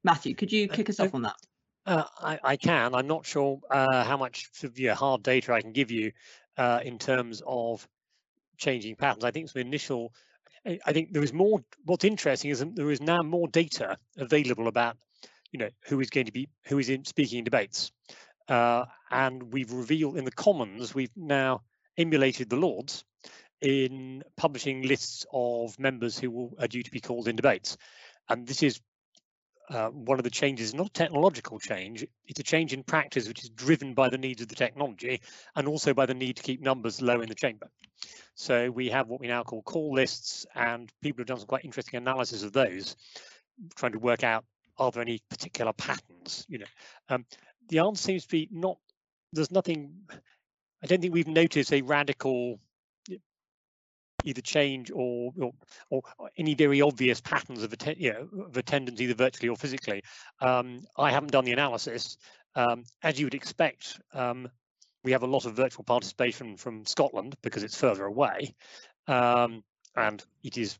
Matthew, 0.02 0.34
could 0.34 0.50
you 0.50 0.68
uh, 0.70 0.74
kick 0.74 0.90
us 0.90 0.98
off 0.98 1.14
on 1.14 1.22
that? 1.22 1.36
Uh, 1.86 2.04
I, 2.20 2.38
I, 2.42 2.56
can. 2.56 2.94
I'm 2.94 3.06
not 3.06 3.26
sure 3.26 3.60
uh, 3.70 4.04
how 4.04 4.16
much 4.16 4.44
of 4.44 4.56
severe 4.56 4.94
hard 4.94 5.22
data 5.22 5.52
I 5.52 5.60
can 5.60 5.72
give 5.72 5.90
you 5.90 6.12
uh, 6.56 6.80
in 6.84 6.98
terms 6.98 7.42
of 7.46 7.86
changing 8.58 8.96
patterns. 8.96 9.24
I 9.24 9.30
think 9.30 9.48
some 9.48 9.62
initial 9.62 10.12
I 10.66 10.92
think 10.92 11.12
there 11.12 11.22
is 11.22 11.32
more. 11.32 11.60
What's 11.84 12.04
interesting 12.04 12.50
is 12.50 12.64
there 12.74 12.90
is 12.90 13.00
now 13.00 13.22
more 13.22 13.48
data 13.48 13.96
available 14.18 14.68
about, 14.68 14.96
you 15.52 15.58
know, 15.58 15.70
who 15.86 16.00
is 16.00 16.10
going 16.10 16.26
to 16.26 16.32
be 16.32 16.48
who 16.66 16.78
is 16.78 16.90
in 16.90 17.04
speaking 17.04 17.38
in 17.38 17.44
debates, 17.44 17.92
uh, 18.48 18.84
and 19.10 19.52
we've 19.52 19.72
revealed 19.72 20.18
in 20.18 20.24
the 20.24 20.30
Commons 20.30 20.94
we've 20.94 21.16
now 21.16 21.62
emulated 21.96 22.50
the 22.50 22.56
Lords 22.56 23.04
in 23.60 24.22
publishing 24.36 24.82
lists 24.82 25.26
of 25.32 25.78
members 25.78 26.18
who 26.18 26.30
will, 26.30 26.54
are 26.58 26.68
due 26.68 26.82
to 26.82 26.90
be 26.90 27.00
called 27.00 27.28
in 27.28 27.36
debates, 27.36 27.78
and 28.28 28.46
this 28.46 28.62
is 28.62 28.80
uh, 29.70 29.88
one 29.88 30.18
of 30.18 30.24
the 30.24 30.30
changes, 30.30 30.68
is 30.68 30.74
not 30.74 30.92
technological 30.92 31.58
change, 31.58 32.04
it's 32.26 32.40
a 32.40 32.42
change 32.42 32.72
in 32.72 32.82
practice 32.82 33.28
which 33.28 33.42
is 33.42 33.50
driven 33.50 33.94
by 33.94 34.08
the 34.08 34.18
needs 34.18 34.42
of 34.42 34.48
the 34.48 34.54
technology 34.54 35.20
and 35.54 35.68
also 35.68 35.94
by 35.94 36.06
the 36.06 36.14
need 36.14 36.36
to 36.36 36.42
keep 36.42 36.60
numbers 36.60 37.00
low 37.00 37.20
in 37.20 37.28
the 37.28 37.34
chamber. 37.34 37.68
So 38.34 38.70
we 38.70 38.88
have 38.88 39.08
what 39.08 39.20
we 39.20 39.28
now 39.28 39.42
call 39.42 39.62
call 39.62 39.92
lists 39.92 40.46
and 40.54 40.90
people 41.02 41.20
have 41.20 41.28
done 41.28 41.38
some 41.38 41.46
quite 41.46 41.64
interesting 41.64 41.98
analysis 41.98 42.42
of 42.42 42.52
those, 42.52 42.96
trying 43.76 43.92
to 43.92 43.98
work 43.98 44.24
out 44.24 44.44
are 44.78 44.90
there 44.90 45.02
any 45.02 45.20
particular 45.28 45.72
patterns, 45.74 46.46
you 46.48 46.58
know. 46.58 46.66
Um, 47.08 47.26
the 47.68 47.80
answer 47.80 48.02
seems 48.02 48.22
to 48.24 48.28
be 48.30 48.48
not, 48.50 48.78
there's 49.32 49.50
nothing, 49.50 49.92
I 50.82 50.86
don't 50.86 51.00
think 51.00 51.12
we've 51.12 51.28
noticed 51.28 51.72
a 51.72 51.82
radical 51.82 52.58
either 54.24 54.40
change 54.40 54.90
or, 54.90 55.32
or, 55.38 55.52
or 55.90 56.02
any 56.36 56.54
very 56.54 56.80
obvious 56.80 57.20
patterns 57.20 57.62
of, 57.62 57.72
atten 57.72 57.96
you 57.98 58.12
know, 58.12 58.44
of 58.46 58.56
attendance 58.56 59.00
either 59.00 59.14
virtually 59.14 59.48
or 59.48 59.56
physically. 59.56 60.02
Um, 60.40 60.82
I 60.96 61.10
haven't 61.10 61.32
done 61.32 61.44
the 61.44 61.52
analysis. 61.52 62.16
Um, 62.54 62.84
as 63.02 63.18
you 63.18 63.26
would 63.26 63.34
expect, 63.34 64.00
um, 64.12 64.48
we 65.04 65.12
have 65.12 65.22
a 65.22 65.26
lot 65.26 65.46
of 65.46 65.54
virtual 65.54 65.84
participation 65.84 66.56
from 66.56 66.84
Scotland 66.84 67.36
because 67.42 67.62
it's 67.62 67.78
further 67.78 68.04
away, 68.04 68.54
um, 69.06 69.62
and 69.96 70.24
it 70.42 70.58
is 70.58 70.78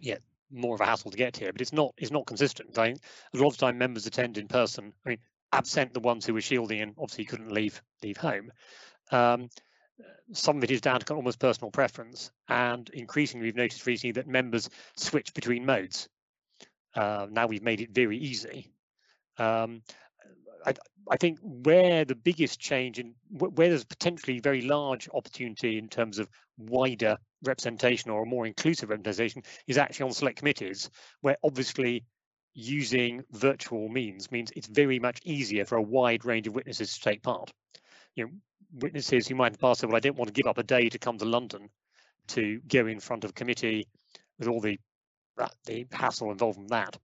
yeah 0.00 0.18
more 0.50 0.74
of 0.74 0.80
a 0.80 0.84
hassle 0.84 1.10
to 1.10 1.16
get 1.16 1.36
here. 1.36 1.52
But 1.52 1.60
it's 1.60 1.72
not 1.72 1.94
it's 1.96 2.10
not 2.10 2.26
consistent. 2.26 2.78
I, 2.78 2.88
a 2.88 2.96
lot 3.34 3.48
of 3.48 3.56
time 3.56 3.78
members 3.78 4.06
attend 4.06 4.38
in 4.38 4.48
person. 4.48 4.92
I 5.04 5.08
mean, 5.10 5.18
absent 5.52 5.94
the 5.94 6.00
ones 6.00 6.24
who 6.24 6.34
were 6.34 6.40
shielding 6.40 6.80
and 6.80 6.94
obviously 6.98 7.24
couldn't 7.24 7.52
leave 7.52 7.82
leave 8.02 8.16
home. 8.16 8.52
Some 10.32 10.58
of 10.58 10.64
it 10.64 10.70
is 10.70 10.80
down 10.80 11.00
to 11.00 11.14
almost 11.14 11.38
personal 11.38 11.70
preference, 11.70 12.30
and 12.48 12.88
increasingly 12.90 13.46
we've 13.46 13.56
noticed 13.56 13.86
recently 13.86 14.12
that 14.12 14.26
members 14.26 14.70
switch 14.96 15.34
between 15.34 15.66
modes. 15.66 16.08
Uh, 16.94 17.26
now 17.30 17.46
we've 17.46 17.62
made 17.62 17.80
it 17.80 17.90
very 17.90 18.18
easy. 18.18 18.70
Um, 19.38 19.82
I, 20.64 20.74
I, 21.10 21.16
think 21.16 21.38
where 21.42 22.04
the 22.04 22.14
biggest 22.14 22.60
change 22.60 22.98
and 22.98 23.14
where 23.30 23.68
there's 23.68 23.84
potentially 23.84 24.40
very 24.40 24.62
large 24.62 25.08
opportunity 25.12 25.78
in 25.78 25.88
terms 25.88 26.18
of 26.18 26.28
wider 26.58 27.16
representation 27.42 28.10
or 28.10 28.22
a 28.22 28.26
more 28.26 28.46
inclusive 28.46 28.90
representation 28.90 29.42
is 29.66 29.78
actually 29.78 30.04
on 30.04 30.12
select 30.12 30.38
committees, 30.38 30.90
where 31.22 31.36
obviously 31.42 32.04
using 32.54 33.24
virtual 33.30 33.88
means 33.88 34.30
means 34.30 34.52
it's 34.54 34.66
very 34.66 34.98
much 34.98 35.20
easier 35.24 35.64
for 35.64 35.76
a 35.76 35.82
wide 35.82 36.24
range 36.24 36.46
of 36.46 36.54
witnesses 36.54 36.94
to 36.94 37.00
take 37.00 37.22
part. 37.22 37.50
You 38.14 38.26
know, 38.26 38.30
witnesses 38.72 39.28
who 39.28 39.34
might 39.34 39.58
past 39.60 39.80
say, 39.80 39.86
well, 39.86 39.96
I 39.96 40.00
didn't 40.00 40.16
want 40.16 40.28
to 40.28 40.32
give 40.32 40.48
up 40.48 40.58
a 40.58 40.62
day 40.62 40.88
to 40.88 40.98
come 40.98 41.18
to 41.18 41.24
London 41.24 41.68
to 42.28 42.60
go 42.68 42.86
in 42.86 43.00
front 43.00 43.24
of 43.24 43.34
committee 43.34 43.86
with 44.38 44.48
all 44.48 44.60
the 44.60 44.78
uh, 45.38 45.48
the 45.64 45.86
hassle 45.92 46.30
involved 46.30 46.58
in 46.58 46.66
that, 46.66 46.96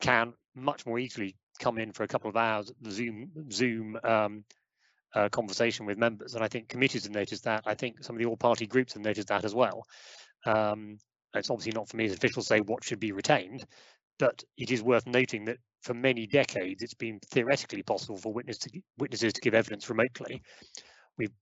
can 0.00 0.32
much 0.54 0.86
more 0.86 0.98
easily 0.98 1.36
come 1.58 1.78
in 1.78 1.92
for 1.92 2.04
a 2.04 2.08
couple 2.08 2.30
of 2.30 2.36
hours 2.36 2.72
Zoom 2.88 3.30
Zoom 3.50 3.98
um, 4.02 4.44
uh, 5.14 5.28
conversation 5.28 5.86
with 5.86 5.98
members. 5.98 6.34
And 6.34 6.42
I 6.42 6.48
think 6.48 6.68
committees 6.68 7.04
have 7.04 7.12
noticed 7.12 7.44
that. 7.44 7.62
I 7.66 7.74
think 7.74 8.02
some 8.02 8.16
of 8.16 8.20
the 8.20 8.26
all-party 8.26 8.66
groups 8.66 8.94
have 8.94 9.02
noticed 9.02 9.28
that 9.28 9.44
as 9.44 9.54
well. 9.54 9.84
Um, 10.46 10.98
it's 11.34 11.50
obviously 11.50 11.72
not 11.72 11.88
for 11.88 11.96
me 11.96 12.06
as 12.06 12.12
official 12.12 12.42
to 12.42 12.46
say 12.46 12.60
what 12.60 12.84
should 12.84 13.00
be 13.00 13.12
retained, 13.12 13.64
but 14.18 14.42
it 14.56 14.70
is 14.70 14.82
worth 14.82 15.06
noting 15.06 15.44
that 15.44 15.58
for 15.82 15.94
many 15.94 16.26
decades 16.26 16.82
it's 16.82 16.94
been 16.94 17.18
theoretically 17.30 17.82
possible 17.82 18.16
for 18.16 18.32
witness 18.32 18.58
to, 18.58 18.70
witnesses 18.98 19.32
to 19.32 19.40
give 19.40 19.54
evidence 19.54 19.88
remotely. 19.88 20.42
We've 21.16 21.32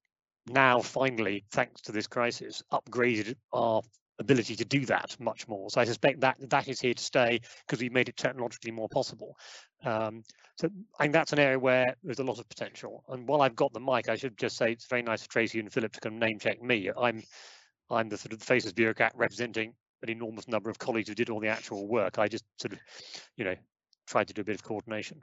now 0.46 0.80
finally, 0.80 1.44
thanks 1.50 1.82
to 1.82 1.92
this 1.92 2.06
crisis, 2.06 2.62
upgraded 2.72 3.34
our 3.52 3.82
ability 4.18 4.56
to 4.56 4.64
do 4.64 4.84
that 4.86 5.16
much 5.20 5.46
more. 5.46 5.70
So 5.70 5.80
I 5.80 5.84
suspect 5.84 6.20
that 6.20 6.36
that 6.50 6.68
is 6.68 6.80
here 6.80 6.94
to 6.94 7.02
stay 7.02 7.40
because 7.66 7.80
we've 7.80 7.92
made 7.92 8.08
it 8.08 8.16
technologically 8.16 8.72
more 8.72 8.88
possible. 8.88 9.36
Um, 9.84 10.22
so 10.56 10.68
I 10.98 11.04
think 11.04 11.12
that's 11.12 11.32
an 11.32 11.38
area 11.38 11.58
where 11.58 11.94
there's 12.02 12.18
a 12.18 12.24
lot 12.24 12.40
of 12.40 12.48
potential. 12.48 13.04
And 13.08 13.28
while 13.28 13.42
I've 13.42 13.54
got 13.54 13.72
the 13.72 13.80
mic, 13.80 14.08
I 14.08 14.16
should 14.16 14.36
just 14.36 14.56
say 14.56 14.72
it's 14.72 14.86
very 14.86 15.02
nice 15.02 15.22
for 15.22 15.28
Tracy 15.28 15.60
and 15.60 15.72
Philip 15.72 15.92
to 15.92 16.08
of 16.08 16.14
name 16.14 16.38
check 16.38 16.62
me. 16.62 16.90
I'm 17.00 17.22
I'm 17.90 18.08
the 18.08 18.18
sort 18.18 18.32
of 18.32 18.42
faceless 18.42 18.74
bureaucrat 18.74 19.12
representing 19.14 19.72
an 20.02 20.10
enormous 20.10 20.46
number 20.46 20.68
of 20.68 20.78
colleagues 20.78 21.08
who 21.08 21.14
did 21.14 21.30
all 21.30 21.40
the 21.40 21.48
actual 21.48 21.88
work. 21.88 22.18
I 22.18 22.28
just 22.28 22.44
sort 22.58 22.72
of, 22.72 22.80
you 23.36 23.44
know, 23.44 23.54
tried 24.08 24.28
to 24.28 24.34
do 24.34 24.40
a 24.40 24.44
bit 24.44 24.54
of 24.54 24.62
coordination. 24.62 25.22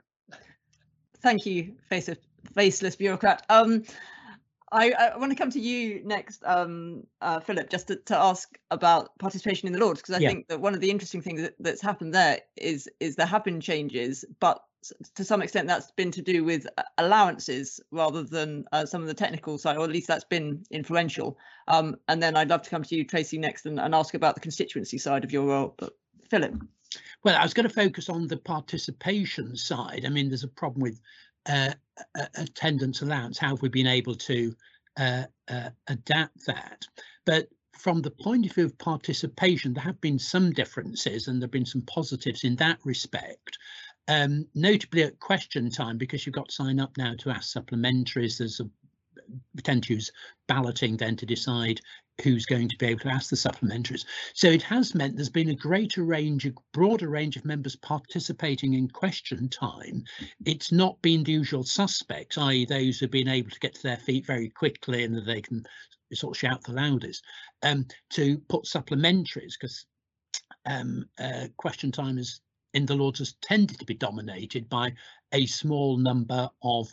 Thank 1.22 1.46
you, 1.46 1.74
faceless, 1.88 2.18
faceless 2.54 2.96
bureaucrat. 2.96 3.44
Um, 3.48 3.84
I, 4.72 4.92
I, 4.92 5.16
want 5.16 5.30
to 5.30 5.36
come 5.36 5.50
to 5.50 5.60
you 5.60 6.02
next, 6.04 6.42
um, 6.44 7.04
uh, 7.20 7.40
Philip, 7.40 7.70
just 7.70 7.88
to, 7.88 7.96
to, 7.96 8.16
ask 8.16 8.58
about 8.70 9.16
participation 9.18 9.68
in 9.68 9.72
the 9.72 9.78
Lords, 9.78 10.00
because 10.00 10.16
I 10.16 10.18
yeah. 10.18 10.28
think 10.28 10.48
that 10.48 10.60
one 10.60 10.74
of 10.74 10.80
the 10.80 10.90
interesting 10.90 11.22
things 11.22 11.40
that, 11.40 11.54
that's 11.60 11.80
happened 11.80 12.14
there 12.14 12.40
is 12.56 12.88
is 12.98 13.14
there 13.14 13.26
have 13.26 13.44
been 13.44 13.60
changes, 13.60 14.24
but 14.40 14.62
to 15.14 15.24
some 15.24 15.42
extent 15.42 15.68
that's 15.68 15.90
been 15.92 16.10
to 16.12 16.22
do 16.22 16.44
with 16.44 16.66
uh, 16.78 16.82
allowances 16.98 17.80
rather 17.90 18.22
than 18.22 18.64
uh, 18.72 18.84
some 18.84 19.02
of 19.02 19.08
the 19.08 19.14
technical 19.14 19.56
side, 19.56 19.76
or 19.76 19.84
at 19.84 19.90
least 19.90 20.08
that's 20.08 20.24
been 20.24 20.64
influential. 20.70 21.38
Um, 21.68 21.96
and 22.08 22.22
then 22.22 22.36
I'd 22.36 22.50
love 22.50 22.62
to 22.62 22.70
come 22.70 22.82
to 22.82 22.96
you, 22.96 23.04
Tracy, 23.04 23.38
next 23.38 23.66
and, 23.66 23.78
and 23.78 23.94
ask 23.94 24.14
about 24.14 24.34
the 24.34 24.40
constituency 24.40 24.98
side 24.98 25.24
of 25.24 25.32
your 25.32 25.46
role. 25.46 25.74
But 25.78 25.92
Philip. 26.28 26.54
Well, 27.24 27.36
I 27.36 27.42
was 27.42 27.54
going 27.54 27.68
to 27.68 27.74
focus 27.74 28.08
on 28.08 28.26
the 28.26 28.36
participation 28.36 29.56
side. 29.56 30.04
I 30.04 30.08
mean, 30.08 30.28
there's 30.28 30.44
a 30.44 30.48
problem 30.48 30.82
with 30.82 31.00
uh, 31.46 31.72
attendance 32.36 33.02
allowance. 33.02 33.38
How 33.38 33.50
have 33.50 33.62
we 33.62 33.68
been 33.68 33.86
able 33.86 34.14
to 34.14 34.54
uh, 34.98 35.24
uh, 35.48 35.70
adapt 35.88 36.46
that? 36.46 36.86
But 37.24 37.48
from 37.72 38.02
the 38.02 38.10
point 38.10 38.46
of 38.46 38.52
view 38.52 38.64
of 38.64 38.78
participation, 38.78 39.74
there 39.74 39.84
have 39.84 40.00
been 40.00 40.18
some 40.18 40.50
differences 40.50 41.28
and 41.28 41.40
there 41.40 41.46
have 41.46 41.52
been 41.52 41.66
some 41.66 41.82
positives 41.82 42.44
in 42.44 42.56
that 42.56 42.78
respect. 42.84 43.58
Um, 44.08 44.46
notably 44.54 45.02
at 45.02 45.18
question 45.18 45.70
time, 45.70 45.98
because 45.98 46.24
you've 46.24 46.34
got 46.34 46.48
to 46.48 46.54
sign 46.54 46.78
up 46.80 46.96
now 46.96 47.14
to 47.18 47.30
ask 47.30 47.56
supplementaries, 47.56 48.38
there's 48.38 48.60
a 48.60 48.70
tend 49.62 49.84
to 49.84 49.94
use 49.94 50.10
balloting 50.46 50.96
then 50.96 51.16
to 51.16 51.26
decide 51.26 51.80
who's 52.22 52.46
going 52.46 52.68
to 52.68 52.76
be 52.78 52.86
able 52.86 53.00
to 53.00 53.08
ask 53.08 53.28
the 53.30 53.36
supplementaries. 53.36 54.04
So 54.34 54.48
it 54.48 54.62
has 54.62 54.94
meant 54.94 55.16
there's 55.16 55.28
been 55.28 55.50
a 55.50 55.54
greater 55.54 56.02
range, 56.02 56.46
a 56.46 56.52
broader 56.72 57.08
range 57.08 57.36
of 57.36 57.44
members 57.44 57.76
participating 57.76 58.74
in 58.74 58.88
question 58.88 59.48
time. 59.48 60.04
It's 60.44 60.72
not 60.72 61.00
been 61.02 61.24
the 61.24 61.32
usual 61.32 61.64
suspects, 61.64 62.38
i.e. 62.38 62.64
those 62.64 62.98
who've 62.98 63.10
been 63.10 63.28
able 63.28 63.50
to 63.50 63.60
get 63.60 63.74
to 63.74 63.82
their 63.82 63.98
feet 63.98 64.26
very 64.26 64.48
quickly 64.48 65.04
and 65.04 65.14
that 65.14 65.26
they 65.26 65.42
can 65.42 65.66
sort 66.14 66.36
of 66.36 66.40
shout 66.40 66.62
the 66.62 66.72
loudest, 66.72 67.24
um, 67.62 67.84
to 68.10 68.38
put 68.48 68.64
supplementaries 68.64 69.54
because 69.60 69.84
um, 70.64 71.04
uh, 71.18 71.46
question 71.56 71.92
time 71.92 72.16
is 72.18 72.40
in 72.74 72.86
the 72.86 72.94
Lords 72.94 73.20
has 73.20 73.34
tended 73.40 73.78
to 73.78 73.84
be 73.84 73.94
dominated 73.94 74.68
by 74.68 74.92
a 75.32 75.46
small 75.46 75.96
number 75.96 76.48
of 76.62 76.88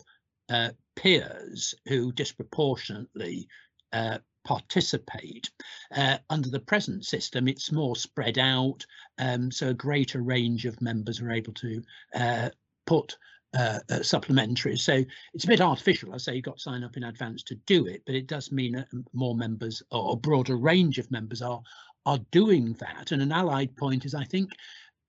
uh, 0.48 0.70
peers 0.96 1.74
who 1.88 2.12
disproportionately 2.12 3.48
uh, 3.92 4.18
participate. 4.44 5.50
Uh, 5.94 6.18
under 6.30 6.50
the 6.50 6.60
present 6.60 7.04
system, 7.04 7.48
it's 7.48 7.72
more 7.72 7.96
spread 7.96 8.38
out, 8.38 8.84
um, 9.18 9.50
so 9.50 9.68
a 9.68 9.74
greater 9.74 10.20
range 10.20 10.66
of 10.66 10.80
members 10.80 11.20
are 11.20 11.30
able 11.30 11.54
to 11.54 11.82
uh, 12.14 12.50
put 12.86 13.16
uh, 13.56 13.78
uh, 13.88 13.98
supplementaries. 14.00 14.80
So 14.80 15.04
it's 15.32 15.44
a 15.44 15.48
bit 15.48 15.60
artificial. 15.60 16.12
I 16.12 16.18
say 16.18 16.34
you've 16.34 16.44
got 16.44 16.56
to 16.56 16.62
sign 16.62 16.84
up 16.84 16.96
in 16.96 17.04
advance 17.04 17.42
to 17.44 17.54
do 17.66 17.86
it, 17.86 18.02
but 18.04 18.14
it 18.14 18.26
does 18.26 18.52
mean 18.52 18.72
that 18.72 18.88
more 19.12 19.34
members 19.36 19.82
or 19.90 20.12
a 20.12 20.16
broader 20.16 20.56
range 20.56 20.98
of 20.98 21.10
members 21.10 21.40
are 21.40 21.62
are 22.06 22.18
doing 22.32 22.74
that. 22.80 23.12
And 23.12 23.22
an 23.22 23.32
allied 23.32 23.74
point 23.76 24.04
is, 24.04 24.14
I 24.14 24.24
think, 24.24 24.50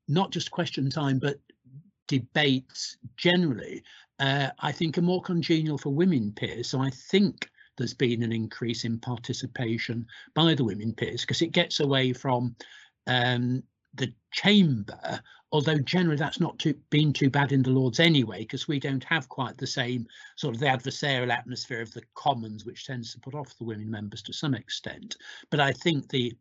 not 0.07 0.31
just 0.31 0.51
question 0.51 0.89
time, 0.89 1.19
but 1.19 1.39
debates 2.07 2.97
generally, 3.17 3.83
uh, 4.19 4.49
I 4.59 4.71
think 4.71 4.97
are 4.97 5.03
more 5.03 5.21
congenial 5.21 5.77
for 5.77 5.89
women 5.89 6.33
peers. 6.35 6.69
So 6.69 6.81
I 6.81 6.89
think 6.89 7.49
there's 7.77 7.93
been 7.93 8.23
an 8.23 8.31
increase 8.31 8.85
in 8.85 8.99
participation 8.99 10.05
by 10.33 10.55
the 10.55 10.63
women 10.63 10.93
peers 10.93 11.21
because 11.21 11.41
it 11.41 11.51
gets 11.51 11.79
away 11.79 12.13
from 12.13 12.55
um, 13.07 13.63
the 13.95 14.13
chamber, 14.31 15.19
although 15.51 15.77
generally 15.79 16.17
that's 16.17 16.39
not 16.39 16.57
too, 16.59 16.73
been 16.89 17.13
too 17.13 17.29
bad 17.29 17.51
in 17.51 17.63
the 17.63 17.69
Lords 17.69 17.99
anyway, 17.99 18.39
because 18.39 18.67
we 18.67 18.79
don't 18.79 19.03
have 19.03 19.29
quite 19.29 19.57
the 19.57 19.67
same 19.67 20.07
sort 20.35 20.55
of 20.55 20.59
the 20.59 20.67
adversarial 20.67 21.31
atmosphere 21.31 21.81
of 21.81 21.91
the 21.91 22.03
Commons, 22.13 22.65
which 22.65 22.85
tends 22.85 23.11
to 23.13 23.19
put 23.19 23.35
off 23.35 23.57
the 23.57 23.65
women 23.65 23.89
members 23.89 24.21
to 24.23 24.33
some 24.33 24.53
extent. 24.53 25.15
But 25.49 25.59
I 25.59 25.71
think 25.71 26.09
the 26.09 26.33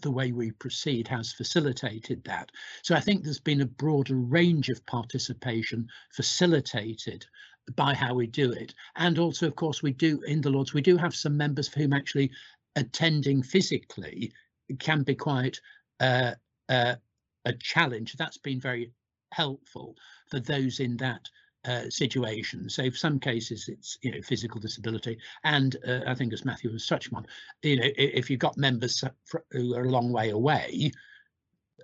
the 0.00 0.10
way 0.10 0.32
we 0.32 0.50
proceed 0.50 1.08
has 1.08 1.32
facilitated 1.32 2.22
that. 2.24 2.50
So 2.82 2.94
I 2.94 3.00
think 3.00 3.22
there's 3.22 3.40
been 3.40 3.62
a 3.62 3.66
broader 3.66 4.16
range 4.16 4.68
of 4.68 4.84
participation 4.86 5.88
facilitated 6.12 7.26
by 7.74 7.94
how 7.94 8.14
we 8.14 8.26
do 8.26 8.52
it. 8.52 8.74
And 8.96 9.18
also, 9.18 9.46
of 9.46 9.56
course, 9.56 9.82
we 9.82 9.92
do 9.92 10.20
in 10.22 10.40
the 10.40 10.50
Lords, 10.50 10.74
we 10.74 10.82
do 10.82 10.96
have 10.96 11.14
some 11.14 11.36
members 11.36 11.68
for 11.68 11.80
whom 11.80 11.92
actually 11.92 12.30
attending 12.76 13.42
physically 13.42 14.32
can 14.78 15.02
be 15.02 15.14
quite 15.14 15.60
uh, 16.00 16.32
uh, 16.68 16.96
a 17.44 17.52
challenge. 17.54 18.14
That's 18.14 18.38
been 18.38 18.60
very 18.60 18.92
helpful 19.32 19.96
for 20.30 20.40
those 20.40 20.80
in 20.80 20.96
that 20.98 21.28
uh, 21.66 21.90
situation. 21.90 22.68
So 22.68 22.90
some 22.90 23.18
cases, 23.18 23.68
it's 23.68 23.98
you 24.02 24.12
know 24.12 24.22
physical 24.22 24.60
disability, 24.60 25.18
and 25.44 25.76
uh, 25.86 26.00
I 26.06 26.14
think 26.14 26.32
as 26.32 26.44
Matthew 26.44 26.72
was 26.72 26.86
touching 26.86 27.14
on, 27.14 27.26
you 27.62 27.76
know 27.76 27.88
if 27.96 28.30
you've 28.30 28.40
got 28.40 28.56
members 28.56 29.02
who 29.50 29.74
are 29.74 29.84
a 29.84 29.90
long 29.90 30.12
way 30.12 30.30
away, 30.30 30.92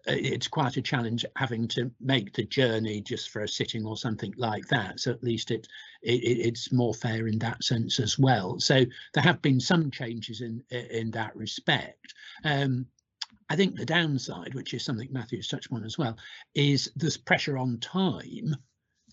uh, 0.09 0.14
it's 0.16 0.49
quite 0.49 0.77
a 0.77 0.83
challenge 0.83 1.25
having 1.37 1.68
to 1.68 1.90
make 2.01 2.33
the 2.35 2.45
journey 2.45 3.01
just 3.01 3.31
for 3.31 3.42
a 3.42 3.49
sitting 3.49 3.87
or 3.87 3.97
something 3.97 4.35
like 4.37 4.66
that. 4.68 4.99
So 5.01 5.12
at 5.12 5.23
least 5.23 5.51
it, 5.51 5.68
it 6.03 6.23
it's 6.23 6.73
more 6.73 6.95
fair 6.95 7.29
in 7.29 7.38
that 7.40 7.62
sense 7.62 8.01
as 8.01 8.18
well. 8.18 8.59
So 8.59 8.85
there 9.14 9.23
have 9.23 9.42
been 9.42 9.61
some 9.61 9.90
changes 9.90 10.40
in 10.40 10.62
in 10.71 11.11
that 11.12 11.37
respect. 11.37 12.14
Um, 12.45 12.87
I 13.49 13.57
think 13.57 13.77
the 13.77 13.85
downside, 13.85 14.55
which 14.55 14.73
is 14.73 14.85
something 14.85 15.09
Matthew's 15.12 15.49
touched 15.49 15.73
on 15.73 15.85
as 15.85 15.99
well, 15.99 16.16
is 16.55 16.90
there's 16.97 17.16
pressure 17.16 17.59
on 17.59 17.79
time. 17.81 18.57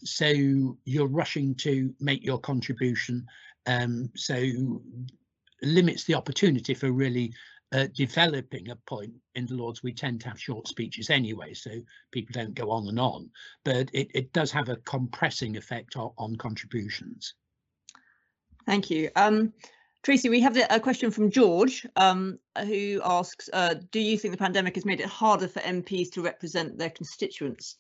So 0.04 0.78
you're 0.86 1.08
rushing 1.08 1.56
to 1.56 1.94
make 2.00 2.24
your 2.24 2.40
contribution. 2.40 3.26
Um, 3.66 4.10
so 4.16 4.82
limits 5.62 6.06
the 6.06 6.16
opportunity 6.16 6.74
for 6.74 6.92
really 6.92 7.34
uh, 7.72 7.88
developing 7.94 8.70
a 8.70 8.76
point 8.76 9.14
in 9.36 9.46
the 9.46 9.54
Lords, 9.54 9.84
we 9.84 9.94
tend 9.94 10.22
to 10.22 10.30
have 10.30 10.40
short 10.40 10.68
speeches 10.68 11.10
anyway, 11.10 11.54
so 11.54 11.70
people 12.12 12.34
don't 12.34 12.56
go 12.56 12.72
on 12.72 12.88
and 12.88 13.00
on, 13.00 13.30
but 13.64 13.90
it, 13.94 14.10
it 14.16 14.34
does 14.34 14.52
have 14.52 14.70
a 14.70 14.78
compressing 14.78 15.56
effect 15.56 15.96
on, 15.96 16.12
on 16.18 16.36
contributions. 16.36 17.36
Thank 18.66 18.90
you. 18.90 19.10
Um, 19.16 19.54
Tracy, 20.02 20.30
we 20.30 20.40
have 20.40 20.58
a 20.70 20.80
question 20.80 21.12
from 21.12 21.30
George 21.30 21.86
um, 21.96 22.40
who 22.66 23.02
asks, 23.04 23.50
uh, 23.52 23.76
do 23.92 24.00
you 24.00 24.18
think 24.18 24.32
the 24.32 24.38
pandemic 24.38 24.76
has 24.76 24.86
made 24.86 25.02
it 25.02 25.08
harder 25.08 25.48
for 25.48 25.60
MPs 25.60 26.12
to 26.14 26.22
represent 26.22 26.78
their 26.78 26.90
constituents? 26.90 27.78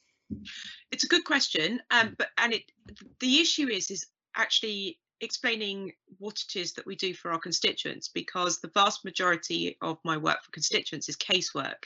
It's 0.92 1.04
a 1.04 1.08
good 1.08 1.24
question, 1.24 1.82
um, 1.92 2.16
but 2.18 2.30
and 2.38 2.54
it 2.54 2.72
the 3.20 3.40
issue 3.40 3.68
is 3.68 3.92
is 3.92 4.08
actually 4.36 5.00
explaining 5.22 5.92
what 6.18 6.40
it 6.48 6.60
is 6.60 6.74
that 6.74 6.86
we 6.86 6.96
do 6.96 7.14
for 7.14 7.32
our 7.32 7.40
constituents 7.40 8.08
because 8.08 8.60
the 8.60 8.72
vast 8.74 9.04
majority 9.04 9.78
of 9.82 9.98
my 10.06 10.18
work 10.18 10.42
for 10.44 10.52
constituents 10.52 11.10
is 11.10 11.18
casework. 11.18 11.86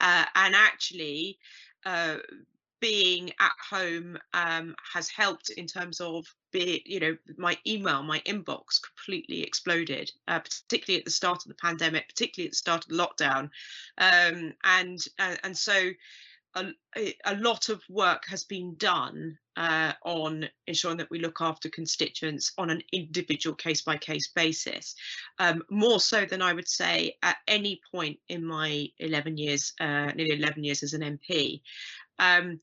Uh, 0.00 0.24
and 0.34 0.54
actually 0.54 1.38
uh, 1.86 2.16
being 2.80 3.30
at 3.40 3.52
home 3.70 4.18
um, 4.34 4.74
has 4.92 5.08
helped 5.08 5.50
in 5.50 5.66
terms 5.66 6.00
of 6.00 6.26
be 6.52 6.82
you 6.84 7.00
know 7.00 7.16
my 7.38 7.56
email 7.66 8.02
my 8.02 8.20
inbox 8.20 8.80
completely 8.82 9.42
exploded 9.42 10.10
uh, 10.28 10.38
particularly 10.38 10.98
at 10.98 11.04
the 11.04 11.10
start 11.10 11.38
of 11.38 11.48
the 11.48 11.54
pandemic 11.54 12.06
particularly 12.08 12.46
at 12.46 12.52
the 12.52 12.56
start 12.56 12.84
of 12.84 12.90
the 12.90 12.96
lockdown. 12.96 13.48
Um, 13.98 14.52
and 14.64 15.02
uh, 15.18 15.36
and 15.42 15.56
so 15.56 15.90
a, 16.56 17.14
a, 17.24 17.36
lot 17.36 17.68
of 17.68 17.82
work 17.88 18.24
has 18.28 18.44
been 18.44 18.74
done 18.76 19.38
uh, 19.56 19.92
on 20.04 20.48
ensuring 20.66 20.96
that 20.98 21.10
we 21.10 21.18
look 21.18 21.38
after 21.40 21.68
constituents 21.68 22.52
on 22.58 22.70
an 22.70 22.82
individual 22.92 23.54
case 23.54 23.82
by 23.82 23.96
case 23.96 24.28
basis, 24.34 24.94
um, 25.38 25.62
more 25.70 26.00
so 26.00 26.24
than 26.24 26.42
I 26.42 26.52
would 26.52 26.68
say 26.68 27.16
at 27.22 27.36
any 27.46 27.80
point 27.92 28.18
in 28.28 28.44
my 28.44 28.88
11 28.98 29.36
years, 29.36 29.72
uh, 29.80 30.12
nearly 30.14 30.38
11 30.38 30.64
years 30.64 30.82
as 30.82 30.94
an 30.94 31.02
MP. 31.02 31.60
Um, 32.18 32.60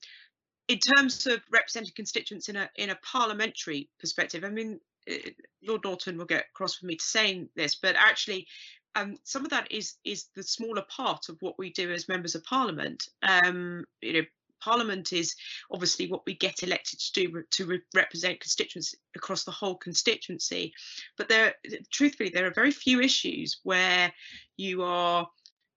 in 0.67 0.79
terms 0.79 1.27
of 1.27 1.41
representing 1.51 1.91
constituents 1.95 2.49
in 2.49 2.55
a 2.55 2.69
in 2.77 2.89
a 2.89 2.99
parliamentary 3.03 3.89
perspective, 3.99 4.43
I 4.43 4.49
mean, 4.49 4.79
uh, 5.11 5.29
Lord 5.61 5.81
Norton 5.83 6.17
will 6.17 6.25
get 6.25 6.53
cross 6.53 6.81
with 6.81 6.87
me 6.87 6.95
to 6.95 7.03
saying 7.03 7.49
this, 7.55 7.75
but 7.75 7.95
actually, 7.97 8.47
um, 8.95 9.17
some 9.23 9.43
of 9.43 9.51
that 9.51 9.71
is 9.71 9.95
is 10.03 10.25
the 10.35 10.43
smaller 10.43 10.83
part 10.83 11.29
of 11.29 11.37
what 11.41 11.57
we 11.57 11.71
do 11.71 11.91
as 11.91 12.07
members 12.07 12.35
of 12.35 12.43
parliament. 12.43 13.07
Um, 13.23 13.85
you 14.01 14.13
know, 14.13 14.25
parliament 14.61 15.13
is 15.13 15.35
obviously 15.71 16.07
what 16.07 16.25
we 16.25 16.35
get 16.35 16.63
elected 16.63 16.99
to 16.99 17.11
do 17.13 17.43
to 17.51 17.65
re 17.65 17.81
represent 17.93 18.39
constituents 18.39 18.95
across 19.15 19.43
the 19.43 19.51
whole 19.51 19.75
constituency. 19.75 20.73
But 21.17 21.29
there, 21.29 21.55
truthfully, 21.91 22.29
there 22.29 22.47
are 22.47 22.53
very 22.53 22.71
few 22.71 23.01
issues 23.01 23.59
where 23.63 24.13
you 24.57 24.83
are 24.83 25.27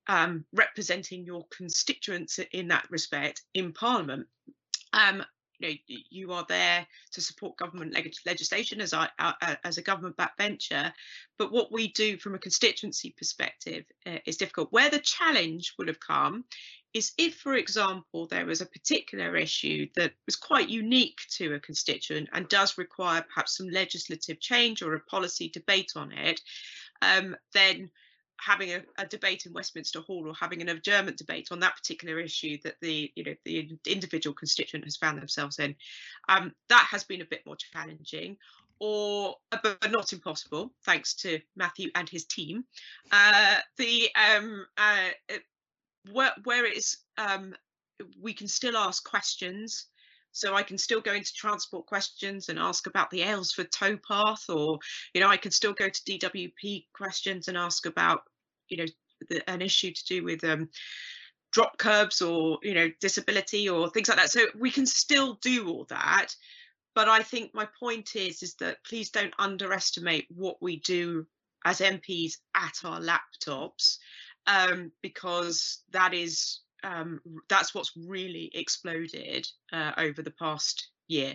um, 0.08 0.44
representing 0.52 1.24
your 1.24 1.46
constituents 1.50 2.38
in 2.52 2.68
that 2.68 2.86
respect 2.90 3.42
in 3.54 3.72
parliament. 3.72 4.26
Um, 4.92 5.24
you 5.58 5.68
know 5.68 5.74
you 5.86 6.32
are 6.32 6.44
there 6.48 6.86
to 7.12 7.20
support 7.20 7.56
government 7.56 7.94
leg 7.94 8.12
legislation 8.24 8.80
as 8.80 8.92
I 8.92 9.08
uh, 9.18 9.32
uh, 9.40 9.56
as 9.64 9.78
a 9.78 9.82
government 9.82 10.16
backbencher, 10.16 10.92
but 11.38 11.52
what 11.52 11.72
we 11.72 11.88
do 11.88 12.18
from 12.18 12.34
a 12.34 12.38
constituency 12.38 13.14
perspective 13.16 13.84
uh, 14.06 14.18
is 14.26 14.36
difficult. 14.36 14.72
Where 14.72 14.90
the 14.90 14.98
challenge 14.98 15.74
would 15.78 15.88
have 15.88 16.00
come 16.00 16.44
is 16.94 17.12
if, 17.18 17.34
for 17.36 17.54
example, 17.54 18.26
there 18.26 18.46
was 18.46 18.62
a 18.62 18.66
particular 18.66 19.36
issue 19.36 19.86
that 19.96 20.12
was 20.24 20.34
quite 20.34 20.70
unique 20.70 21.18
to 21.30 21.52
a 21.52 21.60
constituent 21.60 22.28
and 22.32 22.48
does 22.48 22.78
require 22.78 23.22
perhaps 23.22 23.58
some 23.58 23.68
legislative 23.68 24.40
change 24.40 24.80
or 24.80 24.94
a 24.94 25.00
policy 25.00 25.50
debate 25.50 25.92
on 25.94 26.10
it, 26.12 26.40
um, 27.02 27.36
then 27.52 27.90
having 28.38 28.70
a, 28.70 28.82
a, 28.98 29.06
debate 29.06 29.46
in 29.46 29.52
Westminster 29.52 30.00
Hall 30.00 30.28
or 30.28 30.34
having 30.34 30.60
an 30.60 30.68
adjournment 30.68 31.16
debate 31.16 31.48
on 31.50 31.60
that 31.60 31.76
particular 31.76 32.18
issue 32.18 32.58
that 32.64 32.76
the 32.80 33.12
you 33.14 33.24
know 33.24 33.34
the 33.44 33.76
individual 33.86 34.34
constituent 34.34 34.84
has 34.84 34.96
found 34.96 35.18
themselves 35.18 35.58
in, 35.58 35.74
um, 36.28 36.52
that 36.68 36.86
has 36.90 37.04
been 37.04 37.22
a 37.22 37.26
bit 37.26 37.44
more 37.46 37.56
challenging, 37.56 38.36
or 38.78 39.36
uh, 39.52 39.58
but 39.62 39.90
not 39.90 40.12
impossible, 40.12 40.72
thanks 40.84 41.14
to 41.14 41.40
Matthew 41.56 41.90
and 41.94 42.08
his 42.08 42.24
team. 42.24 42.64
Uh, 43.10 43.56
the 43.76 44.08
um, 44.14 44.66
uh, 44.76 45.08
where 46.12 46.32
where 46.44 46.64
it 46.66 46.76
is 46.76 46.98
um, 47.18 47.54
we 48.20 48.32
can 48.32 48.48
still 48.48 48.76
ask 48.76 49.08
questions. 49.08 49.86
So 50.36 50.54
I 50.54 50.62
can 50.62 50.76
still 50.76 51.00
go 51.00 51.14
into 51.14 51.32
transport 51.32 51.86
questions 51.86 52.50
and 52.50 52.58
ask 52.58 52.86
about 52.86 53.10
the 53.10 53.20
Aylesford 53.20 53.70
towpath, 53.70 54.54
or 54.54 54.78
you 55.14 55.20
know, 55.22 55.28
I 55.28 55.38
can 55.38 55.50
still 55.50 55.72
go 55.72 55.88
to 55.88 56.02
DWP 56.02 56.86
questions 56.92 57.48
and 57.48 57.56
ask 57.56 57.86
about, 57.86 58.20
you 58.68 58.76
know, 58.76 58.84
the, 59.30 59.48
an 59.48 59.62
issue 59.62 59.92
to 59.92 60.04
do 60.04 60.24
with 60.24 60.44
um, 60.44 60.68
drop 61.52 61.78
curbs 61.78 62.20
or 62.20 62.58
you 62.62 62.74
know 62.74 62.90
disability 63.00 63.66
or 63.66 63.88
things 63.88 64.08
like 64.08 64.18
that. 64.18 64.30
So 64.30 64.42
we 64.58 64.70
can 64.70 64.84
still 64.84 65.38
do 65.40 65.70
all 65.70 65.86
that, 65.88 66.34
but 66.94 67.08
I 67.08 67.22
think 67.22 67.54
my 67.54 67.66
point 67.80 68.14
is 68.14 68.42
is 68.42 68.56
that 68.56 68.84
please 68.84 69.08
don't 69.08 69.34
underestimate 69.38 70.26
what 70.28 70.60
we 70.60 70.80
do 70.80 71.26
as 71.64 71.80
MPs 71.80 72.34
at 72.54 72.78
our 72.84 73.00
laptops, 73.00 73.96
um, 74.46 74.92
because 75.02 75.82
that 75.92 76.12
is 76.12 76.60
um, 76.86 77.20
that's 77.48 77.74
what's 77.74 77.92
really 77.96 78.50
exploded 78.54 79.46
uh, 79.72 79.92
over 79.98 80.22
the 80.22 80.30
past 80.30 80.88
year. 81.08 81.34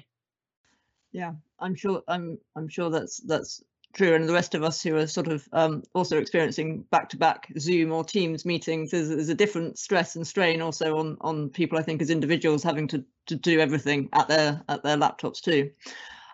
Yeah, 1.11 1.33
I'm 1.59 1.75
sure. 1.75 2.01
I'm 2.07 2.39
I'm 2.55 2.69
sure 2.69 2.89
that's 2.89 3.17
that's 3.17 3.61
true. 3.93 4.15
And 4.15 4.27
the 4.27 4.33
rest 4.33 4.55
of 4.55 4.63
us 4.63 4.81
who 4.81 4.95
are 4.95 5.07
sort 5.07 5.27
of 5.27 5.45
um, 5.51 5.83
also 5.93 6.17
experiencing 6.17 6.85
back-to-back 6.89 7.51
Zoom 7.59 7.91
or 7.91 8.05
Teams 8.05 8.45
meetings, 8.45 8.91
there's, 8.91 9.09
there's 9.09 9.27
a 9.27 9.35
different 9.35 9.77
stress 9.77 10.15
and 10.15 10.25
strain 10.25 10.61
also 10.61 10.97
on 10.97 11.17
on 11.19 11.49
people. 11.49 11.77
I 11.77 11.83
think 11.83 12.01
as 12.01 12.09
individuals 12.09 12.63
having 12.63 12.87
to 12.87 13.03
to 13.25 13.35
do 13.35 13.59
everything 13.59 14.07
at 14.13 14.29
their 14.29 14.63
at 14.69 14.83
their 14.83 14.97
laptops 14.97 15.41
too. 15.41 15.71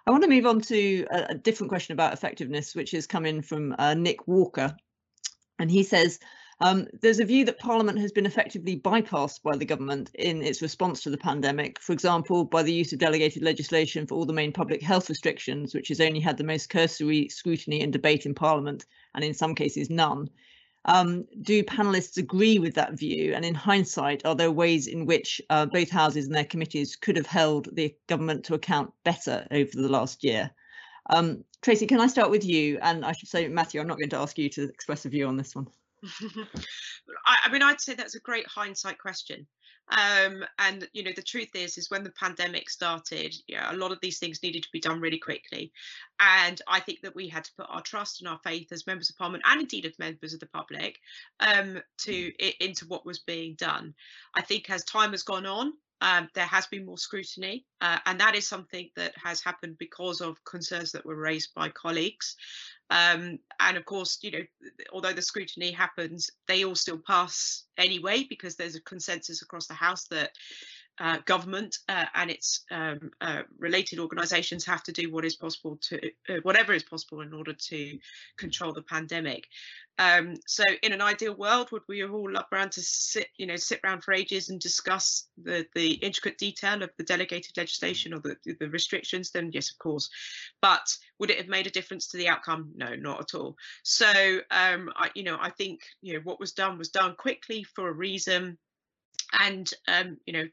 I 0.05 0.11
want 0.11 0.24
to 0.24 0.30
move 0.30 0.45
on 0.45 0.61
to 0.61 1.05
a, 1.11 1.26
a 1.30 1.36
different 1.36 1.70
question 1.70 1.93
about 1.93 2.13
effectiveness, 2.13 2.76
which 2.76 2.91
has 2.91 3.07
come 3.07 3.26
in 3.26 3.41
from 3.41 3.76
uh, 3.80 3.95
Nick 3.95 4.28
Walker, 4.28 4.78
and 5.57 5.72
he 5.72 5.84
says. 5.84 6.20
Um, 6.59 6.87
there's 7.01 7.19
a 7.19 7.25
view 7.25 7.45
that 7.45 7.59
Parliament 7.59 7.99
has 7.99 8.11
been 8.11 8.25
effectively 8.25 8.79
bypassed 8.79 9.43
by 9.43 9.55
the 9.55 9.65
government 9.65 10.09
in 10.15 10.41
its 10.41 10.61
response 10.61 11.03
to 11.03 11.11
the 11.11 11.17
pandemic, 11.17 11.79
for 11.79 11.93
example, 11.93 12.45
by 12.45 12.63
the 12.63 12.73
use 12.73 12.91
of 12.91 12.99
delegated 12.99 13.43
legislation 13.43 14.07
for 14.07 14.15
all 14.15 14.25
the 14.25 14.33
main 14.33 14.51
public 14.51 14.81
health 14.81 15.07
restrictions, 15.07 15.75
which 15.75 15.89
has 15.89 16.01
only 16.01 16.19
had 16.19 16.35
the 16.35 16.43
most 16.43 16.69
cursory 16.69 17.29
scrutiny 17.29 17.81
and 17.81 17.93
debate 17.93 18.25
in 18.25 18.33
Parliament, 18.33 18.85
and 19.13 19.23
in 19.23 19.35
some 19.35 19.53
cases 19.53 19.91
none. 19.91 20.29
Um, 20.85 21.25
do 21.41 21.61
panelists 21.63 22.17
agree 22.17 22.57
with 22.57 22.73
that 22.75 22.97
view? 22.97 23.33
And 23.35 23.45
in 23.45 23.53
hindsight, 23.53 24.25
are 24.25 24.35
there 24.35 24.51
ways 24.51 24.87
in 24.87 25.05
which 25.05 25.39
uh, 25.51 25.67
both 25.67 25.91
houses 25.91 26.25
and 26.25 26.33
their 26.33 26.45
committees 26.45 26.95
could 26.95 27.17
have 27.17 27.27
held 27.27 27.67
the 27.75 27.93
government 28.07 28.45
to 28.45 28.55
account 28.55 28.91
better 29.03 29.45
over 29.51 29.71
the 29.75 29.89
last 29.89 30.23
year? 30.23 30.49
Um, 31.09 31.43
Tracy, 31.61 31.85
can 31.85 32.01
I 32.01 32.07
start 32.07 32.31
with 32.31 32.45
you? 32.45 32.79
And 32.81 33.05
I 33.05 33.11
should 33.11 33.29
say, 33.29 33.47
Matthew, 33.47 33.79
I'm 33.79 33.87
not 33.87 33.97
going 33.97 34.09
to 34.09 34.17
ask 34.17 34.39
you 34.39 34.49
to 34.49 34.63
express 34.63 35.05
a 35.05 35.09
view 35.09 35.27
on 35.27 35.37
this 35.37 35.55
one. 35.55 35.67
I, 37.25 37.37
I, 37.45 37.51
mean, 37.51 37.63
I'd 37.63 37.81
say 37.81 37.93
that's 37.93 38.15
a 38.15 38.19
great 38.19 38.47
hindsight 38.47 38.99
question. 38.99 39.47
Um, 39.89 40.43
and 40.59 40.87
you 40.91 41.03
know, 41.03 41.13
the 41.15 41.21
truth 41.21 41.55
is, 41.55 41.77
is 41.77 41.89
when 41.89 42.03
the 42.03 42.11
pandemic 42.11 42.69
started, 42.69 43.33
yeah, 43.47 43.71
a 43.71 43.77
lot 43.77 43.93
of 43.93 43.99
these 44.01 44.19
things 44.19 44.43
needed 44.43 44.63
to 44.63 44.69
be 44.73 44.81
done 44.81 44.99
really 44.99 45.17
quickly, 45.17 45.71
and 46.19 46.61
I 46.67 46.81
think 46.81 47.01
that 47.01 47.15
we 47.15 47.29
had 47.29 47.45
to 47.45 47.51
put 47.57 47.67
our 47.69 47.81
trust 47.81 48.19
and 48.19 48.27
our 48.27 48.39
faith 48.43 48.67
as 48.73 48.85
members 48.85 49.09
of 49.09 49.15
parliament, 49.15 49.45
and 49.47 49.61
indeed 49.61 49.85
as 49.85 49.97
members 49.97 50.33
of 50.33 50.41
the 50.41 50.47
public, 50.47 50.99
um, 51.39 51.79
to 51.99 52.11
mm. 52.11 52.53
into 52.59 52.85
what 52.87 53.05
was 53.05 53.19
being 53.19 53.55
done. 53.55 53.93
I 54.35 54.41
think 54.41 54.69
as 54.69 54.83
time 54.83 55.11
has 55.11 55.23
gone 55.23 55.45
on, 55.45 55.71
um, 56.01 56.29
there 56.35 56.45
has 56.45 56.67
been 56.67 56.85
more 56.85 56.97
scrutiny, 56.97 57.65
uh, 57.81 57.99
and 58.05 58.19
that 58.19 58.35
is 58.35 58.47
something 58.47 58.89
that 58.95 59.13
has 59.23 59.41
happened 59.41 59.77
because 59.77 60.21
of 60.21 60.43
concerns 60.43 60.91
that 60.91 61.05
were 61.05 61.15
raised 61.15 61.53
by 61.55 61.69
colleagues. 61.69 62.35
Um, 62.89 63.39
and 63.59 63.77
of 63.77 63.85
course, 63.85 64.19
you 64.21 64.31
know, 64.31 64.43
although 64.91 65.13
the 65.13 65.21
scrutiny 65.21 65.71
happens, 65.71 66.29
they 66.47 66.63
all 66.63 66.75
still 66.75 66.97
pass 66.97 67.65
anyway 67.77 68.25
because 68.29 68.55
there's 68.55 68.75
a 68.75 68.81
consensus 68.81 69.41
across 69.41 69.67
the 69.67 69.73
House 69.73 70.05
that 70.05 70.31
uh, 70.99 71.17
government 71.25 71.77
uh, 71.89 72.05
and 72.15 72.31
its 72.31 72.61
um, 72.71 73.11
uh, 73.21 73.41
related 73.59 73.99
organisations 73.99 74.65
have 74.65 74.81
to 74.83 74.91
do 74.91 75.11
what 75.11 75.25
is 75.25 75.35
possible 75.35 75.77
to 75.81 75.99
uh, 76.29 76.38
whatever 76.43 76.73
is 76.73 76.83
possible 76.83 77.21
in 77.21 77.33
order 77.33 77.53
to 77.53 77.99
control 78.38 78.73
the 78.73 78.81
pandemic. 78.81 79.47
Um, 79.99 80.35
so, 80.45 80.63
in 80.83 80.93
an 80.93 81.01
ideal 81.01 81.35
world, 81.35 81.71
would 81.71 81.83
we 81.87 82.03
all 82.05 82.31
love 82.31 82.45
around 82.51 82.71
to 82.73 82.81
sit, 82.81 83.27
you 83.37 83.45
know, 83.47 83.55
sit 83.55 83.79
around 83.83 84.03
for 84.03 84.13
ages 84.13 84.49
and 84.49 84.59
discuss 84.59 85.27
the 85.41 85.65
the 85.73 85.93
intricate 85.93 86.37
detail 86.37 86.83
of 86.83 86.91
the 86.97 87.03
delegated 87.03 87.57
legislation 87.57 88.13
or 88.13 88.19
the 88.19 88.35
the 88.59 88.69
restrictions? 88.69 89.31
Then 89.31 89.51
yes, 89.51 89.71
of 89.71 89.77
course. 89.79 90.09
But 90.61 90.95
would 91.19 91.31
it 91.31 91.37
have 91.37 91.47
made 91.47 91.67
a 91.67 91.71
difference 91.71 92.07
to 92.07 92.17
the 92.17 92.27
outcome? 92.27 92.71
No, 92.75 92.95
not 92.95 93.21
at 93.21 93.35
all. 93.37 93.55
So, 93.83 94.07
um, 94.51 94.91
I, 94.95 95.09
you 95.15 95.23
know, 95.23 95.37
I 95.39 95.49
think 95.49 95.81
you 96.01 96.13
know 96.13 96.21
what 96.23 96.39
was 96.39 96.53
done 96.53 96.77
was 96.77 96.89
done 96.89 97.15
quickly 97.15 97.63
for 97.63 97.87
a 97.87 97.93
reason 97.93 98.57
and 99.33 99.69
um, 99.87 100.17
you 100.25 100.33
know 100.33 100.45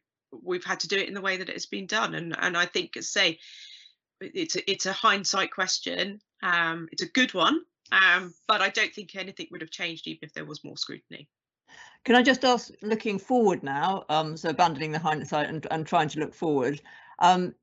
we've 0.42 0.64
had 0.64 0.80
to 0.80 0.88
do 0.88 0.96
it 0.96 1.08
in 1.08 1.14
the 1.14 1.20
way 1.20 1.36
that 1.36 1.48
it 1.48 1.54
has 1.54 1.66
been 1.66 1.86
done. 1.86 2.14
And 2.14 2.34
and 2.38 2.56
I 2.56 2.66
think, 2.66 2.96
say, 3.00 3.38
it's 4.20 4.56
a, 4.56 4.70
it's 4.70 4.86
a 4.86 4.92
hindsight 4.92 5.50
question. 5.50 6.20
Um, 6.42 6.88
it's 6.92 7.02
a 7.02 7.10
good 7.10 7.34
one, 7.34 7.60
um, 7.92 8.34
but 8.46 8.60
I 8.60 8.68
don't 8.70 8.92
think 8.92 9.14
anything 9.14 9.48
would 9.50 9.60
have 9.60 9.70
changed 9.70 10.06
even 10.06 10.20
if 10.22 10.32
there 10.32 10.44
was 10.44 10.64
more 10.64 10.76
scrutiny. 10.76 11.28
Can 12.04 12.16
I 12.16 12.22
just 12.22 12.44
ask, 12.44 12.70
looking 12.82 13.18
forward 13.18 13.62
now, 13.62 14.04
um, 14.08 14.36
so 14.36 14.50
abandoning 14.50 14.92
the 14.92 14.98
hindsight 14.98 15.48
and, 15.48 15.66
and 15.70 15.86
trying 15.86 16.08
to 16.10 16.20
look 16.20 16.34
forward, 16.34 16.80
um, 17.18 17.54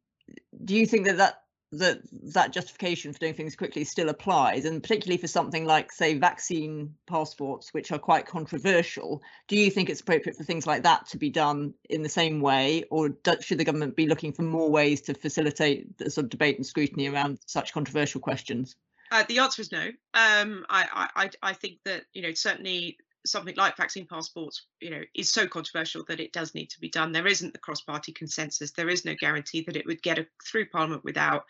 do 0.66 0.76
you 0.76 0.86
think 0.86 1.06
that 1.06 1.18
that 1.18 1.44
that 1.74 2.02
that 2.34 2.52
justification 2.52 3.14
for 3.14 3.20
doing 3.20 3.34
things 3.34 3.56
quickly 3.56 3.84
still 3.84 4.10
applies? 4.10 4.66
And 4.66 4.82
particularly 4.82 5.18
for 5.18 5.28
something 5.28 5.66
like 5.66 5.92
say 5.92 6.18
vaccine 6.18 6.96
passports 7.08 7.74
which 7.74 7.92
are 7.92 8.00
quite 8.00 8.26
controversial 8.26 9.22
do 9.48 9.56
you 9.56 9.72
think 9.72 9.90
it's 9.90 10.02
appropriate 10.02 10.36
for 10.36 10.44
things 10.44 10.68
like 10.68 10.84
that 10.84 11.08
to 11.08 11.18
be 11.18 11.30
done 11.30 11.74
in 11.90 12.04
the 12.04 12.10
same 12.10 12.42
way? 12.42 12.84
Or 12.90 13.10
do, 13.10 13.36
should 13.42 13.58
the 13.58 13.64
government 13.64 13.96
be 13.96 14.08
looking 14.08 14.34
for 14.34 14.42
more 14.42 14.70
ways 14.70 15.02
to 15.02 15.14
facilitate 15.14 15.98
the 15.98 16.10
sort 16.10 16.26
of 16.26 16.30
debate 16.30 16.58
and 16.58 16.66
scrutiny 16.66 17.08
around 17.08 17.40
such 17.46 17.74
controversial 17.74 18.20
questions 18.20 18.76
uh, 19.12 19.24
the 19.28 19.40
answer 19.40 19.62
is 19.62 19.72
no 19.72 19.88
um, 20.14 20.66
I, 20.70 21.10
I 21.16 21.30
i 21.44 21.54
think 21.54 21.80
that 21.86 22.04
you 22.14 22.22
know 22.22 22.34
certainly 22.34 22.98
something 23.26 23.56
like 23.56 23.78
vaccine 23.78 24.08
passports, 24.08 24.66
you 24.80 24.90
know, 24.90 25.02
is 25.16 25.30
so 25.30 25.48
controversial 25.48 26.04
that 26.08 26.20
it 26.20 26.34
does 26.34 26.56
need 26.56 26.70
to 26.72 26.80
be 26.80 26.90
done. 26.90 27.12
There 27.12 27.28
isn't 27.28 27.54
the 27.54 27.60
cross-party 27.60 28.14
consensus. 28.14 28.72
There 28.72 28.90
is 28.90 29.06
no 29.06 29.14
guarantee 29.20 29.64
that 29.64 29.76
it 29.76 29.86
would 29.86 30.02
get 30.02 30.20
a, 30.20 30.26
through 30.46 30.70
Parliament 30.70 31.04
without 31.04 31.46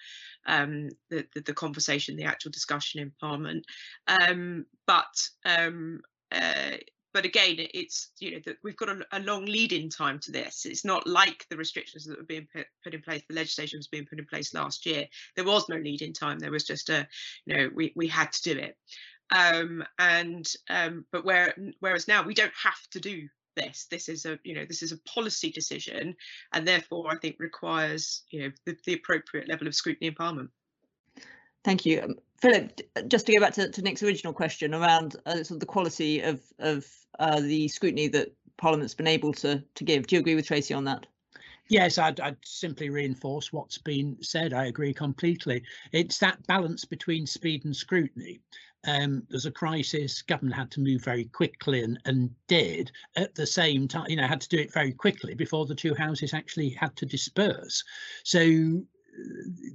um, 0.45 0.89
the, 1.09 1.25
the, 1.33 1.41
the 1.41 1.53
conversation, 1.53 2.15
the 2.15 2.25
actual 2.25 2.51
discussion 2.51 3.01
in 3.01 3.11
Parliament. 3.19 3.65
Um, 4.07 4.65
but 4.85 5.29
um, 5.45 6.01
uh, 6.31 6.77
but 7.13 7.25
again, 7.25 7.55
it's 7.57 8.11
you 8.19 8.31
know 8.31 8.39
that 8.45 8.57
we've 8.63 8.77
got 8.77 8.89
a, 8.89 9.05
a, 9.11 9.19
long 9.19 9.45
lead-in 9.45 9.89
time 9.89 10.19
to 10.19 10.31
this. 10.31 10.65
It's 10.65 10.85
not 10.85 11.07
like 11.07 11.45
the 11.49 11.57
restrictions 11.57 12.05
that 12.05 12.17
were 12.17 12.23
being 12.23 12.47
put, 12.53 12.67
put 12.83 12.93
in 12.93 13.01
place. 13.01 13.21
The 13.27 13.35
legislation 13.35 13.79
was 13.79 13.87
being 13.87 14.05
put 14.05 14.19
in 14.19 14.25
place 14.25 14.53
last 14.53 14.85
year. 14.85 15.07
There 15.35 15.45
was 15.45 15.67
no 15.69 15.77
lead-in 15.77 16.13
time. 16.13 16.39
There 16.39 16.51
was 16.51 16.63
just 16.63 16.89
a, 16.89 17.07
you 17.45 17.55
know, 17.55 17.69
we 17.73 17.93
we 17.95 18.07
had 18.07 18.31
to 18.33 18.53
do 18.53 18.59
it. 18.59 18.77
Um, 19.31 19.83
and 19.97 20.45
um, 20.69 21.05
but 21.11 21.25
where 21.25 21.55
whereas 21.79 22.07
now 22.07 22.23
we 22.23 22.33
don't 22.33 22.53
have 22.61 22.87
to 22.91 22.99
do 22.99 23.27
this. 23.55 23.87
This 23.89 24.09
is 24.09 24.25
a 24.25 24.39
you 24.43 24.55
know 24.55 24.65
this 24.65 24.81
is 24.81 24.91
a 24.91 24.99
policy 24.99 25.51
decision, 25.51 26.15
and 26.53 26.67
therefore 26.67 27.11
I 27.11 27.17
think 27.17 27.37
requires 27.39 28.23
you 28.31 28.43
know 28.43 28.51
the, 28.65 28.77
the 28.85 28.93
appropriate 28.93 29.47
level 29.47 29.67
of 29.67 29.75
scrutiny 29.75 30.07
in 30.07 30.15
Parliament. 30.15 30.49
Thank 31.63 31.85
you. 31.85 32.01
Um, 32.01 32.15
Philip, 32.41 32.81
just 33.07 33.27
to 33.27 33.33
go 33.33 33.39
back 33.39 33.53
to, 33.53 33.69
to 33.69 33.81
Nick's 33.83 34.01
original 34.01 34.33
question 34.33 34.73
around 34.73 35.15
uh, 35.27 35.35
sort 35.35 35.51
of 35.51 35.59
the 35.59 35.65
quality 35.67 36.21
of, 36.21 36.41
of 36.57 36.87
uh, 37.19 37.39
the 37.39 37.67
scrutiny 37.67 38.07
that 38.07 38.33
Parliament's 38.57 38.95
been 38.95 39.07
able 39.07 39.33
to, 39.33 39.63
to 39.75 39.83
give. 39.83 40.07
Do 40.07 40.15
you 40.15 40.21
agree 40.21 40.35
with 40.35 40.47
Tracy 40.47 40.73
on 40.73 40.85
that? 40.85 41.05
Yes, 41.67 41.97
I'd, 41.97 42.19
I'd, 42.19 42.37
simply 42.43 42.89
reinforce 42.89 43.53
what's 43.53 43.77
been 43.77 44.17
said. 44.21 44.53
I 44.53 44.65
agree 44.65 44.93
completely. 44.93 45.63
It's 45.91 46.17
that 46.17 46.45
balance 46.47 46.83
between 46.83 47.25
speed 47.25 47.63
and 47.63 47.75
scrutiny. 47.75 48.41
Um, 48.85 49.23
there's 49.29 49.45
a 49.45 49.51
crisis, 49.51 50.21
government 50.23 50.55
had 50.55 50.71
to 50.71 50.81
move 50.81 51.03
very 51.03 51.25
quickly 51.25 51.83
and, 51.83 51.99
and 52.05 52.31
did 52.47 52.91
at 53.15 53.35
the 53.35 53.45
same 53.45 53.87
time, 53.87 54.07
you 54.09 54.15
know, 54.15 54.27
had 54.27 54.41
to 54.41 54.49
do 54.49 54.57
it 54.57 54.73
very 54.73 54.91
quickly 54.91 55.35
before 55.35 55.65
the 55.65 55.75
two 55.75 55.93
houses 55.93 56.33
actually 56.33 56.69
had 56.69 56.95
to 56.97 57.05
disperse. 57.05 57.83
So 58.23 58.83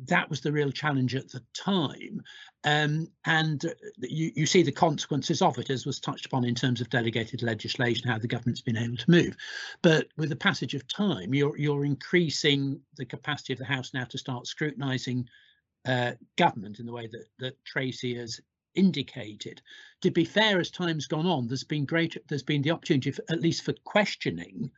that 0.06 0.28
was 0.30 0.40
the 0.40 0.52
real 0.52 0.70
challenge 0.70 1.14
at 1.14 1.30
the 1.30 1.42
time. 1.54 2.22
Um, 2.64 3.08
and 3.24 3.64
uh, 3.64 3.70
you, 3.98 4.32
you 4.34 4.46
see 4.46 4.62
the 4.62 4.72
consequences 4.72 5.42
of 5.42 5.58
it, 5.58 5.70
as 5.70 5.86
was 5.86 6.00
touched 6.00 6.26
upon 6.26 6.44
in 6.44 6.54
terms 6.54 6.80
of 6.80 6.90
delegated 6.90 7.42
legislation, 7.42 8.08
how 8.08 8.18
the 8.18 8.26
government's 8.26 8.62
been 8.62 8.76
able 8.76 8.96
to 8.96 9.10
move. 9.10 9.36
But 9.82 10.08
with 10.16 10.30
the 10.30 10.36
passage 10.36 10.74
of 10.74 10.88
time, 10.88 11.34
you're, 11.34 11.56
you're 11.56 11.84
increasing 11.84 12.80
the 12.96 13.04
capacity 13.04 13.52
of 13.52 13.58
the 13.58 13.64
House 13.64 13.94
now 13.94 14.04
to 14.04 14.18
start 14.18 14.46
scrutinising 14.46 15.28
uh, 15.86 16.12
government 16.36 16.80
in 16.80 16.86
the 16.86 16.92
way 16.92 17.06
that, 17.06 17.26
that 17.38 17.64
Tracy 17.64 18.16
has 18.16 18.40
indicated. 18.74 19.62
To 20.02 20.10
be 20.10 20.24
fair, 20.24 20.58
as 20.58 20.70
time's 20.70 21.06
gone 21.06 21.26
on, 21.26 21.46
there's 21.46 21.64
been 21.64 21.86
great, 21.86 22.16
there's 22.28 22.42
been 22.42 22.62
the 22.62 22.72
opportunity, 22.72 23.10
for, 23.10 23.22
at 23.30 23.40
least 23.40 23.64
for 23.64 23.74
questioning, 23.84 24.70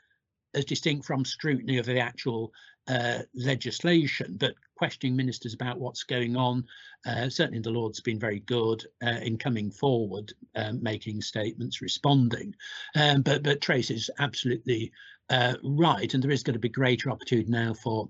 as 0.55 0.65
distinct 0.65 1.07
from 1.07 1.25
scrutiny 1.25 1.79
of 1.79 1.87
the 1.87 1.99
actual 1.99 2.53
uh, 2.89 3.23
legislation, 3.35 4.37
but 4.39 4.55
questioning 4.75 5.17
ministers 5.17 5.55
about 5.55 5.79
what's 5.79 6.05
going 6.05 6.37
on. 6.37 6.65
Uh, 7.07 7.29
certainly, 7.29 7.61
the 7.61 7.71
Lord's 7.71 8.01
been 8.01 8.19
very 8.19 8.41
good 8.41 8.85
uh, 9.05 9.19
in 9.23 9.37
coming 9.37 9.71
forward, 9.71 10.33
um, 10.57 10.83
making 10.83 11.21
statements, 11.21 11.83
responding. 11.83 12.55
Um, 12.95 13.23
but 13.23 13.43
but 13.43 13.61
Trace 13.61 13.91
is 13.91 14.11
absolutely 14.19 14.93
uh, 15.31 15.55
right, 15.63 16.13
and 16.13 16.23
there 16.23 16.31
is 16.31 16.43
going 16.43 16.55
to 16.55 16.61
be 16.61 16.69
greater 16.69 17.11
opportunity 17.11 17.51
now 17.51 17.75
for 17.75 18.09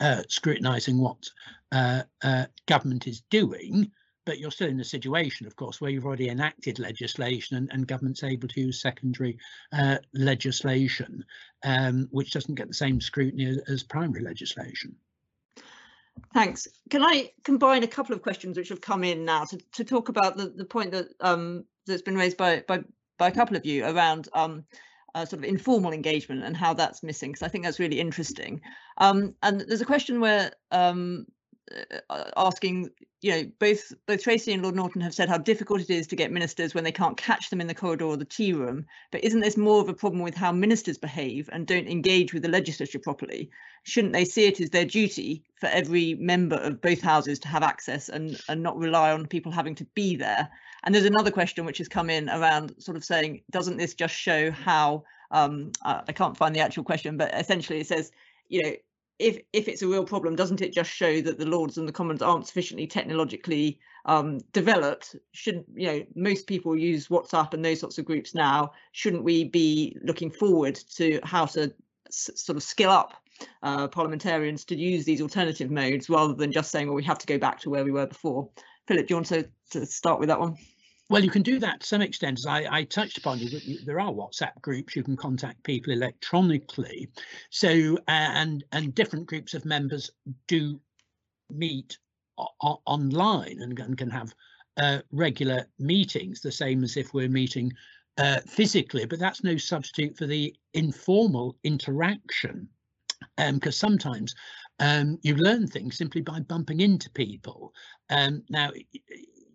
uh, 0.00 0.22
scrutinising 0.28 0.98
what 0.98 1.24
uh, 1.72 2.02
government 2.66 3.06
is 3.06 3.22
doing 3.30 3.90
but 4.24 4.38
you're 4.38 4.50
still 4.50 4.68
in 4.68 4.80
a 4.80 4.84
situation, 4.84 5.46
of 5.46 5.56
course, 5.56 5.80
where 5.80 5.90
you've 5.90 6.06
already 6.06 6.28
enacted 6.28 6.78
legislation 6.78 7.56
and, 7.56 7.70
and 7.72 7.86
government's 7.86 8.22
able 8.22 8.48
to 8.48 8.60
use 8.60 8.80
secondary 8.80 9.38
uh, 9.72 9.98
legislation, 10.14 11.24
um, 11.62 12.08
which 12.10 12.32
doesn't 12.32 12.54
get 12.54 12.68
the 12.68 12.74
same 12.74 13.00
scrutiny 13.00 13.58
as, 13.68 13.82
primary 13.82 14.22
legislation. 14.22 14.94
Thanks. 16.32 16.66
Can 16.90 17.02
I 17.02 17.30
combine 17.42 17.82
a 17.82 17.88
couple 17.88 18.14
of 18.14 18.22
questions 18.22 18.56
which 18.56 18.68
have 18.68 18.80
come 18.80 19.04
in 19.04 19.24
now 19.24 19.44
to, 19.44 19.58
to 19.72 19.84
talk 19.84 20.08
about 20.08 20.36
the, 20.36 20.46
the 20.46 20.64
point 20.64 20.92
that 20.92 21.08
um, 21.20 21.64
that's 21.86 22.02
been 22.02 22.16
raised 22.16 22.36
by, 22.36 22.62
by, 22.66 22.82
by 23.18 23.28
a 23.28 23.32
couple 23.32 23.56
of 23.56 23.66
you 23.66 23.84
around 23.84 24.28
um, 24.32 24.64
uh, 25.14 25.24
sort 25.24 25.42
of 25.42 25.44
informal 25.44 25.92
engagement 25.92 26.42
and 26.42 26.56
how 26.56 26.74
that's 26.74 27.02
missing, 27.02 27.32
because 27.32 27.42
I 27.42 27.48
think 27.48 27.64
that's 27.64 27.78
really 27.78 28.00
interesting. 28.00 28.60
Um, 28.98 29.34
and 29.42 29.60
there's 29.60 29.80
a 29.80 29.86
question 29.86 30.20
where 30.20 30.52
um, 30.70 31.26
Uh, 31.72 31.98
uh, 32.10 32.30
asking, 32.36 32.90
you 33.22 33.30
know, 33.30 33.50
both 33.58 33.92
both 34.06 34.22
Tracy 34.22 34.52
and 34.52 34.62
Lord 34.62 34.74
Norton 34.74 35.00
have 35.00 35.14
said 35.14 35.30
how 35.30 35.38
difficult 35.38 35.80
it 35.80 35.88
is 35.88 36.06
to 36.08 36.16
get 36.16 36.30
ministers 36.30 36.74
when 36.74 36.84
they 36.84 36.92
can't 36.92 37.16
catch 37.16 37.48
them 37.48 37.60
in 37.60 37.66
the 37.66 37.74
corridor 37.74 38.04
or 38.04 38.18
the 38.18 38.24
tea 38.24 38.52
room. 38.52 38.84
But 39.10 39.24
isn't 39.24 39.40
this 39.40 39.56
more 39.56 39.80
of 39.80 39.88
a 39.88 39.94
problem 39.94 40.22
with 40.22 40.34
how 40.34 40.52
ministers 40.52 40.98
behave 40.98 41.48
and 41.52 41.66
don't 41.66 41.88
engage 41.88 42.34
with 42.34 42.42
the 42.42 42.50
legislature 42.50 42.98
properly? 42.98 43.50
Shouldn't 43.84 44.12
they 44.12 44.26
see 44.26 44.44
it 44.46 44.60
as 44.60 44.70
their 44.70 44.84
duty 44.84 45.42
for 45.54 45.68
every 45.68 46.14
member 46.16 46.56
of 46.56 46.82
both 46.82 47.00
houses 47.00 47.38
to 47.40 47.48
have 47.48 47.62
access 47.62 48.10
and 48.10 48.38
and 48.48 48.62
not 48.62 48.76
rely 48.76 49.10
on 49.12 49.26
people 49.26 49.50
having 49.50 49.74
to 49.76 49.86
be 49.94 50.16
there? 50.16 50.50
And 50.82 50.94
there's 50.94 51.06
another 51.06 51.30
question 51.30 51.64
which 51.64 51.78
has 51.78 51.88
come 51.88 52.10
in 52.10 52.28
around 52.28 52.74
sort 52.78 52.98
of 52.98 53.04
saying, 53.04 53.42
doesn't 53.50 53.78
this 53.78 53.94
just 53.94 54.14
show 54.14 54.50
how 54.50 55.04
um, 55.30 55.72
uh, 55.82 56.02
I 56.06 56.12
can't 56.12 56.36
find 56.36 56.54
the 56.54 56.60
actual 56.60 56.84
question, 56.84 57.16
but 57.16 57.34
essentially 57.34 57.80
it 57.80 57.86
says, 57.86 58.12
you 58.48 58.62
know, 58.62 58.74
if 59.18 59.38
if 59.52 59.68
it's 59.68 59.82
a 59.82 59.88
real 59.88 60.04
problem, 60.04 60.36
doesn't 60.36 60.62
it 60.62 60.72
just 60.72 60.90
show 60.90 61.20
that 61.20 61.38
the 61.38 61.46
Lords 61.46 61.78
and 61.78 61.88
the 61.88 61.92
Commons 61.92 62.22
aren't 62.22 62.46
sufficiently 62.46 62.86
technologically 62.86 63.78
um, 64.06 64.38
developed? 64.52 65.16
Should 65.32 65.64
you 65.74 65.86
know 65.86 66.04
most 66.14 66.46
people 66.46 66.76
use 66.76 67.08
WhatsApp 67.08 67.54
and 67.54 67.64
those 67.64 67.80
sorts 67.80 67.98
of 67.98 68.04
groups 68.04 68.34
now? 68.34 68.72
Shouldn't 68.92 69.24
we 69.24 69.44
be 69.44 69.96
looking 70.02 70.30
forward 70.30 70.76
to 70.96 71.20
how 71.22 71.46
to 71.46 71.72
sort 72.10 72.56
of 72.56 72.62
skill 72.62 72.90
up 72.90 73.14
uh, 73.62 73.88
parliamentarians 73.88 74.64
to 74.66 74.76
use 74.76 75.04
these 75.04 75.20
alternative 75.20 75.70
modes 75.70 76.08
rather 76.08 76.34
than 76.34 76.52
just 76.52 76.70
saying, 76.70 76.86
well, 76.86 76.96
we 76.96 77.04
have 77.04 77.18
to 77.18 77.26
go 77.26 77.38
back 77.38 77.60
to 77.60 77.70
where 77.70 77.84
we 77.84 77.90
were 77.90 78.06
before? 78.06 78.48
Philip, 78.86 79.06
do 79.06 79.12
you 79.12 79.16
want 79.16 79.26
to, 79.28 79.48
to 79.70 79.86
start 79.86 80.20
with 80.20 80.28
that 80.28 80.38
one? 80.38 80.56
Well, 81.10 81.22
you 81.22 81.30
can 81.30 81.42
do 81.42 81.58
that 81.58 81.80
to 81.80 81.86
some 81.86 82.00
extent. 82.00 82.38
As 82.38 82.46
I, 82.46 82.66
I 82.70 82.84
touched 82.84 83.18
upon, 83.18 83.38
you, 83.38 83.48
you, 83.62 83.78
there 83.84 84.00
are 84.00 84.10
WhatsApp 84.10 84.60
groups. 84.62 84.96
You 84.96 85.02
can 85.02 85.16
contact 85.16 85.62
people 85.62 85.92
electronically. 85.92 87.10
So, 87.50 87.96
uh, 88.08 88.30
and 88.34 88.64
and 88.72 88.94
different 88.94 89.26
groups 89.26 89.52
of 89.54 89.64
members 89.66 90.10
do 90.48 90.80
meet 91.50 91.98
online 92.36 93.60
and, 93.60 93.78
and, 93.78 93.98
can 93.98 94.10
have 94.10 94.34
uh, 94.76 94.98
regular 95.12 95.66
meetings, 95.78 96.40
the 96.40 96.50
same 96.50 96.82
as 96.82 96.96
if 96.96 97.12
we're 97.12 97.28
meeting 97.28 97.72
uh, 98.18 98.40
physically. 98.46 99.04
But 99.04 99.18
that's 99.18 99.44
no 99.44 99.56
substitute 99.56 100.16
for 100.16 100.26
the 100.26 100.54
informal 100.72 101.56
interaction, 101.64 102.68
because 103.36 103.82
um, 103.82 103.90
sometimes 103.90 104.34
um, 104.80 105.18
you 105.22 105.36
learn 105.36 105.66
things 105.66 105.96
simply 105.96 106.22
by 106.22 106.40
bumping 106.40 106.80
into 106.80 107.10
people. 107.10 107.72
Um, 108.10 108.42
now 108.48 108.70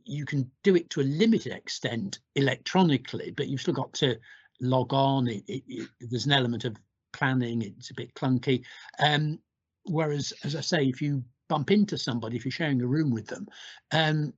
you 0.10 0.26
can 0.26 0.50
do 0.64 0.76
it 0.76 0.90
to 0.92 1.02
a 1.02 1.04
limited 1.04 1.52
extent 1.52 2.20
electronically, 2.36 3.32
but 3.32 3.48
you've 3.48 3.62
still 3.62 3.74
got 3.74 3.94
to 3.94 4.18
log 4.62 4.94
on. 4.94 5.28
It, 5.28 5.44
it, 5.48 5.64
it, 5.68 5.90
there's 6.02 6.26
an 6.26 6.32
element 6.34 6.66
of 6.66 6.76
planning. 7.14 7.62
It's 7.62 7.92
a 7.92 7.96
bit 7.96 8.14
clunky. 8.16 8.64
Um, 9.04 9.40
whereas, 9.86 10.34
as 10.44 10.56
I 10.56 10.62
say, 10.62 10.84
if 10.86 11.02
you 11.02 11.24
bump 11.48 11.72
into 11.72 11.98
somebody, 11.98 12.38
if 12.38 12.46
you're 12.46 12.52
sharing 12.52 12.82
a 12.82 12.88
room 12.88 13.12
with 13.12 13.28
them, 13.28 13.48
um, 13.92 14.34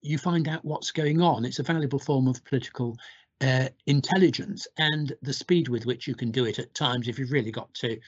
you 0.00 0.18
find 0.18 0.48
out 0.48 0.64
what's 0.64 0.90
going 0.90 1.20
on. 1.20 1.44
It's 1.44 1.60
a 1.60 1.64
valuable 1.64 1.98
form 1.98 2.26
of 2.26 2.44
political 2.44 2.96
uh, 3.40 3.68
intelligence 3.86 4.66
and 4.78 5.12
the 5.22 5.32
speed 5.32 5.68
with 5.68 5.86
which 5.86 6.06
you 6.06 6.14
can 6.14 6.30
do 6.30 6.44
it 6.44 6.58
at 6.58 6.74
times, 6.74 7.08
if 7.08 7.18
you've 7.18 7.32
really 7.32 7.50
got 7.50 7.72
to 7.74 7.98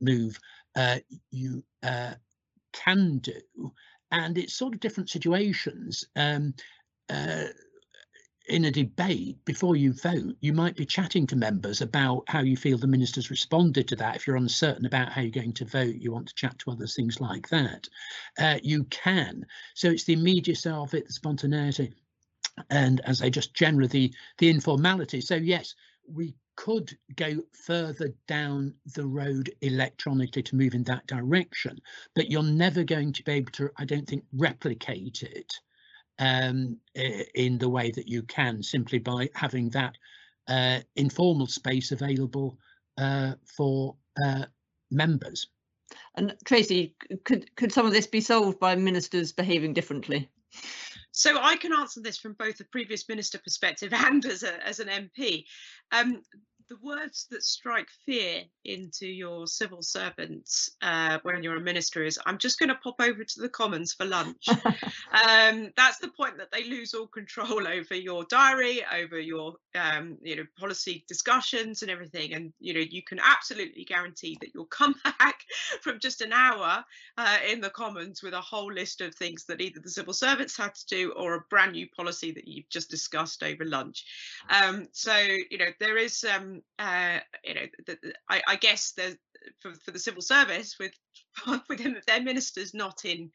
move, 0.00 0.38
uh, 0.76 0.98
you 1.30 1.62
uh, 1.82 2.14
can 2.72 3.18
do 3.18 3.72
and 4.10 4.38
it's 4.38 4.54
sort 4.54 4.74
of 4.74 4.80
different 4.80 5.10
situations. 5.10 6.04
Um, 6.16 6.54
uh, 7.10 7.44
in 8.48 8.64
a 8.64 8.70
debate 8.70 9.44
before 9.44 9.76
you 9.76 9.92
vote, 9.92 10.34
you 10.40 10.52
might 10.52 10.74
be 10.74 10.86
chatting 10.86 11.26
to 11.26 11.36
members 11.36 11.82
about 11.82 12.24
how 12.28 12.40
you 12.40 12.56
feel 12.56 12.78
the 12.78 12.86
minister's 12.86 13.30
responded 13.30 13.86
to 13.88 13.96
that. 13.96 14.16
If 14.16 14.26
you're 14.26 14.36
uncertain 14.36 14.86
about 14.86 15.12
how 15.12 15.20
you're 15.20 15.30
going 15.30 15.52
to 15.54 15.64
vote, 15.66 15.96
you 15.96 16.12
want 16.12 16.28
to 16.28 16.34
chat 16.34 16.58
to 16.60 16.70
others, 16.70 16.96
things 16.96 17.20
like 17.20 17.48
that. 17.50 17.86
Uh, 18.38 18.58
you 18.62 18.84
can. 18.84 19.44
So 19.74 19.90
it's 19.90 20.04
the 20.04 20.14
immediacy 20.14 20.70
of 20.70 20.94
it, 20.94 21.06
the 21.06 21.12
spontaneity, 21.12 21.92
and 22.70 23.00
as 23.04 23.22
I 23.22 23.28
just 23.28 23.54
generally 23.54 23.88
the 23.88 24.14
the 24.38 24.48
informality. 24.48 25.20
So 25.20 25.34
yes, 25.34 25.74
we 26.10 26.34
could 26.58 26.98
go 27.14 27.40
further 27.52 28.12
down 28.26 28.74
the 28.96 29.06
road 29.06 29.48
electronically 29.60 30.42
to 30.42 30.56
move 30.56 30.74
in 30.74 30.82
that 30.82 31.06
direction, 31.06 31.78
but 32.16 32.28
you're 32.28 32.42
never 32.42 32.82
going 32.82 33.12
to 33.12 33.22
be 33.22 33.30
able 33.30 33.52
to, 33.52 33.70
I 33.76 33.84
don't 33.84 34.08
think, 34.08 34.24
replicate 34.32 35.22
it 35.22 35.54
um, 36.18 36.76
in 37.36 37.58
the 37.58 37.68
way 37.68 37.92
that 37.92 38.08
you 38.08 38.24
can 38.24 38.60
simply 38.64 38.98
by 38.98 39.30
having 39.36 39.70
that 39.70 39.94
uh, 40.48 40.80
informal 40.96 41.46
space 41.46 41.92
available 41.92 42.58
uh, 42.98 43.34
for 43.56 43.94
uh, 44.24 44.46
members. 44.90 45.46
And 46.16 46.34
Tracy, 46.44 46.96
could 47.24 47.54
could 47.54 47.70
some 47.70 47.86
of 47.86 47.92
this 47.92 48.08
be 48.08 48.20
solved 48.20 48.58
by 48.58 48.74
ministers 48.74 49.30
behaving 49.30 49.74
differently? 49.74 50.28
So 51.18 51.36
I 51.36 51.56
can 51.56 51.72
answer 51.72 52.00
this 52.00 52.16
from 52.16 52.34
both 52.34 52.60
a 52.60 52.64
previous 52.66 53.08
minister 53.08 53.38
perspective 53.38 53.92
and 54.06 54.24
as 54.24 54.44
a 54.44 54.64
as 54.64 54.78
an 54.78 54.86
MP. 54.86 55.44
Um, 55.90 56.22
the 56.68 56.76
words 56.82 57.26
that 57.30 57.42
strike 57.42 57.88
fear 58.04 58.42
into 58.64 59.06
your 59.06 59.46
civil 59.46 59.82
servants 59.82 60.70
uh, 60.82 61.18
when 61.22 61.42
you're 61.42 61.56
a 61.56 61.60
minister 61.60 62.04
is 62.04 62.18
i'm 62.26 62.38
just 62.38 62.58
going 62.58 62.68
to 62.68 62.74
pop 62.76 63.00
over 63.00 63.24
to 63.24 63.40
the 63.40 63.48
commons 63.48 63.92
for 63.92 64.04
lunch. 64.04 64.48
Um, 65.08 65.72
that's 65.76 65.98
the 65.98 66.08
point 66.08 66.36
that 66.36 66.50
they 66.52 66.64
lose 66.64 66.92
all 66.92 67.06
control 67.06 67.66
over 67.68 67.94
your 67.94 68.24
diary 68.24 68.82
over 68.94 69.18
your 69.18 69.54
um, 69.74 70.18
you 70.22 70.36
know 70.36 70.44
policy 70.58 71.04
discussions 71.08 71.82
and 71.82 71.90
everything. 71.90 72.34
And 72.34 72.52
you 72.60 72.74
know 72.74 72.80
you 72.80 73.02
can 73.02 73.18
absolutely 73.18 73.84
guarantee 73.84 74.36
that 74.40 74.50
you'll 74.54 74.66
come 74.66 74.94
back 75.18 75.40
from 75.80 75.98
just 75.98 76.20
an 76.20 76.32
hour 76.32 76.84
uh, 77.16 77.38
in 77.50 77.60
the 77.60 77.70
commons 77.70 78.22
with 78.22 78.34
a 78.34 78.40
whole 78.40 78.72
list 78.72 79.00
of 79.00 79.14
things 79.14 79.44
that 79.46 79.60
either 79.60 79.80
the 79.80 79.90
civil 79.90 80.12
servants 80.12 80.56
had 80.56 80.74
to 80.74 80.86
do 80.86 81.12
or 81.12 81.34
a 81.34 81.44
brand 81.48 81.72
new 81.72 81.88
policy 81.96 82.32
that 82.32 82.46
you've 82.46 82.68
just 82.68 82.90
discussed 82.90 83.42
over 83.42 83.64
lunch. 83.64 84.04
Um, 84.50 84.88
so 84.92 85.16
you 85.50 85.58
know 85.58 85.70
there 85.80 85.96
is 85.96 86.24
um, 86.24 86.57
uh, 86.78 87.18
you 87.44 87.54
know, 87.54 87.66
the, 87.86 87.98
the, 88.02 88.12
I, 88.28 88.42
I, 88.46 88.56
guess 88.56 88.92
the 88.92 89.16
for, 89.60 89.72
for 89.84 89.90
the 89.90 89.98
civil 89.98 90.22
service 90.22 90.76
with 90.78 90.92
with 91.68 92.04
their 92.06 92.22
ministers 92.22 92.74
not 92.74 93.04
in 93.04 93.30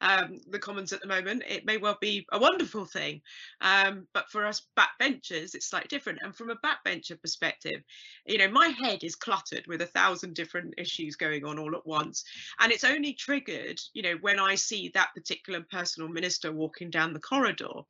um, 0.00 0.38
the 0.48 0.58
Commons 0.58 0.92
at 0.92 1.00
the 1.00 1.08
moment, 1.08 1.42
it 1.48 1.66
may 1.66 1.76
well 1.76 1.98
be 2.00 2.24
a 2.32 2.38
wonderful 2.38 2.84
thing. 2.84 3.20
Um, 3.60 4.06
but 4.14 4.30
for 4.30 4.46
us 4.46 4.66
backbenchers, 4.78 5.54
it's 5.54 5.68
slightly 5.68 5.88
different. 5.88 6.20
And 6.22 6.34
from 6.34 6.50
a 6.50 6.56
backbencher 6.56 7.20
perspective, 7.20 7.82
you 8.26 8.38
know, 8.38 8.48
my 8.48 8.68
head 8.68 9.02
is 9.02 9.16
cluttered 9.16 9.66
with 9.66 9.82
a 9.82 9.86
thousand 9.86 10.34
different 10.34 10.74
issues 10.78 11.16
going 11.16 11.44
on 11.44 11.58
all 11.58 11.74
at 11.74 11.86
once. 11.86 12.24
And 12.60 12.70
it's 12.70 12.84
only 12.84 13.14
triggered, 13.14 13.80
you 13.92 14.02
know, 14.02 14.14
when 14.20 14.38
I 14.38 14.54
see 14.54 14.90
that 14.94 15.14
particular 15.14 15.64
personal 15.70 16.08
minister 16.08 16.52
walking 16.52 16.90
down 16.90 17.12
the 17.12 17.20
corridor, 17.20 17.82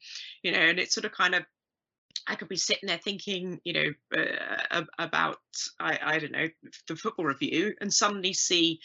you 0.43 0.53
know, 0.53 0.61
and 0.61 0.79
it 0.79 0.93
sort 0.93 1.05
of 1.05 1.13
kind 1.13 1.35
of 1.35 1.45
I 2.27 2.35
could 2.35 2.49
be 2.49 2.57
sitting 2.57 2.87
there 2.87 2.99
thinking, 2.99 3.61
you 3.65 3.73
know, 3.73 4.21
uh, 4.71 4.85
about 4.99 5.39
I, 5.79 5.99
I 6.03 6.19
don't 6.19 6.33
know 6.33 6.49
the 6.87 6.97
football 6.97 7.27
review, 7.27 7.75
and 7.81 7.93
suddenly 7.93 8.33
see 8.33 8.81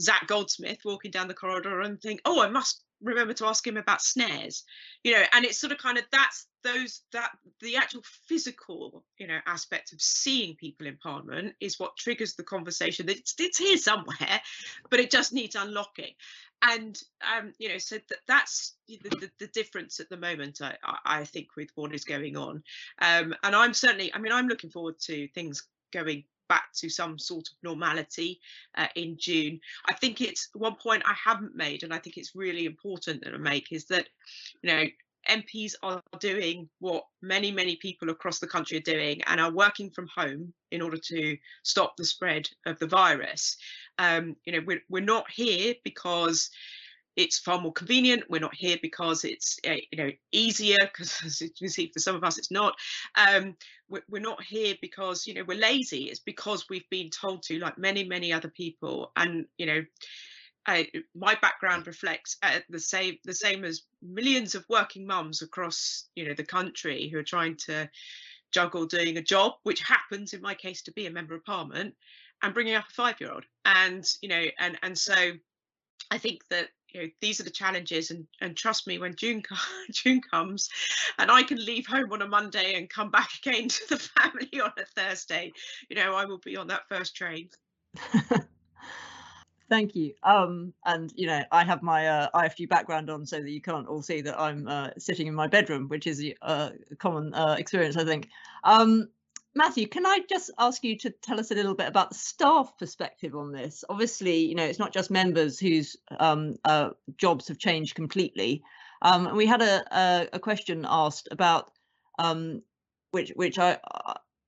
Zac 0.00 0.26
Goldsmith 0.26 0.80
walking 0.84 1.10
down 1.10 1.28
the 1.28 1.34
corridor 1.34 1.80
and 1.80 2.00
think, 2.00 2.20
oh, 2.24 2.42
I 2.42 2.48
must 2.48 2.82
remember 3.02 3.34
to 3.34 3.46
ask 3.46 3.66
him 3.66 3.76
about 3.76 4.02
snares, 4.02 4.64
you 5.04 5.12
know, 5.12 5.22
and 5.32 5.44
it's 5.44 5.58
sort 5.58 5.72
of 5.72 5.78
kind 5.78 5.98
of 5.98 6.04
that's 6.10 6.46
those 6.62 7.02
that 7.12 7.30
the 7.60 7.76
actual 7.76 8.02
physical, 8.26 9.04
you 9.18 9.26
know, 9.26 9.38
aspect 9.46 9.92
of 9.92 10.00
seeing 10.00 10.56
people 10.56 10.86
in 10.86 10.96
Parliament 10.96 11.54
is 11.60 11.78
what 11.78 11.96
triggers 11.96 12.34
the 12.34 12.42
conversation. 12.42 13.08
It's, 13.08 13.34
it's 13.38 13.58
here 13.58 13.76
somewhere, 13.76 14.40
but 14.90 15.00
it 15.00 15.10
just 15.10 15.32
needs 15.32 15.54
unlocking 15.54 16.12
and 16.62 16.98
um, 17.36 17.52
you 17.58 17.68
know, 17.68 17.78
so 17.78 17.96
that, 18.08 18.18
that's 18.26 18.76
the, 18.88 18.98
the, 19.02 19.30
the, 19.38 19.46
difference 19.48 20.00
at 20.00 20.08
the 20.08 20.16
moment. 20.16 20.60
I, 20.62 20.76
I 21.04 21.24
think 21.24 21.48
with 21.56 21.68
what 21.74 21.94
is 21.94 22.04
going 22.04 22.36
on, 22.36 22.62
um, 23.02 23.34
and 23.42 23.54
I'm 23.54 23.74
certainly. 23.74 24.12
I 24.14 24.18
mean, 24.18 24.32
I'm 24.32 24.48
looking 24.48 24.70
forward 24.70 24.98
to 25.00 25.28
things 25.28 25.66
going 25.92 26.24
back 26.48 26.72
to 26.76 26.88
some 26.88 27.18
sort 27.18 27.48
of 27.48 27.54
normality 27.62 28.40
uh, 28.76 28.86
in 28.94 29.16
June. 29.18 29.60
I 29.86 29.94
think 29.94 30.20
it's 30.20 30.48
one 30.54 30.76
point 30.76 31.02
I 31.06 31.14
haven't 31.14 31.54
made, 31.54 31.82
and 31.82 31.92
I 31.92 31.98
think 31.98 32.16
it's 32.16 32.34
really 32.34 32.66
important 32.66 33.24
that 33.24 33.34
I 33.34 33.38
make 33.38 33.72
is 33.72 33.86
that, 33.86 34.08
you 34.62 34.70
know, 34.70 34.84
MPs 35.28 35.74
are 35.82 36.02
doing 36.20 36.68
what 36.78 37.04
many, 37.22 37.50
many 37.50 37.76
people 37.76 38.10
across 38.10 38.38
the 38.38 38.46
country 38.46 38.78
are 38.78 38.92
doing 38.92 39.22
and 39.26 39.40
are 39.40 39.52
working 39.52 39.90
from 39.90 40.08
home 40.14 40.52
in 40.70 40.80
order 40.80 40.98
to 40.98 41.36
stop 41.62 41.96
the 41.96 42.04
spread 42.04 42.48
of 42.64 42.78
the 42.78 42.86
virus. 42.86 43.56
Um, 43.98 44.36
you 44.44 44.52
know, 44.52 44.60
we're, 44.66 44.82
we're 44.88 45.02
not 45.02 45.30
here 45.30 45.74
because 45.84 46.50
it's 47.16 47.38
far 47.38 47.60
more 47.60 47.72
convenient. 47.72 48.24
We're 48.28 48.40
not 48.40 48.54
here 48.54 48.76
because 48.80 49.24
it's 49.24 49.58
uh, 49.66 49.74
you 49.90 49.98
know 49.98 50.10
easier 50.32 50.78
because 50.80 51.20
as 51.24 51.40
you 51.40 51.50
can 51.50 51.68
see 51.68 51.90
for 51.92 52.00
some 52.00 52.16
of 52.16 52.24
us 52.24 52.38
it's 52.38 52.50
not. 52.50 52.76
Um, 53.14 53.56
we're, 53.88 54.02
we're 54.08 54.22
not 54.22 54.42
here 54.42 54.74
because 54.80 55.26
you 55.26 55.34
know 55.34 55.44
we're 55.46 55.58
lazy. 55.58 56.04
It's 56.04 56.20
because 56.20 56.66
we've 56.68 56.88
been 56.90 57.10
told 57.10 57.42
to, 57.44 57.58
like 57.58 57.78
many 57.78 58.04
many 58.04 58.32
other 58.32 58.48
people, 58.48 59.12
and 59.16 59.46
you 59.58 59.66
know 59.66 59.82
I, 60.66 60.88
my 61.14 61.36
background 61.40 61.86
reflects 61.86 62.36
uh, 62.42 62.60
the 62.68 62.80
same 62.80 63.16
the 63.24 63.34
same 63.34 63.64
as 63.64 63.82
millions 64.02 64.54
of 64.54 64.66
working 64.68 65.06
mums 65.06 65.42
across 65.42 66.08
you 66.16 66.26
know 66.26 66.34
the 66.34 66.44
country 66.44 67.08
who 67.08 67.18
are 67.18 67.24
trying 67.24 67.56
to 67.66 67.88
juggle 68.50 68.86
doing 68.86 69.16
a 69.16 69.22
job 69.22 69.52
which 69.62 69.80
happens 69.80 70.32
in 70.32 70.40
my 70.40 70.54
case 70.54 70.82
to 70.82 70.92
be 70.92 71.06
a 71.06 71.10
member 71.10 71.34
of 71.34 71.44
parliament 71.44 71.94
and 72.42 72.54
bringing 72.54 72.74
up 72.74 72.84
a 72.88 72.92
five 72.92 73.20
year 73.20 73.32
old 73.32 73.44
and 73.64 74.04
you 74.22 74.28
know 74.28 74.44
and 74.58 74.78
and 74.82 74.96
so 74.96 75.14
i 76.10 76.18
think 76.18 76.40
that 76.48 76.68
you 76.96 77.02
know 77.02 77.08
these 77.20 77.40
are 77.40 77.44
the 77.44 77.50
challenges 77.50 78.10
and 78.10 78.26
and 78.40 78.56
trust 78.56 78.86
me 78.86 78.98
when 78.98 79.14
june 79.14 79.42
june 79.90 80.20
comes 80.20 80.70
and 81.18 81.30
i 81.30 81.42
can 81.42 81.64
leave 81.64 81.86
home 81.86 82.10
on 82.12 82.22
a 82.22 82.28
monday 82.28 82.74
and 82.74 82.88
come 82.88 83.10
back 83.10 83.28
again 83.44 83.68
to 83.68 83.88
the 83.90 83.98
family 83.98 84.60
on 84.60 84.72
a 84.78 84.84
thursday 85.00 85.52
you 85.88 85.96
know 85.96 86.14
i 86.14 86.24
will 86.24 86.38
be 86.38 86.56
on 86.56 86.66
that 86.66 86.88
first 86.88 87.14
train 87.14 87.48
Thank 89.68 89.96
you. 89.96 90.14
Um, 90.22 90.72
and 90.84 91.12
you 91.16 91.26
know, 91.26 91.42
I 91.50 91.64
have 91.64 91.82
my 91.82 92.06
uh, 92.06 92.48
background 92.68 93.10
on, 93.10 93.26
so 93.26 93.40
that 93.40 93.50
you 93.50 93.60
can't 93.60 93.88
all 93.88 94.00
see 94.00 94.20
that 94.20 94.38
I'm 94.38 94.68
uh, 94.68 94.90
sitting 94.96 95.26
in 95.26 95.34
my 95.34 95.48
bedroom, 95.48 95.88
which 95.88 96.06
is 96.06 96.24
uh, 96.42 96.70
a 96.88 96.94
common 96.94 97.34
uh, 97.34 97.56
experience, 97.58 97.96
I 97.96 98.04
think. 98.04 98.28
Um, 98.62 99.08
Matthew, 99.56 99.86
can 99.86 100.04
I 100.04 100.20
just 100.28 100.50
ask 100.58 100.84
you 100.84 100.98
to 100.98 101.10
tell 101.10 101.40
us 101.40 101.50
a 101.50 101.54
little 101.54 101.74
bit 101.74 101.88
about 101.88 102.10
the 102.10 102.14
staff 102.14 102.76
perspective 102.78 103.34
on 103.34 103.52
this? 103.52 103.84
Obviously, 103.88 104.44
you 104.44 104.54
know, 104.54 104.64
it's 104.64 104.78
not 104.78 104.92
just 104.92 105.10
members 105.10 105.58
whose 105.58 105.96
um, 106.20 106.56
uh, 106.62 106.90
jobs 107.16 107.48
have 107.48 107.56
changed 107.56 107.94
completely. 107.94 108.62
Um, 109.00 109.26
and 109.26 109.34
we 109.34 109.46
had 109.46 109.62
a, 109.62 109.82
a, 109.96 110.28
a 110.34 110.38
question 110.38 110.84
asked 110.86 111.28
about 111.30 111.72
um, 112.18 112.62
which 113.12 113.32
which 113.34 113.58
I 113.58 113.78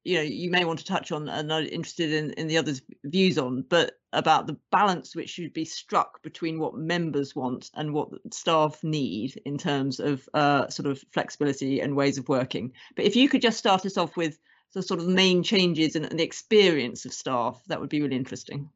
you 0.04 0.16
know 0.16 0.22
you 0.22 0.50
may 0.50 0.66
want 0.66 0.80
to 0.80 0.84
touch 0.84 1.10
on 1.10 1.28
and 1.28 1.52
I'm 1.52 1.66
interested 1.66 2.12
in 2.12 2.32
in 2.32 2.46
the 2.46 2.58
others 2.58 2.82
views 3.04 3.38
on 3.38 3.62
but 3.62 3.98
about 4.12 4.46
the 4.46 4.56
balance 4.70 5.14
which 5.16 5.30
should 5.30 5.52
be 5.52 5.64
struck 5.64 6.22
between 6.22 6.58
what 6.58 6.74
members 6.74 7.34
want 7.34 7.70
and 7.74 7.92
what 7.92 8.10
staff 8.32 8.82
need 8.82 9.40
in 9.44 9.58
terms 9.58 10.00
of 10.00 10.26
uh, 10.32 10.68
sort 10.68 10.86
of 10.86 11.02
flexibility 11.12 11.80
and 11.80 11.96
ways 11.96 12.16
of 12.16 12.28
working 12.28 12.72
but 12.96 13.04
if 13.04 13.16
you 13.16 13.28
could 13.28 13.42
just 13.42 13.58
start 13.58 13.84
us 13.84 13.98
off 13.98 14.16
with 14.16 14.38
the 14.74 14.82
sort 14.82 15.00
of 15.00 15.06
main 15.06 15.42
changes 15.42 15.96
and, 15.96 16.04
and 16.06 16.18
the 16.18 16.24
experience 16.24 17.04
of 17.04 17.12
staff 17.12 17.60
that 17.68 17.80
would 17.80 17.90
be 17.90 18.02
really 18.02 18.16
interesting. 18.16 18.68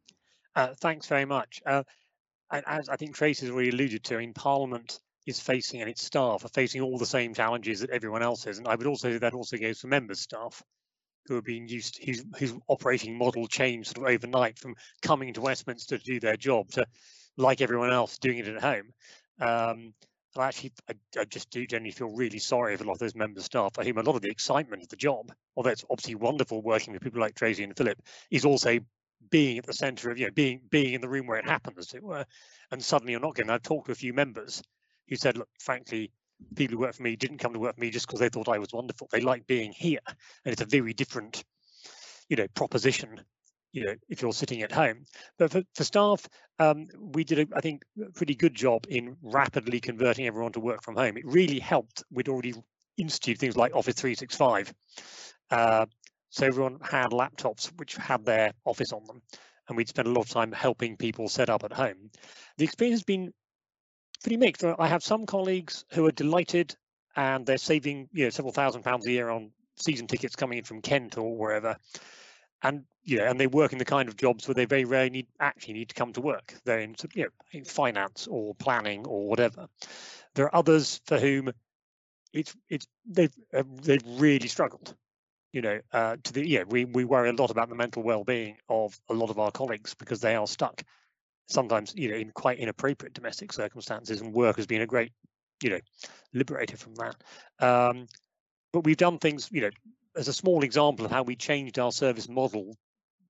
Uh, 0.55 0.69
thanks 0.81 1.07
very 1.07 1.25
much. 1.25 1.63
Uh, 1.65 1.83
as 2.67 2.89
i 2.89 2.97
think 2.97 3.15
trace 3.15 3.41
has 3.41 3.51
already 3.51 3.71
alluded 3.71 4.05
to 4.05 4.19
in 4.19 4.35
parliament 4.35 5.01
is 5.27 5.41
facing 5.41 5.81
and 5.81 5.89
its 5.89 6.05
staff 6.05 6.45
are 6.45 6.49
facing 6.49 6.81
all 6.81 6.99
the 6.99 7.07
same 7.07 7.33
challenges 7.33 7.81
that 7.81 7.91
everyone 7.91 8.23
else 8.23 8.47
is. 8.47 8.59
And 8.59 8.67
i 8.67 8.75
would 8.75 8.87
also 8.87 9.11
say 9.11 9.19
that 9.19 9.35
also 9.35 9.57
goes 9.57 9.81
for 9.81 9.87
members 9.87 10.21
staff 10.21 10.63
who 11.27 11.37
are 11.37 11.43
being 11.43 11.69
used 11.69 12.03
whose 12.05 12.25
whose 12.39 12.55
operating 12.69 13.17
model 13.17 13.47
changed 13.47 13.95
sort 13.95 14.07
of 14.07 14.15
overnight 14.15 14.59
from 14.59 14.75
coming 15.01 15.33
to 15.33 15.41
Westminster 15.41 15.97
to 15.99 16.05
do 16.05 16.19
their 16.19 16.37
job 16.37 16.69
to 16.71 16.85
like 17.37 17.61
everyone 17.61 17.93
else 17.93 18.19
doing 18.19 18.39
it 18.39 18.49
at 18.49 18.61
home. 18.61 18.93
Um, 19.41 19.95
and 20.35 20.45
actually, 20.45 20.73
I, 20.89 20.95
I, 21.21 21.25
just 21.25 21.51
do 21.51 21.67
generally 21.67 21.91
feel 21.91 22.09
really 22.09 22.39
sorry 22.39 22.77
for 22.77 22.85
a 22.85 22.87
lot 22.87 22.95
of 22.95 22.99
those 22.99 23.15
member 23.15 23.41
staff 23.41 23.75
for 23.75 23.85
whom 23.85 23.99
a 23.99 24.03
lot 24.03 24.17
of 24.17 24.23
the 24.23 24.31
excitement 24.31 24.83
of 24.83 24.89
the 24.89 24.97
job, 24.97 25.33
although 25.57 25.71
it's 25.71 25.85
obviously 25.91 26.15
wonderful 26.15 26.63
working 26.63 26.93
with 26.93 27.03
people 27.03 27.21
like 27.21 27.35
Tracy 27.35 27.65
and 27.65 27.77
Philip, 27.77 28.01
is 28.31 28.45
also 28.45 28.79
being 29.31 29.59
at 29.59 29.67
the 29.67 29.73
centre 29.73 30.11
of 30.11 30.19
you 30.19 30.27
know 30.27 30.33
being 30.33 30.61
being 30.71 30.95
in 30.95 31.01
the 31.01 31.09
room 31.09 31.27
where 31.27 31.39
it 31.39 31.45
happens, 31.49 31.79
as 31.79 31.95
it 31.95 32.03
were. 32.03 32.25
And 32.71 32.83
suddenly 32.83 33.13
you're 33.13 33.21
not 33.21 33.35
getting. 33.35 33.51
I've 33.51 33.63
talked 33.63 33.87
to 33.87 33.93
a 33.93 33.97
few 33.97 34.15
members 34.15 34.63
who 35.09 35.17
said, 35.17 35.37
look, 35.37 35.49
frankly, 35.59 36.11
people 36.55 36.77
who 36.77 36.81
work 36.81 36.95
for 36.95 37.03
me 37.03 37.17
didn't 37.17 37.39
come 37.39 37.53
to 37.53 37.59
work 37.59 37.75
for 37.75 37.81
me 37.81 37.91
just 37.91 38.07
because 38.07 38.21
they 38.21 38.29
thought 38.29 38.49
I 38.49 38.59
was 38.59 38.73
wonderful. 38.73 39.09
They 39.11 39.21
like 39.21 39.47
being 39.47 39.73
here, 39.73 40.01
and 40.07 40.53
it's 40.53 40.63
a 40.63 40.67
very 40.67 40.95
different, 40.95 41.45
you 42.29 42.37
know, 42.37 42.47
proposition. 42.55 43.21
You 43.73 43.87
know, 43.87 43.95
if 44.09 44.21
you're 44.21 44.33
sitting 44.33 44.63
at 44.63 44.73
home, 44.73 45.05
but 45.39 45.51
for, 45.51 45.63
for 45.75 45.85
staff, 45.85 46.29
um, 46.59 46.89
we 46.99 47.25
did, 47.25 47.39
a, 47.39 47.57
I 47.57 47.61
think, 47.61 47.83
a 48.05 48.11
pretty 48.11 48.35
good 48.35 48.55
job 48.55 48.85
in 48.89 49.17
rapidly 49.23 49.81
converting 49.81 50.27
everyone 50.27 50.53
to 50.53 50.61
work 50.61 50.83
from 50.83 50.97
home. 50.97 51.17
It 51.17 51.27
really 51.27 51.59
helped. 51.59 52.03
We'd 52.11 52.29
already 52.29 52.55
instituted 52.99 53.41
things 53.41 53.57
like 53.57 53.75
Office 53.75 53.95
365, 53.95 54.75
uh, 55.51 55.87
so 56.29 56.47
everyone 56.47 56.79
had 56.83 57.11
laptops 57.11 57.69
which 57.79 57.97
had 57.97 58.25
their 58.25 58.53
Office 58.65 58.93
on 58.93 59.05
them, 59.07 59.23
and 59.69 59.77
we'd 59.77 59.89
spent 59.89 60.09
a 60.09 60.13
lot 60.13 60.27
of 60.27 60.31
time 60.31 60.53
helping 60.53 60.97
people 60.97 61.29
set 61.29 61.49
up 61.49 61.65
at 61.65 61.73
home. 61.73 62.11
The 62.59 62.65
experience 62.65 63.01
has 63.01 63.05
been 63.05 63.33
pretty 64.23 64.37
mixed. 64.37 64.65
I 64.65 64.87
have 64.87 65.03
some 65.03 65.27
colleagues 65.27 65.85
who 65.93 66.07
are 66.07 66.13
delighted 66.13 66.77
and 67.17 67.45
they're 67.45 67.59
saving 67.59 68.09
you 68.13 68.25
know 68.25 68.31
several 68.31 68.53
thousand 68.53 68.83
pounds 68.83 69.07
a 69.07 69.11
year 69.11 69.29
on 69.29 69.51
season 69.77 70.07
tickets 70.07 70.37
coming 70.37 70.59
in 70.59 70.65
from 70.65 70.81
Kent 70.81 71.19
or 71.19 71.37
wherever. 71.37 71.77
And 72.63 72.85
you 73.05 73.19
know, 73.19 73.25
and 73.25 73.39
they 73.41 73.49
work 73.49 73.73
in 73.73 73.79
the 73.79 73.85
kind 73.85 74.09
of 74.09 74.17
jobs 74.17 74.47
where 74.47 74.55
they 74.55 74.65
very 74.65 74.85
rarely 74.85 75.11
need 75.11 75.27
actually 75.41 75.75
need 75.75 75.89
to 75.89 75.95
come 75.95 76.13
to 76.13 76.21
work. 76.21 76.55
They're 76.65 76.81
in 76.81 76.95
you 77.15 77.25
know 77.25 77.31
in 77.53 77.65
finance 77.65 78.29
or 78.31 78.55
planning 78.55 79.07
or 79.07 79.29
whatever. 79.29 79.67
There 80.35 80.47
are 80.47 80.55
others 80.55 81.01
for 81.07 81.19
whom 81.19 81.51
it's 82.33 82.55
it's 82.69 82.87
they've 83.07 83.35
uh, 83.53 83.65
they've 83.83 84.05
really 84.07 84.49
struggled. 84.49 84.95
You 85.53 85.63
know, 85.63 85.81
uh, 85.93 86.17
to 86.23 86.33
the 86.33 86.49
yeah, 86.49 86.63
we 86.67 86.85
we 86.85 87.05
worry 87.05 87.31
a 87.31 87.33
lot 87.33 87.51
about 87.51 87.69
the 87.69 87.75
mental 87.75 88.03
well-being 88.03 88.57
of 88.69 88.99
a 89.11 89.15
lot 89.15 89.31
of 89.31 89.39
our 89.39 89.51
colleagues 89.51 89.95
because 89.95 90.21
they 90.21 90.35
are 90.35 90.47
stuck 90.47 90.83
sometimes 91.49 91.93
you 91.97 92.09
know 92.09 92.17
in 92.17 92.31
quite 92.31 92.59
inappropriate 92.59 93.13
domestic 93.13 93.53
circumstances 93.53 94.21
and 94.21 94.33
work 94.33 94.57
has 94.57 94.67
been 94.67 94.81
a 94.81 94.87
great 94.87 95.13
you 95.63 95.71
know, 95.71 95.81
liberated 96.35 96.79
from 96.79 96.95
that. 96.97 97.17
Um, 97.65 98.07
but 98.73 98.85
we've 98.85 98.97
done 98.97 99.19
things, 99.19 99.49
you 99.53 99.63
know, 99.63 99.71
as 100.17 100.29
a 100.29 100.33
small 100.33 100.63
example 100.65 101.05
of 101.05 101.11
how 101.11 101.23
we 101.23 101.37
changed 101.37 101.79
our 101.79 101.93
service 101.93 102.29
model 102.29 102.77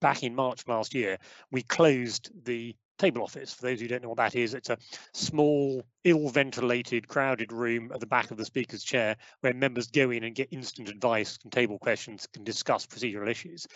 back 0.01 0.23
in 0.23 0.35
March 0.35 0.67
last 0.67 0.95
year, 0.95 1.19
we 1.51 1.63
closed 1.63 2.31
the 2.45 2.75
table 2.99 3.23
office. 3.23 3.53
For 3.53 3.63
those 3.63 3.81
who 3.81 3.89
don't 3.89 4.03
know 4.03 4.09
what 4.09 4.19
that 4.19 4.37
is, 4.37 4.55
it's 4.55 4.71
a 4.71 4.79
small, 5.13 5.83
ill-ventilated, 6.05 7.09
crowded 7.09 7.53
room 7.53 7.91
at 7.93 8.01
the 8.01 8.07
back 8.07 8.31
of 8.31 8.37
the 8.37 8.45
speaker's 8.45 8.85
chair 8.85 9.17
where 9.41 9.55
members 9.55 9.89
go 9.89 10.11
in 10.11 10.25
and 10.25 10.35
get 10.35 10.53
instant 10.53 10.89
advice 10.89 11.39
and 11.43 11.53
table 11.53 11.79
questions, 11.79 12.29
can 12.33 12.45
discuss 12.45 12.87
procedural 12.87 13.31
issues. 13.31 13.67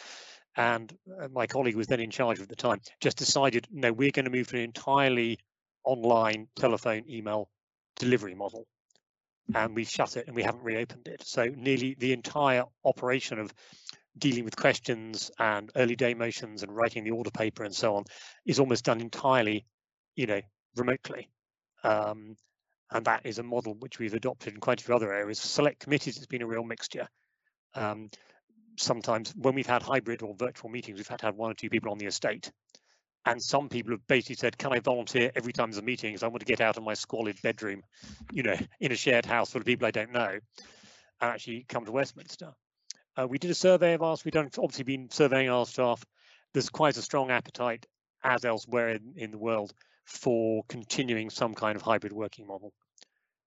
And 0.57 0.97
uh, 1.21 1.29
my 1.29 1.47
colleague 1.47 1.77
was 1.77 1.87
then 1.87 2.01
in 2.01 2.11
charge 2.11 2.41
at 2.41 2.49
the 2.49 2.57
time, 2.57 2.81
just 3.01 3.19
decided, 3.19 3.67
no, 3.71 3.93
we're 3.93 4.11
going 4.11 4.25
to 4.25 4.31
move 4.31 4.49
to 4.49 4.57
an 4.57 4.63
entirely 4.63 5.39
online 5.85 6.49
telephone 6.57 7.05
email 7.09 7.49
delivery 7.99 8.35
model. 8.35 8.67
And 9.55 9.75
we've 9.75 9.89
shut 9.89 10.17
it 10.17 10.27
and 10.27 10.35
we 10.35 10.43
haven't 10.43 10.65
reopened 10.65 11.07
it. 11.09 11.23
So 11.25 11.47
nearly 11.47 11.95
the 11.99 12.13
entire 12.13 12.65
operation 12.85 13.39
of 13.39 13.55
dealing 14.19 14.45
with 14.45 14.57
questions 14.57 15.31
and 15.39 15.71
early 15.77 15.95
day 15.95 16.15
motions 16.15 16.63
and 16.63 16.75
writing 16.75 17.05
the 17.05 17.11
order 17.11 17.31
paper 17.31 17.65
and 17.65 17.75
so 17.75 17.97
on 17.97 18.05
is 18.45 18.59
almost 18.59 18.85
done 18.85 19.01
entirely, 19.01 19.67
you 20.17 20.27
know, 20.27 20.41
remotely. 20.77 21.29
Um, 21.85 22.37
and 22.91 23.05
that 23.07 23.27
is 23.27 23.39
a 23.39 23.43
model 23.43 23.75
which 23.75 23.99
we've 23.99 24.15
adopted 24.15 24.55
in 24.55 24.61
quite 24.61 24.81
a 24.81 24.85
few 24.85 24.95
other 24.95 25.13
areas. 25.13 25.39
Select 25.39 25.81
committees, 25.81 26.17
it's 26.17 26.27
been 26.27 26.43
a 26.43 26.47
real 26.47 26.65
mixture. 26.65 27.09
Um, 27.75 28.11
sometimes 28.79 29.33
when 29.37 29.55
we've 29.55 29.67
had 29.67 29.83
hybrid 29.83 30.23
or 30.23 30.35
virtual 30.35 30.71
meetings, 30.71 30.99
we've 30.99 31.09
had 31.09 31.21
to 31.21 31.27
have 31.27 31.37
one 31.37 31.51
or 31.51 31.55
two 31.55 31.71
people 31.71 31.91
on 31.91 31.99
the 31.99 32.07
estate. 32.07 32.51
And 33.27 33.43
some 33.43 33.69
people 33.69 33.91
have 33.91 34.07
basically 34.07 34.37
said, 34.37 34.57
can 34.57 34.73
I 34.73 34.79
volunteer 34.79 35.33
every 35.35 35.53
time 35.53 35.71
there's 35.71 35.83
a 35.83 35.83
meeting 35.83 36.13
because 36.13 36.23
I 36.23 36.29
want 36.29 36.41
to 36.41 36.47
get 36.47 36.61
out 36.61 36.77
of 36.77 36.85
my 36.85 36.95
squalid 36.95 37.37
bedroom, 37.43 37.83
you 38.33 38.45
know, 38.45 38.57
in 38.81 38.93
a 38.93 38.97
shared 38.97 39.27
house 39.27 39.51
full 39.51 39.61
of 39.61 39.67
people 39.67 39.87
I 39.87 39.91
don't 39.91 40.13
know, 40.13 40.31
and 40.31 40.41
actually 41.21 41.67
come 41.69 41.85
to 41.85 41.93
Westminster. 41.93 42.55
Uh, 43.17 43.27
we 43.29 43.39
did 43.39 43.51
a 43.51 43.55
survey 43.55 43.95
of 43.95 44.03
us. 44.03 44.25
We've 44.25 44.33
done 44.33 44.51
obviously 44.59 44.85
been 44.85 45.11
surveying 45.11 45.51
our 45.51 45.67
staff. 45.67 46.05
There's 46.55 46.69
quite 46.69 46.97
a 46.97 47.03
strong 47.03 47.31
appetite, 47.31 47.85
as 48.23 48.45
elsewhere 48.45 48.91
in, 48.91 49.15
in 49.17 49.31
the 49.33 49.39
world, 49.39 49.73
for 50.05 50.63
continuing 50.69 51.31
some 51.31 51.55
kind 51.55 51.75
of 51.75 51.83
hybrid 51.83 52.13
working 52.13 52.47
model. 52.47 52.73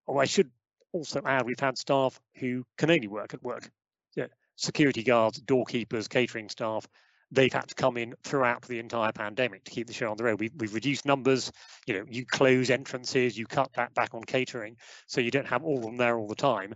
Oh, 0.08 0.18
I 0.18 0.26
should 0.26 0.52
also 0.92 1.22
add 1.26 1.46
we've 1.46 1.60
had 1.60 1.78
staff 1.78 2.20
who 2.36 2.66
can 2.78 2.92
only 2.92 3.08
work 3.08 3.34
at 3.34 3.44
work. 3.44 3.70
Yeah, 4.16 4.28
security 4.58 5.04
guards, 5.04 5.40
doorkeepers, 5.40 6.10
catering 6.10 6.50
staff. 6.50 6.86
They've 7.32 7.54
had 7.54 7.68
to 7.68 7.76
come 7.76 7.98
in 7.98 8.16
throughout 8.24 8.64
the 8.64 8.80
entire 8.80 9.12
pandemic 9.12 9.64
to 9.66 9.72
keep 9.72 9.86
the 9.86 9.94
show 9.94 10.10
on 10.10 10.18
the 10.18 10.24
road. 10.24 10.40
We, 10.40 10.50
we've 10.58 10.74
reduced 10.74 11.06
numbers. 11.06 11.52
You 11.86 11.94
know, 11.96 12.06
you 12.10 12.26
close 12.26 12.72
entrances, 12.72 13.38
you 13.38 13.46
cut 13.46 13.72
that 13.74 13.94
back 13.94 14.14
on 14.14 14.24
catering, 14.24 14.78
so 15.06 15.22
you 15.22 15.30
don't 15.30 15.48
have 15.48 15.64
all 15.64 15.78
of 15.78 15.84
them 15.84 15.98
there 15.98 16.18
all 16.18 16.28
the 16.28 16.36
time. 16.36 16.74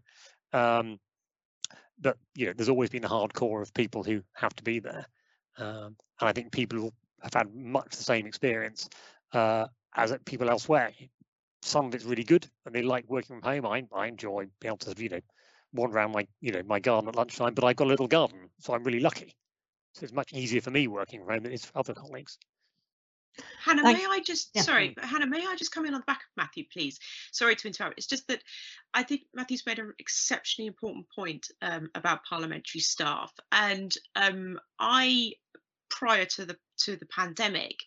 Um, 0.51 0.99
but 1.99 2.18
you 2.36 2.45
know, 2.45 2.54
there's 2.56 2.70
always 2.70 2.89
been 2.89 3.04
a 3.04 3.10
hardcore 3.10 3.62
of 3.62 3.74
people 3.74 4.04
who 4.04 4.22
have 4.34 4.54
to 4.56 4.64
be 4.64 4.80
there, 4.80 5.08
um, 5.58 5.95
and 6.20 6.30
I 6.30 6.34
think 6.34 6.51
people 6.51 6.93
have 7.22 7.34
had 7.34 7.56
much 7.56 7.95
the 7.95 8.04
same 8.04 8.28
experience 8.28 8.89
uh, 9.34 9.68
as 9.95 10.16
people 10.26 10.49
elsewhere. 10.49 10.91
Some 11.62 11.86
of 11.88 11.95
it's 11.95 12.04
really 12.04 12.26
good, 12.26 12.47
and 12.66 12.76
they 12.76 12.82
like 12.82 13.06
working 13.08 13.39
from 13.39 13.41
home. 13.41 13.66
I, 13.66 13.84
I 13.95 14.08
enjoy 14.08 14.47
being 14.60 14.74
able 14.74 14.78
to, 14.78 15.01
you 15.01 15.10
know, 15.10 15.22
wander 15.72 15.95
around 15.95 16.12
my, 16.12 16.28
you 16.41 16.51
know, 16.51 16.62
my 16.66 16.80
garden 16.80 17.08
at 17.08 17.16
lunchtime. 17.16 17.54
But 17.54 17.64
I've 17.64 17.78
got 17.78 17.88
a 17.88 17.89
little 17.89 18.08
garden, 18.08 18.49
so 18.60 18.74
I'm 18.74 18.84
really 18.84 18.99
lucky. 18.99 19.34
So 19.93 20.03
it's 20.03 20.13
much 20.13 20.33
easier 20.33 20.61
for 20.61 20.71
me 20.71 20.87
working 20.87 21.19
from 21.19 21.29
home 21.29 21.43
than 21.43 21.51
it 21.51 21.55
is 21.55 21.65
for 21.65 21.77
other 21.77 21.93
colleagues. 21.93 22.37
Hannah, 23.59 23.81
Thank 23.81 23.97
may 23.97 24.05
I 24.05 24.19
just 24.19 24.49
yeah. 24.53 24.61
sorry, 24.61 24.95
Hannah, 25.01 25.25
may 25.25 25.45
I 25.45 25.55
just 25.55 25.71
come 25.71 25.85
in 25.85 25.93
on 25.93 26.01
the 26.01 26.05
back 26.05 26.17
of 26.17 26.37
Matthew, 26.37 26.65
please? 26.71 26.99
Sorry 27.31 27.55
to 27.55 27.67
interrupt. 27.67 27.97
It's 27.97 28.07
just 28.07 28.27
that 28.27 28.43
I 28.93 29.03
think 29.03 29.21
Matthew's 29.33 29.65
made 29.65 29.79
an 29.79 29.93
exceptionally 29.99 30.67
important 30.67 31.07
point 31.15 31.47
um, 31.61 31.89
about 31.95 32.25
parliamentary 32.25 32.81
staff, 32.81 33.31
and 33.51 33.91
um, 34.15 34.59
I, 34.79 35.33
prior 35.89 36.25
to 36.25 36.45
the 36.45 36.57
to 36.81 36.95
the 36.95 37.07
pandemic, 37.07 37.77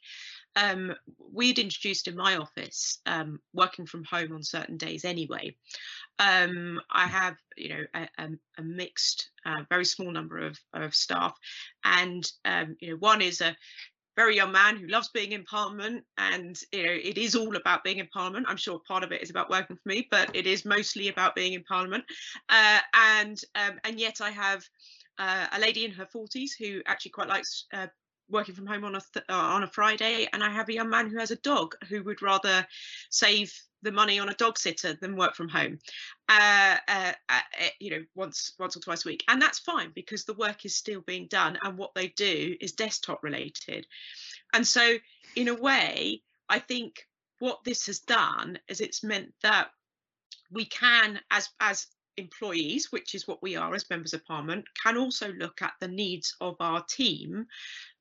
um, 0.56 0.94
we'd 1.32 1.58
introduced 1.58 2.08
in 2.08 2.16
my 2.16 2.36
office 2.36 2.98
um, 3.06 3.40
working 3.52 3.86
from 3.86 4.04
home 4.04 4.32
on 4.32 4.42
certain 4.42 4.76
days 4.76 5.04
anyway. 5.04 5.54
Um, 6.18 6.80
I 6.90 7.06
have, 7.06 7.36
you 7.56 7.68
know, 7.68 7.82
a, 7.94 8.08
a, 8.18 8.28
a 8.58 8.62
mixed, 8.62 9.30
uh, 9.44 9.62
very 9.68 9.84
small 9.84 10.10
number 10.10 10.38
of, 10.38 10.58
of 10.72 10.94
staff, 10.94 11.36
and 11.84 12.26
um, 12.46 12.76
you 12.80 12.90
know, 12.90 12.96
one 12.96 13.20
is 13.20 13.42
a 13.42 13.54
very 14.16 14.34
young 14.34 14.50
man 14.50 14.76
who 14.76 14.86
loves 14.86 15.10
being 15.10 15.32
in 15.32 15.44
Parliament, 15.44 16.02
and 16.16 16.58
you 16.72 16.84
know 16.84 16.92
it 16.92 17.18
is 17.18 17.36
all 17.36 17.54
about 17.54 17.84
being 17.84 17.98
in 17.98 18.08
Parliament. 18.08 18.46
I'm 18.48 18.56
sure 18.56 18.80
part 18.88 19.04
of 19.04 19.12
it 19.12 19.22
is 19.22 19.28
about 19.28 19.50
working 19.50 19.76
for 19.76 19.88
me, 19.88 20.08
but 20.10 20.34
it 20.34 20.46
is 20.46 20.64
mostly 20.64 21.08
about 21.08 21.34
being 21.34 21.52
in 21.52 21.64
Parliament. 21.64 22.04
Uh, 22.48 22.78
and 22.94 23.38
um, 23.54 23.78
and 23.84 24.00
yet 24.00 24.22
I 24.22 24.30
have 24.30 24.64
uh, 25.18 25.46
a 25.52 25.60
lady 25.60 25.84
in 25.84 25.90
her 25.92 26.06
40s 26.06 26.50
who 26.58 26.80
actually 26.86 27.10
quite 27.10 27.28
likes 27.28 27.66
uh, 27.74 27.86
working 28.28 28.54
from 28.54 28.66
home 28.66 28.84
on 28.84 28.94
a 28.94 29.00
th- 29.12 29.24
uh, 29.28 29.32
on 29.32 29.62
a 29.62 29.68
Friday, 29.68 30.28
and 30.32 30.42
I 30.42 30.50
have 30.50 30.68
a 30.68 30.74
young 30.74 30.90
man 30.90 31.10
who 31.10 31.18
has 31.18 31.30
a 31.30 31.36
dog 31.36 31.74
who 31.88 32.02
would 32.04 32.22
rather 32.22 32.66
save 33.10 33.52
the 33.82 33.92
money 33.92 34.18
on 34.18 34.28
a 34.28 34.34
dog 34.34 34.58
sitter 34.58 34.94
than 34.94 35.16
work 35.16 35.34
from 35.34 35.48
home, 35.48 35.78
uh, 36.28 36.76
uh, 36.88 37.12
uh, 37.28 37.40
you 37.78 37.90
know, 37.90 38.04
once 38.14 38.54
once 38.58 38.76
or 38.76 38.80
twice 38.80 39.04
a 39.04 39.08
week, 39.08 39.24
and 39.28 39.40
that's 39.40 39.58
fine 39.60 39.92
because 39.94 40.24
the 40.24 40.34
work 40.34 40.64
is 40.64 40.74
still 40.74 41.00
being 41.02 41.26
done, 41.28 41.58
and 41.62 41.78
what 41.78 41.94
they 41.94 42.08
do 42.08 42.56
is 42.60 42.72
desktop 42.72 43.22
related, 43.22 43.86
and 44.52 44.66
so 44.66 44.96
in 45.36 45.48
a 45.48 45.54
way, 45.54 46.22
I 46.48 46.58
think 46.58 47.06
what 47.38 47.64
this 47.64 47.86
has 47.86 48.00
done 48.00 48.58
is 48.68 48.80
it's 48.80 49.04
meant 49.04 49.32
that 49.42 49.70
we 50.50 50.64
can, 50.64 51.20
as 51.30 51.48
as 51.60 51.86
employees, 52.16 52.90
which 52.90 53.14
is 53.14 53.26
what 53.26 53.42
we 53.42 53.56
are 53.56 53.74
as 53.74 53.90
members 53.90 54.14
of 54.14 54.24
parliament, 54.24 54.64
can 54.82 54.96
also 54.96 55.32
look 55.32 55.62
at 55.62 55.74
the 55.80 55.88
needs 55.88 56.34
of 56.40 56.56
our 56.60 56.82
team, 56.84 57.46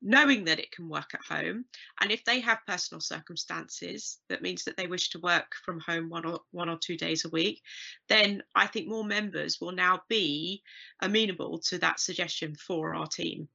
knowing 0.02 0.44
that 0.44 0.58
it 0.58 0.72
can 0.72 0.88
work 0.88 1.14
at 1.14 1.24
home. 1.24 1.64
And 2.00 2.10
if 2.10 2.24
they 2.24 2.40
have 2.40 2.66
personal 2.66 3.00
circumstances 3.00 4.18
that 4.28 4.42
means 4.42 4.64
that 4.64 4.76
they 4.76 4.86
wish 4.86 5.10
to 5.10 5.20
work 5.20 5.54
from 5.64 5.80
home 5.80 6.08
one 6.08 6.24
or 6.24 6.40
one 6.50 6.68
or 6.68 6.78
two 6.78 6.96
days 6.96 7.24
a 7.24 7.30
week, 7.30 7.62
then 8.08 8.42
I 8.54 8.66
think 8.66 8.88
more 8.88 9.04
members 9.04 9.60
will 9.60 9.72
now 9.72 10.02
be 10.08 10.62
amenable 11.00 11.58
to 11.68 11.78
that 11.78 12.00
suggestion 12.00 12.54
for 12.54 12.94
our 12.94 13.06
team. 13.06 13.48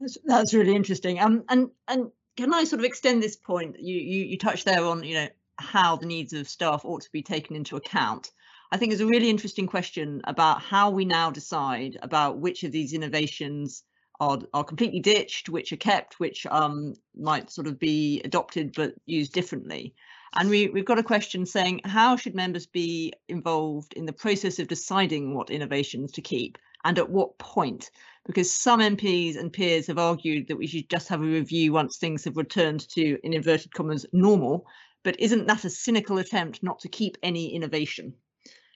That's, 0.00 0.18
that's 0.24 0.54
really 0.54 0.74
interesting. 0.74 1.20
Um, 1.20 1.44
and 1.48 1.70
and 1.86 2.10
can 2.36 2.54
I 2.54 2.64
sort 2.64 2.80
of 2.80 2.86
extend 2.86 3.22
this 3.22 3.36
point? 3.36 3.78
You, 3.78 3.98
you 3.98 4.24
you 4.24 4.38
touched 4.38 4.64
there 4.64 4.84
on 4.84 5.04
you 5.04 5.14
know 5.14 5.28
how 5.58 5.96
the 5.96 6.06
needs 6.06 6.32
of 6.32 6.48
staff 6.48 6.84
ought 6.84 7.02
to 7.02 7.12
be 7.12 7.22
taken 7.22 7.54
into 7.54 7.76
account. 7.76 8.30
I 8.72 8.76
think 8.76 8.92
is 8.92 9.00
a 9.00 9.06
really 9.06 9.30
interesting 9.30 9.66
question 9.66 10.20
about 10.24 10.62
how 10.62 10.90
we 10.90 11.04
now 11.04 11.32
decide 11.32 11.98
about 12.02 12.38
which 12.38 12.62
of 12.62 12.70
these 12.70 12.92
innovations 12.92 13.82
are, 14.20 14.38
are 14.54 14.62
completely 14.62 15.00
ditched, 15.00 15.48
which 15.48 15.72
are 15.72 15.76
kept, 15.76 16.20
which 16.20 16.46
um, 16.46 16.94
might 17.16 17.50
sort 17.50 17.66
of 17.66 17.80
be 17.80 18.20
adopted 18.24 18.72
but 18.76 18.94
used 19.06 19.32
differently. 19.32 19.92
And 20.34 20.48
we, 20.48 20.68
we've 20.68 20.84
got 20.84 21.00
a 21.00 21.02
question 21.02 21.46
saying, 21.46 21.80
how 21.84 22.14
should 22.14 22.36
members 22.36 22.66
be 22.66 23.12
involved 23.28 23.94
in 23.94 24.06
the 24.06 24.12
process 24.12 24.60
of 24.60 24.68
deciding 24.68 25.34
what 25.34 25.50
innovations 25.50 26.12
to 26.12 26.22
keep 26.22 26.56
and 26.84 26.96
at 26.96 27.10
what 27.10 27.38
point? 27.38 27.90
Because 28.24 28.52
some 28.52 28.78
MPs 28.78 29.36
and 29.36 29.52
peers 29.52 29.88
have 29.88 29.98
argued 29.98 30.46
that 30.46 30.58
we 30.58 30.68
should 30.68 30.88
just 30.88 31.08
have 31.08 31.22
a 31.22 31.24
review 31.24 31.72
once 31.72 31.96
things 31.96 32.24
have 32.24 32.36
returned 32.36 32.88
to, 32.90 33.18
in 33.24 33.32
inverted 33.32 33.74
commas, 33.74 34.06
normal. 34.12 34.64
But 35.02 35.18
isn't 35.18 35.48
that 35.48 35.64
a 35.64 35.70
cynical 35.70 36.18
attempt 36.18 36.62
not 36.62 36.78
to 36.80 36.88
keep 36.88 37.16
any 37.24 37.52
innovation? 37.52 38.14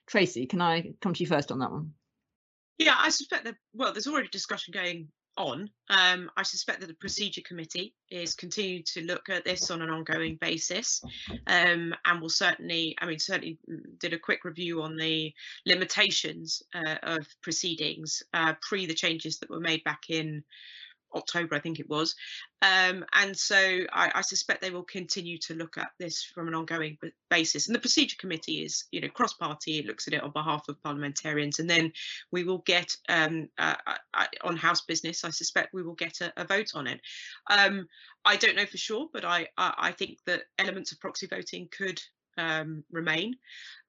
Tracy, 0.06 0.46
can 0.46 0.60
I 0.60 0.92
come 1.00 1.14
to 1.14 1.20
you 1.20 1.26
first 1.26 1.50
on 1.50 1.58
that 1.60 1.70
one? 1.70 1.92
Yeah, 2.78 2.96
I 2.98 3.10
suspect 3.10 3.44
that, 3.44 3.54
well, 3.72 3.92
there's 3.92 4.06
already 4.06 4.28
discussion 4.28 4.72
going 4.72 5.08
on. 5.36 5.68
Um, 5.90 6.30
I 6.36 6.42
suspect 6.42 6.80
that 6.80 6.86
the 6.86 6.94
procedure 6.94 7.42
committee 7.44 7.94
is 8.10 8.34
continuing 8.34 8.84
to 8.94 9.02
look 9.02 9.28
at 9.28 9.44
this 9.44 9.70
on 9.70 9.82
an 9.82 9.90
ongoing 9.90 10.36
basis 10.40 11.02
um, 11.46 11.94
and 12.04 12.20
will 12.20 12.28
certainly, 12.28 12.94
I 13.00 13.06
mean, 13.06 13.18
certainly 13.18 13.58
did 13.98 14.12
a 14.12 14.18
quick 14.18 14.44
review 14.44 14.82
on 14.82 14.96
the 14.96 15.32
limitations 15.66 16.62
uh, 16.74 16.96
of 17.02 17.26
proceedings 17.42 18.22
uh, 18.32 18.54
pre 18.60 18.86
the 18.86 18.94
changes 18.94 19.38
that 19.38 19.50
were 19.50 19.60
made 19.60 19.82
back 19.84 20.04
in 20.08 20.44
October, 21.14 21.54
I 21.54 21.60
think 21.60 21.80
it 21.80 21.88
was. 21.88 22.14
Um, 22.62 23.04
and 23.12 23.36
so 23.36 23.56
I, 23.92 24.10
I, 24.14 24.20
suspect 24.22 24.62
they 24.62 24.70
will 24.70 24.84
continue 24.84 25.38
to 25.38 25.54
look 25.54 25.76
at 25.76 25.90
this 25.98 26.24
from 26.24 26.48
an 26.48 26.54
ongoing 26.54 26.96
basis. 27.28 27.66
And 27.66 27.74
the 27.74 27.80
procedure 27.80 28.16
committee 28.18 28.64
is, 28.64 28.84
you 28.90 29.00
know, 29.00 29.08
cross-party. 29.08 29.78
It 29.78 29.86
looks 29.86 30.08
at 30.08 30.14
it 30.14 30.22
on 30.22 30.30
behalf 30.30 30.64
of 30.68 30.82
parliamentarians, 30.82 31.58
and 31.58 31.68
then 31.68 31.92
we 32.32 32.44
will 32.44 32.58
get 32.58 32.94
um, 33.08 33.48
uh, 33.58 33.74
uh, 34.14 34.26
on 34.42 34.56
House 34.56 34.82
business. 34.82 35.24
I 35.24 35.30
suspect 35.30 35.74
we 35.74 35.82
will 35.82 35.94
get 35.94 36.20
a, 36.20 36.32
a 36.36 36.44
vote 36.44 36.70
on 36.74 36.86
it. 36.86 37.00
Um, 37.50 37.86
I 38.24 38.36
don't 38.36 38.56
know 38.56 38.66
for 38.66 38.78
sure, 38.78 39.08
but 39.12 39.24
I, 39.24 39.48
I, 39.58 39.74
I 39.78 39.92
think 39.92 40.18
that 40.26 40.44
elements 40.58 40.92
of 40.92 41.00
proxy 41.00 41.26
voting 41.26 41.68
could 41.70 42.00
um, 42.38 42.84
remain 42.90 43.36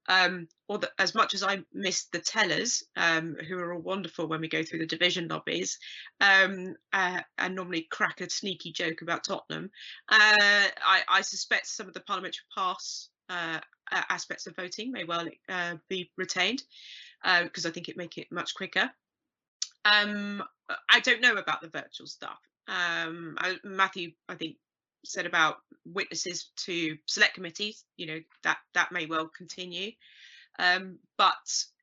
um, 0.08 0.48
or 0.68 0.78
the, 0.80 0.92
as 1.00 1.16
much 1.16 1.34
as 1.34 1.44
I 1.44 1.60
miss 1.74 2.06
the 2.06 2.20
tellers, 2.20 2.84
um, 2.96 3.36
who 3.48 3.58
are 3.58 3.74
all 3.74 3.82
wonderful 3.82 4.28
when 4.28 4.42
we 4.42 4.48
go 4.48 4.64
through 4.64 4.80
the 4.80 4.86
division 4.86 5.28
lobbies, 5.28 5.80
um, 6.22 6.76
uh, 6.94 7.22
and 7.38 7.56
normally 7.56 7.88
crack 7.92 8.22
a 8.22 8.30
sneaky 8.30 8.72
joke 8.72 9.02
about 9.02 9.24
Tottenham, 9.24 9.72
uh, 10.10 10.18
I, 10.18 11.02
I, 11.10 11.22
suspect 11.22 11.68
some 11.68 11.88
of 11.88 11.94
the 11.94 12.02
parliamentary 12.02 12.44
pass 12.56 13.10
uh, 13.30 13.60
aspects 13.92 14.48
of 14.48 14.56
voting 14.56 14.92
may 14.92 15.04
well 15.04 15.28
uh, 15.50 15.76
be 15.90 16.12
retained 16.18 16.64
because 17.44 17.66
uh, 17.66 17.70
I 17.70 17.72
think 17.72 17.90
it 17.90 17.98
make 17.98 18.18
it 18.18 18.32
much 18.32 18.56
quicker. 18.56 18.90
Um, 19.84 20.44
I 20.90 21.00
don't 21.00 21.22
know 21.22 21.36
about 21.36 21.62
the 21.62 21.70
virtual 21.70 22.08
stuff. 22.08 22.40
Um, 22.68 23.36
I, 23.40 23.58
Matthew, 23.64 24.12
I 24.28 24.36
think, 24.36 24.58
said 25.06 25.26
about 25.26 25.58
witnesses 25.86 26.52
to 26.58 26.98
select 27.06 27.36
committees. 27.36 27.84
You 27.98 28.08
know 28.08 28.20
that 28.44 28.58
that 28.74 28.92
may 28.92 29.06
well 29.06 29.30
continue, 29.36 29.92
um, 30.60 31.00
but 31.18 31.34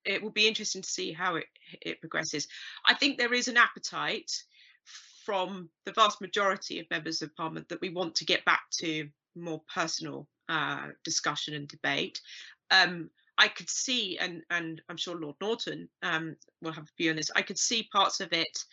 it 0.05 0.23
will 0.23 0.31
be 0.31 0.49
interesting 0.49 0.83
to 0.83 0.89
see 0.89 1.13
how 1.13 1.37
it 1.37 1.47
it 1.81 2.01
progresses. 2.01 2.49
I 2.87 2.95
think 2.95 3.19
there 3.19 3.35
is 3.35 3.49
an 3.49 3.57
appetite 3.57 4.31
from 5.25 5.69
the 5.85 5.93
vast 5.93 6.21
majority 6.21 6.81
of 6.81 6.91
members 6.91 7.23
of 7.23 7.35
parliament 7.37 7.69
that 7.69 7.81
we 7.81 7.91
want 7.91 8.15
to 8.17 8.25
get 8.25 8.45
back 8.45 8.63
to 8.79 9.09
more 9.37 9.63
personal 9.73 10.29
uh, 10.49 10.89
discussion 11.05 11.55
and 11.55 11.69
debate. 11.69 12.21
Um, 12.71 13.11
I 13.39 13.49
could 13.49 13.71
see, 13.71 14.19
and 14.19 14.43
and 14.51 14.83
I'm 14.89 14.97
sure 14.97 15.19
Lord 15.19 15.37
Norton 15.41 15.89
um, 16.03 16.37
will 16.61 16.73
have 16.73 16.85
a 16.85 16.97
view 16.99 17.11
on 17.11 17.17
this. 17.17 17.31
I 17.35 17.43
could 17.43 17.59
see 17.59 17.89
parts 17.93 18.21
of 18.21 18.33
it 18.33 18.65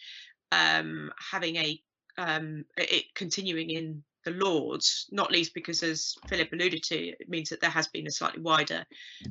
um, 0.51 1.11
having 1.31 1.55
a 1.55 1.81
um, 2.17 2.65
it 2.77 3.05
continuing 3.15 3.69
in 3.69 4.03
the 4.29 4.45
Lords, 4.45 5.07
not 5.11 5.31
least 5.31 5.53
because, 5.53 5.83
as 5.83 6.15
Philip 6.27 6.51
alluded 6.53 6.83
to, 6.83 6.95
it 6.95 7.29
means 7.29 7.49
that 7.49 7.61
there 7.61 7.69
has 7.69 7.87
been 7.87 8.07
a 8.07 8.11
slightly 8.11 8.41
wider 8.41 8.85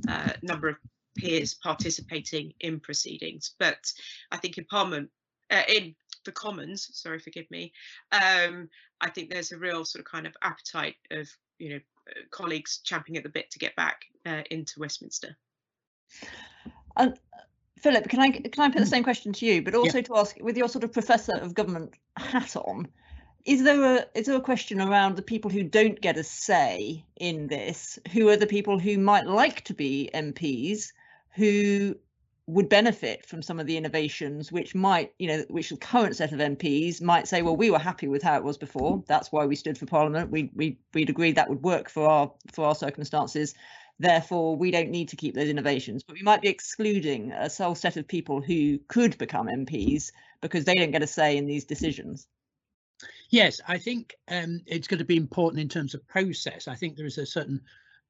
uh, 0.08 0.32
number 0.42 0.68
of 0.68 0.76
peers 1.16 1.54
participating 1.54 2.52
in 2.60 2.80
proceedings. 2.80 3.54
But 3.58 3.92
I 4.30 4.36
think 4.36 4.58
in 4.58 4.64
Parliament, 4.64 5.10
uh, 5.50 5.62
in 5.68 5.94
the 6.24 6.32
Commons, 6.32 6.88
sorry, 6.92 7.18
forgive 7.18 7.50
me, 7.50 7.72
um, 8.12 8.68
I 9.00 9.10
think 9.10 9.30
there's 9.30 9.52
a 9.52 9.58
real 9.58 9.84
sort 9.84 10.04
of 10.04 10.10
kind 10.10 10.26
of 10.26 10.34
appetite 10.42 10.96
of 11.10 11.28
you 11.58 11.70
know 11.70 11.80
colleagues 12.30 12.80
champing 12.84 13.16
at 13.16 13.22
the 13.22 13.28
bit 13.28 13.50
to 13.50 13.58
get 13.58 13.76
back 13.76 14.02
uh, 14.26 14.42
into 14.50 14.80
Westminster. 14.80 15.36
And 16.96 17.18
Philip, 17.78 18.08
can 18.08 18.20
I 18.20 18.30
can 18.30 18.64
I 18.64 18.68
put 18.68 18.78
the 18.78 18.84
mm. 18.84 18.88
same 18.88 19.04
question 19.04 19.32
to 19.34 19.46
you, 19.46 19.62
but 19.62 19.74
also 19.74 19.98
yeah. 19.98 20.04
to 20.04 20.16
ask, 20.16 20.36
with 20.40 20.56
your 20.56 20.68
sort 20.68 20.84
of 20.84 20.92
professor 20.92 21.36
of 21.36 21.54
government 21.54 21.94
hat 22.16 22.56
on, 22.56 22.88
is 23.44 23.62
there 23.62 23.96
a 23.96 24.06
is 24.14 24.26
there 24.26 24.36
a 24.36 24.40
question 24.40 24.80
around 24.80 25.16
the 25.16 25.22
people 25.22 25.50
who 25.50 25.62
don't 25.62 26.00
get 26.00 26.16
a 26.16 26.24
say 26.24 27.04
in 27.16 27.46
this? 27.46 27.98
Who 28.12 28.28
are 28.28 28.36
the 28.36 28.46
people 28.46 28.78
who 28.78 28.98
might 28.98 29.26
like 29.26 29.64
to 29.64 29.74
be 29.74 30.10
MPs, 30.12 30.92
who 31.34 31.96
would 32.46 32.68
benefit 32.68 33.26
from 33.26 33.42
some 33.42 33.60
of 33.60 33.66
the 33.66 33.76
innovations 33.76 34.50
which 34.50 34.74
might 34.74 35.12
you 35.18 35.28
know 35.28 35.44
which 35.48 35.68
the 35.68 35.76
current 35.76 36.16
set 36.16 36.32
of 36.32 36.38
MPs 36.38 37.02
might 37.02 37.28
say 37.28 37.42
well 37.42 37.56
we 37.56 37.70
were 37.70 37.78
happy 37.78 38.08
with 38.08 38.22
how 38.22 38.36
it 38.36 38.44
was 38.44 38.58
before. 38.58 39.02
That's 39.06 39.30
why 39.30 39.46
we 39.46 39.56
stood 39.56 39.78
for 39.78 39.86
parliament. 39.86 40.30
We 40.30 40.50
we 40.54 40.78
we'd 40.94 41.10
agreed 41.10 41.36
that 41.36 41.48
would 41.48 41.62
work 41.62 41.88
for 41.88 42.08
our 42.08 42.32
for 42.52 42.66
our 42.66 42.74
circumstances. 42.74 43.54
Therefore 43.98 44.56
we 44.56 44.70
don't 44.70 44.90
need 44.90 45.08
to 45.10 45.16
keep 45.16 45.34
those 45.34 45.48
innovations. 45.48 46.02
But 46.02 46.14
we 46.14 46.22
might 46.22 46.42
be 46.42 46.48
excluding 46.48 47.32
a 47.32 47.48
whole 47.48 47.74
set 47.74 47.96
of 47.96 48.08
people 48.08 48.40
who 48.40 48.78
could 48.88 49.16
become 49.18 49.46
MPs 49.46 50.10
because 50.40 50.64
they 50.64 50.74
don't 50.74 50.90
get 50.90 51.02
a 51.02 51.06
say 51.06 51.36
in 51.36 51.46
these 51.46 51.64
decisions 51.64 52.26
yes 53.30 53.60
I 53.66 53.78
think 53.78 54.14
um, 54.28 54.60
it's 54.66 54.88
going 54.88 54.98
to 54.98 55.04
be 55.04 55.16
important 55.16 55.60
in 55.60 55.68
terms 55.68 55.94
of 55.94 56.06
process 56.08 56.68
I 56.68 56.74
think 56.74 56.96
there 56.96 57.06
is 57.06 57.18
a 57.18 57.26
certain 57.26 57.60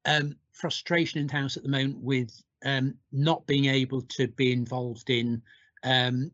um, 0.05 0.35
frustration 0.51 1.19
in 1.19 1.27
the 1.27 1.33
house 1.33 1.57
at 1.57 1.63
the 1.63 1.69
moment 1.69 1.99
with 1.99 2.31
um, 2.65 2.95
not 3.11 3.45
being 3.47 3.65
able 3.65 4.01
to 4.01 4.27
be 4.27 4.51
involved 4.51 5.09
in 5.09 5.41
um, 5.83 6.31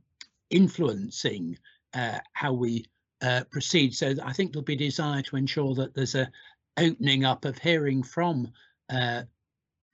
influencing 0.49 1.57
uh, 1.93 2.19
how 2.33 2.53
we 2.53 2.85
uh, 3.21 3.43
proceed. 3.51 3.95
So 3.95 4.13
I 4.23 4.33
think 4.33 4.51
there'll 4.51 4.63
be 4.63 4.75
desire 4.75 5.21
to 5.23 5.35
ensure 5.35 5.75
that 5.75 5.93
there's 5.93 6.15
a 6.15 6.29
opening 6.77 7.23
up 7.23 7.45
of 7.45 7.57
hearing 7.57 8.03
from 8.03 8.51
uh, 8.89 9.23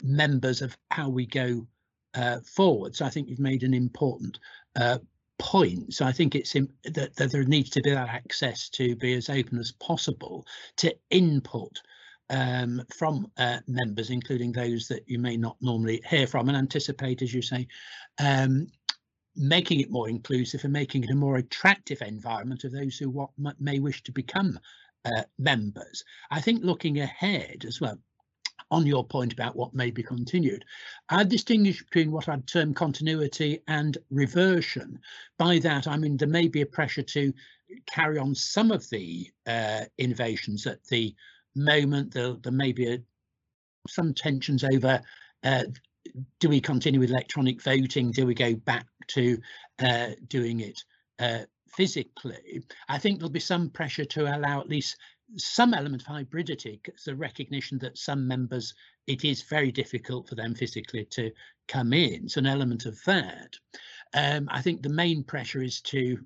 members 0.03 0.61
of 0.61 0.75
how 0.89 1.09
we 1.09 1.25
go 1.25 1.67
uh, 2.15 2.39
forward. 2.41 2.95
So 2.95 3.05
I 3.05 3.09
think 3.09 3.29
you've 3.29 3.39
made 3.39 3.63
an 3.63 3.73
important 3.73 4.39
point. 5.41 5.91
So 5.91 6.05
I 6.05 6.11
think 6.11 6.35
it's 6.35 6.53
that, 6.53 7.15
that 7.17 7.31
there 7.31 7.43
needs 7.43 7.71
to 7.71 7.81
be 7.81 7.89
that 7.89 8.09
access 8.09 8.69
to 8.69 8.95
be 8.95 9.15
as 9.15 9.27
open 9.27 9.57
as 9.57 9.71
possible 9.71 10.45
to 10.77 10.95
input 11.09 11.81
um, 12.29 12.83
from 12.95 13.27
uh, 13.37 13.57
members, 13.67 14.11
including 14.11 14.51
those 14.51 14.87
that 14.87 15.03
you 15.07 15.17
may 15.17 15.37
not 15.37 15.57
normally 15.59 16.01
hear 16.07 16.27
from, 16.27 16.47
and 16.47 16.57
anticipate, 16.57 17.23
as 17.23 17.33
you 17.33 17.41
say, 17.41 17.67
um, 18.19 18.67
making 19.35 19.79
it 19.79 19.89
more 19.89 20.07
inclusive 20.09 20.63
and 20.63 20.71
making 20.71 21.03
it 21.03 21.09
a 21.09 21.15
more 21.15 21.37
attractive 21.37 22.01
environment 22.03 22.63
of 22.63 22.71
those 22.71 22.97
who 22.97 23.27
may 23.59 23.79
wish 23.79 24.03
to 24.03 24.11
become 24.11 24.59
uh, 25.05 25.23
members. 25.39 26.03
I 26.29 26.39
think 26.39 26.63
looking 26.63 26.99
ahead 26.99 27.65
as 27.67 27.81
well, 27.81 27.97
on 28.71 28.87
your 28.87 29.05
point 29.05 29.33
about 29.33 29.55
what 29.55 29.73
may 29.73 29.91
be 29.91 30.01
continued, 30.01 30.65
I 31.09 31.23
distinguish 31.23 31.83
between 31.83 32.11
what 32.11 32.27
I'd 32.27 32.47
term 32.47 32.73
continuity 32.73 33.61
and 33.67 33.97
reversion. 34.09 34.99
By 35.37 35.59
that, 35.59 35.87
I 35.87 35.97
mean 35.97 36.17
there 36.17 36.27
may 36.27 36.47
be 36.47 36.61
a 36.61 36.65
pressure 36.65 37.03
to 37.03 37.33
carry 37.85 38.17
on 38.17 38.33
some 38.33 38.71
of 38.71 38.89
the 38.89 39.29
uh, 39.45 39.81
innovations 39.97 40.65
at 40.65 40.83
the 40.85 41.13
moment. 41.55 42.13
There, 42.13 42.33
there 42.33 42.51
may 42.51 42.71
be 42.71 42.93
a, 42.93 42.99
some 43.87 44.13
tensions 44.13 44.63
over 44.63 45.01
uh, 45.43 45.63
do 46.39 46.49
we 46.49 46.61
continue 46.61 46.99
with 46.99 47.11
electronic 47.11 47.61
voting? 47.61 48.11
Do 48.11 48.25
we 48.25 48.33
go 48.33 48.55
back 48.55 48.87
to 49.07 49.37
uh, 49.79 50.09
doing 50.27 50.61
it 50.61 50.83
uh, 51.19 51.39
physically? 51.69 52.63
I 52.89 52.97
think 52.97 53.19
there'll 53.19 53.31
be 53.31 53.39
some 53.39 53.69
pressure 53.69 54.05
to 54.05 54.35
allow 54.35 54.59
at 54.59 54.69
least 54.69 54.97
some 55.37 55.73
element 55.73 56.01
of 56.01 56.07
hybridity 56.07 56.79
the 57.05 57.15
recognition 57.15 57.77
that 57.79 57.97
some 57.97 58.27
members 58.27 58.73
it 59.07 59.23
is 59.23 59.41
very 59.43 59.71
difficult 59.71 60.27
for 60.27 60.35
them 60.35 60.53
physically 60.53 61.05
to 61.05 61.31
come 61.67 61.93
in 61.93 62.27
so 62.27 62.39
an 62.39 62.45
element 62.45 62.85
of 62.85 63.01
that 63.05 63.55
um, 64.13 64.47
i 64.51 64.61
think 64.61 64.81
the 64.81 64.89
main 64.89 65.23
pressure 65.23 65.61
is 65.61 65.81
to 65.81 66.17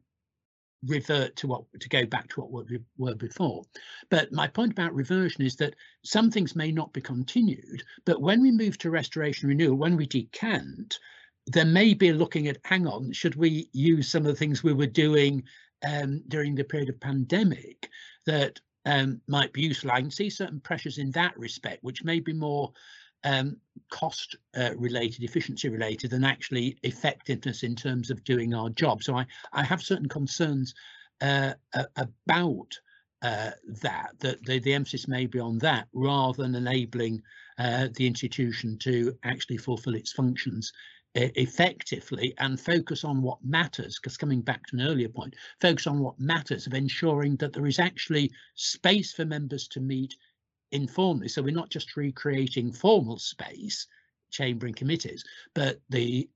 revert 0.87 1.35
to 1.37 1.47
what 1.47 1.63
to 1.79 1.89
go 1.89 2.05
back 2.05 2.27
to 2.29 2.41
what 2.41 2.69
we 2.69 2.79
were 2.97 3.15
before. 3.15 3.63
But 4.09 4.31
my 4.31 4.47
point 4.47 4.71
about 4.71 4.93
reversion 4.93 5.43
is 5.43 5.55
that 5.57 5.75
some 6.03 6.31
things 6.31 6.55
may 6.55 6.71
not 6.71 6.93
be 6.93 7.01
continued, 7.01 7.83
but 8.05 8.21
when 8.21 8.41
we 8.41 8.51
move 8.51 8.77
to 8.79 8.89
restoration 8.89 9.49
renewal, 9.49 9.75
when 9.75 9.97
we 9.97 10.05
decant, 10.05 10.99
there 11.47 11.65
may 11.65 11.93
be 11.93 12.11
looking 12.13 12.47
at 12.47 12.57
hang 12.63 12.87
on, 12.87 13.11
should 13.11 13.35
we 13.35 13.69
use 13.73 14.09
some 14.09 14.21
of 14.21 14.27
the 14.27 14.35
things 14.35 14.63
we 14.63 14.73
were 14.73 14.87
doing 14.87 15.43
um, 15.87 16.23
during 16.27 16.55
the 16.55 16.63
period 16.63 16.89
of 16.89 16.99
pandemic 16.99 17.89
that 18.25 18.59
um, 18.85 19.21
might 19.27 19.53
be 19.53 19.61
useful. 19.61 19.91
I 19.91 20.01
can 20.01 20.11
see 20.11 20.29
certain 20.29 20.59
pressures 20.59 20.97
in 20.97 21.11
that 21.11 21.37
respect, 21.37 21.83
which 21.83 22.03
may 22.03 22.19
be 22.19 22.33
more 22.33 22.71
um, 23.23 23.57
cost 23.89 24.35
uh, 24.55 24.71
related, 24.77 25.23
efficiency 25.23 25.69
related, 25.69 26.11
than 26.11 26.23
actually 26.23 26.77
effectiveness 26.83 27.63
in 27.63 27.75
terms 27.75 28.11
of 28.11 28.23
doing 28.23 28.53
our 28.53 28.69
job. 28.69 29.03
So 29.03 29.17
I, 29.17 29.25
I 29.53 29.63
have 29.63 29.81
certain 29.81 30.09
concerns 30.09 30.75
uh, 31.21 31.53
about 31.95 32.79
uh, 33.21 33.51
that, 33.81 34.11
that 34.19 34.43
the, 34.45 34.59
the 34.59 34.73
emphasis 34.73 35.07
may 35.07 35.25
be 35.25 35.39
on 35.39 35.57
that 35.59 35.87
rather 35.93 36.43
than 36.43 36.53
enabling 36.53 37.23
uh, 37.57 37.87
the 37.95 38.05
institution 38.05 38.77
to 38.77 39.17
actually 39.23 39.57
fulfill 39.57 39.95
its 39.95 40.11
functions 40.11 40.71
effectively 41.15 42.33
and 42.39 42.59
focus 42.59 43.05
on 43.05 43.21
what 43.21 43.43
matters 43.43 43.97
because 43.97 44.17
coming 44.17 44.41
back 44.41 44.65
to 44.67 44.75
an 44.75 44.81
earlier 44.81 45.07
point 45.07 45.33
focus 45.61 45.87
on 45.87 45.99
what 45.99 46.19
matters 46.19 46.67
of 46.67 46.73
ensuring 46.73 47.37
that 47.37 47.53
there 47.53 47.65
is 47.65 47.79
actually 47.79 48.29
space 48.55 49.13
for 49.13 49.23
members 49.23 49.67
to 49.69 49.79
meet 49.79 50.13
informally. 50.73 51.29
So 51.29 51.41
we're 51.41 51.53
not 51.53 51.69
just 51.69 51.95
recreating 51.95 52.71
formal 52.71 53.17
space, 53.17 53.87
chamber 54.29 54.65
and 54.65 54.75
committees, 54.75 55.23
but 55.53 55.79
the 55.89 56.29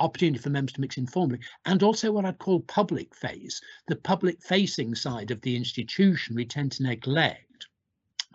opportunity 0.00 0.38
for 0.38 0.50
members 0.50 0.72
to 0.72 0.80
mix 0.80 0.96
informally, 0.96 1.38
and 1.64 1.82
also 1.82 2.10
what 2.10 2.24
I'd 2.24 2.38
call 2.38 2.60
public 2.60 3.14
phase, 3.14 3.60
the 3.86 3.96
public 3.96 4.42
facing 4.42 4.96
side 4.96 5.30
of 5.30 5.40
the 5.42 5.54
institution 5.54 6.34
we 6.34 6.44
tend 6.44 6.72
to 6.72 6.82
neglect. 6.82 7.68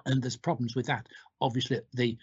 And 0.06 0.22
there's 0.22 0.38
problems 0.38 0.76
with 0.76 0.86
that, 0.86 1.08
obviously, 1.42 1.82
the 1.94 2.18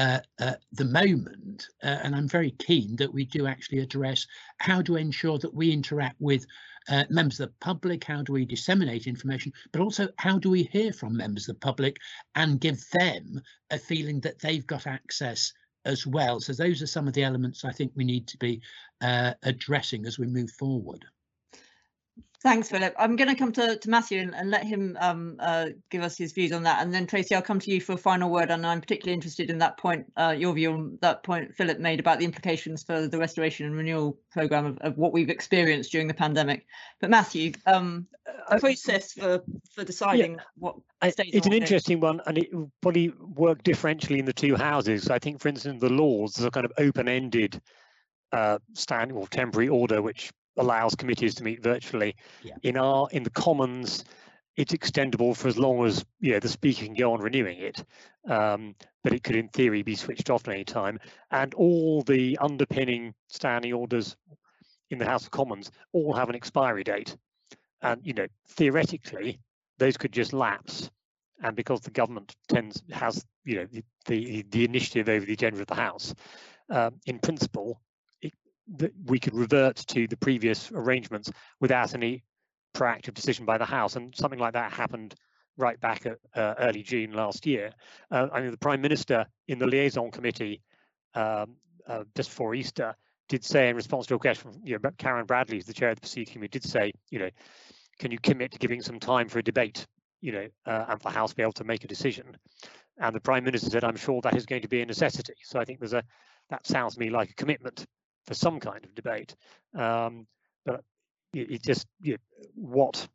uh, 0.00 0.54
the 0.72 0.84
moment, 0.84 1.68
uh, 1.82 1.98
and 2.02 2.14
I'm 2.14 2.28
very 2.28 2.52
keen 2.52 2.96
that 2.96 3.12
we 3.12 3.24
do 3.24 3.46
actually 3.46 3.80
address 3.80 4.26
how 4.58 4.82
to 4.82 4.96
ensure 4.96 5.38
that 5.38 5.54
we 5.54 5.72
interact 5.72 6.16
with 6.20 6.46
uh, 6.88 7.04
members 7.10 7.40
of 7.40 7.48
the 7.48 7.54
public, 7.60 8.04
how 8.04 8.22
do 8.22 8.32
we 8.32 8.44
disseminate 8.44 9.06
information, 9.06 9.52
but 9.72 9.80
also 9.82 10.08
how 10.16 10.38
do 10.38 10.50
we 10.50 10.62
hear 10.64 10.92
from 10.92 11.16
members 11.16 11.48
of 11.48 11.56
the 11.56 11.60
public 11.60 11.98
and 12.34 12.60
give 12.60 12.82
them 12.92 13.40
a 13.70 13.78
feeling 13.78 14.20
that 14.20 14.38
they've 14.38 14.66
got 14.66 14.86
access 14.86 15.52
as 15.84 16.06
well. 16.06 16.40
So 16.40 16.52
those 16.52 16.82
are 16.82 16.86
some 16.86 17.06
of 17.06 17.14
the 17.14 17.24
elements 17.24 17.64
I 17.64 17.72
think 17.72 17.92
we 17.94 18.04
need 18.04 18.26
to 18.28 18.38
be 18.38 18.62
uh, 19.00 19.34
addressing 19.42 20.06
as 20.06 20.18
we 20.18 20.26
move 20.26 20.50
forward. 20.50 21.04
Thanks, 22.42 22.70
Philip. 22.70 22.94
I'm 22.98 23.16
going 23.16 23.28
to 23.28 23.34
come 23.34 23.52
to, 23.52 23.76
to 23.76 23.90
Matthew 23.90 24.18
and, 24.20 24.34
and 24.34 24.50
let 24.50 24.64
him 24.64 24.96
um, 24.98 25.36
uh, 25.40 25.66
give 25.90 26.02
us 26.02 26.16
his 26.16 26.32
views 26.32 26.52
on 26.52 26.62
that. 26.62 26.82
And 26.82 26.92
then 26.92 27.06
Tracy, 27.06 27.34
I'll 27.34 27.42
come 27.42 27.60
to 27.60 27.70
you 27.70 27.82
for 27.82 27.92
a 27.92 27.98
final 27.98 28.30
word. 28.30 28.50
And 28.50 28.66
I'm 28.66 28.80
particularly 28.80 29.12
interested 29.12 29.50
in 29.50 29.58
that 29.58 29.76
point, 29.76 30.10
uh, 30.16 30.34
your 30.36 30.54
view 30.54 30.72
on 30.72 30.98
that 31.02 31.22
point 31.22 31.54
Philip 31.54 31.78
made 31.80 32.00
about 32.00 32.18
the 32.18 32.24
implications 32.24 32.82
for 32.82 33.06
the 33.06 33.18
restoration 33.18 33.66
and 33.66 33.76
renewal 33.76 34.18
programme 34.30 34.64
of, 34.64 34.78
of 34.78 34.96
what 34.96 35.12
we've 35.12 35.28
experienced 35.28 35.92
during 35.92 36.08
the 36.08 36.14
pandemic. 36.14 36.64
But 36.98 37.10
Matthew, 37.10 37.52
um, 37.66 38.06
a 38.48 38.58
process 38.58 39.12
for, 39.12 39.42
for 39.74 39.84
deciding 39.84 40.36
yeah, 40.36 40.42
what 40.56 40.76
I, 41.02 41.12
It's 41.18 41.46
an 41.46 41.52
interesting 41.52 42.00
one 42.00 42.22
and 42.26 42.38
it 42.38 42.48
probably 42.80 43.12
work 43.34 43.62
differentially 43.64 44.18
in 44.18 44.24
the 44.24 44.32
two 44.32 44.56
houses. 44.56 45.10
I 45.10 45.18
think, 45.18 45.40
for 45.40 45.48
instance, 45.48 45.82
the 45.82 45.90
Lords, 45.90 46.36
there's 46.36 46.46
a 46.46 46.50
kind 46.50 46.64
of 46.64 46.72
open-ended 46.78 47.60
uh, 48.32 48.58
standing 48.72 49.14
or 49.14 49.26
temporary 49.28 49.68
order 49.68 50.00
which 50.00 50.30
allows 50.56 50.94
committees 50.94 51.34
to 51.36 51.44
meet 51.44 51.62
virtually. 51.62 52.16
Yeah. 52.42 52.54
In 52.62 52.76
our 52.76 53.08
in 53.10 53.22
the 53.22 53.30
Commons, 53.30 54.04
it's 54.56 54.72
extendable 54.72 55.36
for 55.36 55.48
as 55.48 55.58
long 55.58 55.84
as 55.86 56.04
you 56.20 56.32
know 56.32 56.40
the 56.40 56.48
speaker 56.48 56.84
can 56.84 56.94
go 56.94 57.12
on 57.12 57.20
renewing 57.20 57.58
it, 57.58 57.84
um, 58.28 58.74
but 59.02 59.12
it 59.12 59.22
could 59.22 59.36
in 59.36 59.48
theory 59.48 59.82
be 59.82 59.96
switched 59.96 60.30
off 60.30 60.46
at 60.48 60.54
any 60.54 60.64
time. 60.64 60.98
And 61.30 61.54
all 61.54 62.02
the 62.02 62.36
underpinning 62.38 63.14
standing 63.28 63.72
orders 63.72 64.16
in 64.90 64.98
the 64.98 65.06
House 65.06 65.24
of 65.24 65.30
Commons 65.30 65.70
all 65.92 66.12
have 66.14 66.28
an 66.28 66.34
expiry 66.34 66.84
date, 66.84 67.16
and 67.82 68.00
you 68.04 68.12
know 68.12 68.26
theoretically 68.48 69.40
those 69.78 69.96
could 69.96 70.12
just 70.12 70.32
lapse. 70.32 70.90
And 71.42 71.56
because 71.56 71.80
the 71.80 71.90
government 71.90 72.36
tends 72.48 72.82
has 72.90 73.24
you 73.44 73.56
know 73.56 73.66
the 73.70 73.82
the, 74.06 74.44
the 74.50 74.64
initiative 74.64 75.08
over 75.08 75.24
the 75.24 75.32
agenda 75.32 75.60
of 75.60 75.66
the 75.68 75.74
House, 75.74 76.14
um, 76.68 77.00
in 77.06 77.18
principle 77.18 77.80
that 78.76 78.92
we 79.06 79.18
could 79.18 79.34
revert 79.34 79.76
to 79.76 80.06
the 80.06 80.16
previous 80.16 80.70
arrangements 80.72 81.30
without 81.60 81.94
any 81.94 82.24
proactive 82.74 83.14
decision 83.14 83.44
by 83.44 83.58
the 83.58 83.64
House. 83.64 83.96
And 83.96 84.14
something 84.14 84.38
like 84.38 84.52
that 84.52 84.72
happened 84.72 85.14
right 85.56 85.80
back 85.80 86.06
at 86.06 86.18
uh, 86.34 86.54
early 86.58 86.82
June 86.82 87.12
last 87.12 87.46
year. 87.46 87.72
Uh, 88.10 88.28
I 88.32 88.40
mean, 88.40 88.50
the 88.50 88.56
Prime 88.56 88.80
Minister 88.80 89.26
in 89.48 89.58
the 89.58 89.66
liaison 89.66 90.10
committee 90.10 90.62
um, 91.14 91.56
uh, 91.86 92.04
just 92.16 92.30
before 92.30 92.54
Easter 92.54 92.94
did 93.28 93.44
say 93.44 93.68
in 93.68 93.76
response 93.76 94.06
to 94.06 94.14
a 94.14 94.18
question 94.18 94.52
from 94.52 94.60
you 94.64 94.78
know, 94.78 94.90
Karen 94.98 95.26
Bradley, 95.26 95.56
who's 95.56 95.66
the 95.66 95.72
chair 95.72 95.90
of 95.90 95.96
the 95.96 96.00
procedure 96.00 96.32
committee, 96.32 96.58
did 96.58 96.68
say, 96.68 96.92
you 97.10 97.18
know, 97.18 97.30
can 97.98 98.10
you 98.10 98.18
commit 98.18 98.52
to 98.52 98.58
giving 98.58 98.80
some 98.80 98.98
time 98.98 99.28
for 99.28 99.38
a 99.38 99.42
debate, 99.42 99.86
you 100.20 100.32
know, 100.32 100.46
uh, 100.66 100.86
and 100.88 101.00
for 101.00 101.10
the 101.10 101.14
House 101.14 101.30
to 101.30 101.36
be 101.36 101.42
able 101.42 101.52
to 101.52 101.64
make 101.64 101.84
a 101.84 101.88
decision? 101.88 102.36
And 102.98 103.14
the 103.14 103.20
Prime 103.20 103.44
Minister 103.44 103.70
said, 103.70 103.84
I'm 103.84 103.96
sure 103.96 104.20
that 104.22 104.36
is 104.36 104.46
going 104.46 104.62
to 104.62 104.68
be 104.68 104.82
a 104.82 104.86
necessity. 104.86 105.34
So 105.44 105.58
I 105.58 105.64
think 105.64 105.80
there's 105.80 105.92
a, 105.92 106.02
that 106.50 106.66
sounds 106.66 106.94
to 106.94 107.00
me 107.00 107.10
like 107.10 107.30
a 107.30 107.34
commitment 107.34 107.86
for 108.30 108.34
some 108.34 108.60
kind 108.60 108.84
of 108.84 108.94
debate. 108.94 109.34
Um, 109.74 110.24
but 110.64 110.84
it, 111.34 111.64
just 111.64 111.88
you 112.00 112.12
know, 112.12 112.18
what 112.54 113.08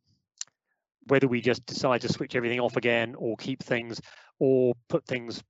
whether 1.07 1.27
we 1.27 1.39
just 1.39 1.65
decide 1.65 2.01
to 2.01 2.11
switch 2.11 2.35
everything 2.35 2.59
off 2.59 2.75
again 2.75 3.15
or 3.17 3.37
keep 3.37 3.63
things 3.63 4.01
or 4.39 4.73
put 4.89 5.05
things 5.05 5.41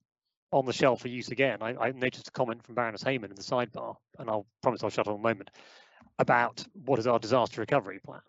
on 0.51 0.65
the 0.65 0.73
shelf 0.73 1.01
for 1.01 1.07
use 1.07 1.29
again. 1.29 1.57
I, 1.61 1.75
I 1.75 1.91
noticed 1.93 2.27
a 2.27 2.31
comment 2.31 2.63
from 2.63 2.75
Baroness 2.75 3.01
Hayman 3.01 3.31
in 3.31 3.35
the 3.35 3.41
sidebar, 3.41 3.95
and 4.19 4.29
I'll 4.29 4.45
promise 4.61 4.83
I'll 4.83 4.91
shut 4.91 5.07
up 5.07 5.15
in 5.15 5.19
a 5.19 5.23
moment, 5.23 5.49
about 6.19 6.63
what 6.85 6.99
is 6.99 7.07
our 7.07 7.17
disaster 7.17 7.61
recovery 7.61 7.99
plan. 8.05 8.21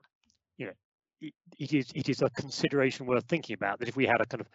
You 0.56 0.66
know, 0.66 0.72
it, 1.20 1.34
it 1.58 1.74
is 1.74 1.90
it 1.94 2.08
is 2.08 2.22
a 2.22 2.30
consideration 2.30 3.04
worth 3.04 3.24
thinking 3.24 3.52
about 3.52 3.78
that 3.80 3.88
if 3.88 3.96
we 3.96 4.06
had 4.06 4.22
a 4.22 4.26
kind 4.26 4.40
of 4.40 4.48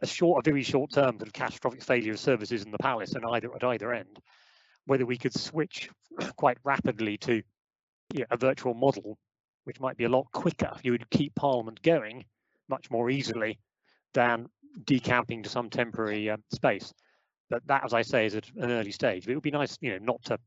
a 0.00 0.06
short, 0.06 0.46
a 0.46 0.48
very 0.48 0.62
short 0.62 0.92
term 0.92 1.18
kind 1.18 1.26
of 1.26 1.32
catastrophic 1.32 1.82
failure 1.82 2.12
of 2.12 2.20
services 2.20 2.62
in 2.62 2.70
the 2.70 2.78
palace 2.78 3.14
and 3.14 3.24
either 3.26 3.52
at 3.52 3.64
either 3.64 3.92
end, 3.92 4.20
whether 4.90 5.06
we 5.06 5.16
could 5.16 5.32
switch 5.32 5.88
quite 6.34 6.58
rapidly 6.64 7.16
to 7.16 7.34
you 8.12 8.18
know, 8.18 8.26
a 8.32 8.36
virtual 8.36 8.74
model, 8.74 9.16
which 9.62 9.78
might 9.78 9.96
be 9.96 10.02
a 10.02 10.08
lot 10.08 10.26
quicker. 10.32 10.72
You 10.82 10.90
would 10.90 11.08
keep 11.10 11.32
Parliament 11.36 11.80
going 11.80 12.24
much 12.68 12.90
more 12.90 13.08
easily 13.08 13.60
than 14.14 14.48
decamping 14.84 15.44
to 15.44 15.48
some 15.48 15.70
temporary 15.70 16.28
uh, 16.28 16.38
space. 16.52 16.92
But 17.50 17.64
that, 17.68 17.84
as 17.84 17.94
I 17.94 18.02
say, 18.02 18.26
is 18.26 18.34
at 18.34 18.50
an 18.56 18.72
early 18.72 18.90
stage. 18.90 19.26
But 19.26 19.30
it 19.30 19.34
would 19.36 19.44
be 19.44 19.52
nice, 19.52 19.78
you 19.80 19.92
know, 19.92 20.04
not 20.04 20.24
to 20.24 20.38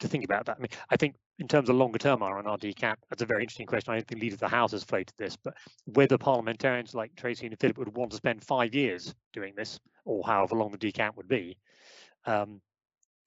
to 0.00 0.08
think 0.08 0.24
about 0.24 0.46
that. 0.46 0.56
I 0.56 0.60
mean, 0.60 0.70
I 0.90 0.96
think 0.96 1.14
in 1.38 1.46
terms 1.46 1.68
of 1.68 1.76
longer 1.76 1.98
term 1.98 2.24
R&R 2.24 2.58
decamp, 2.58 2.96
that's 3.08 3.22
a 3.22 3.26
very 3.26 3.44
interesting 3.44 3.66
question. 3.66 3.92
I 3.92 3.98
don't 3.98 4.08
think 4.08 4.20
Leader 4.20 4.34
of 4.34 4.40
the 4.40 4.48
House 4.48 4.72
has 4.72 4.82
floated 4.82 5.14
this, 5.16 5.36
but 5.36 5.54
whether 5.86 6.18
parliamentarians 6.18 6.92
like 6.92 7.14
Tracy 7.14 7.46
and 7.46 7.58
Philip 7.60 7.78
would 7.78 7.96
want 7.96 8.10
to 8.10 8.16
spend 8.16 8.42
five 8.42 8.74
years 8.74 9.14
doing 9.32 9.54
this, 9.56 9.78
or 10.04 10.24
however 10.26 10.56
long 10.56 10.72
the 10.72 10.78
decamp 10.78 11.16
would 11.16 11.28
be, 11.28 11.56
um, 12.26 12.60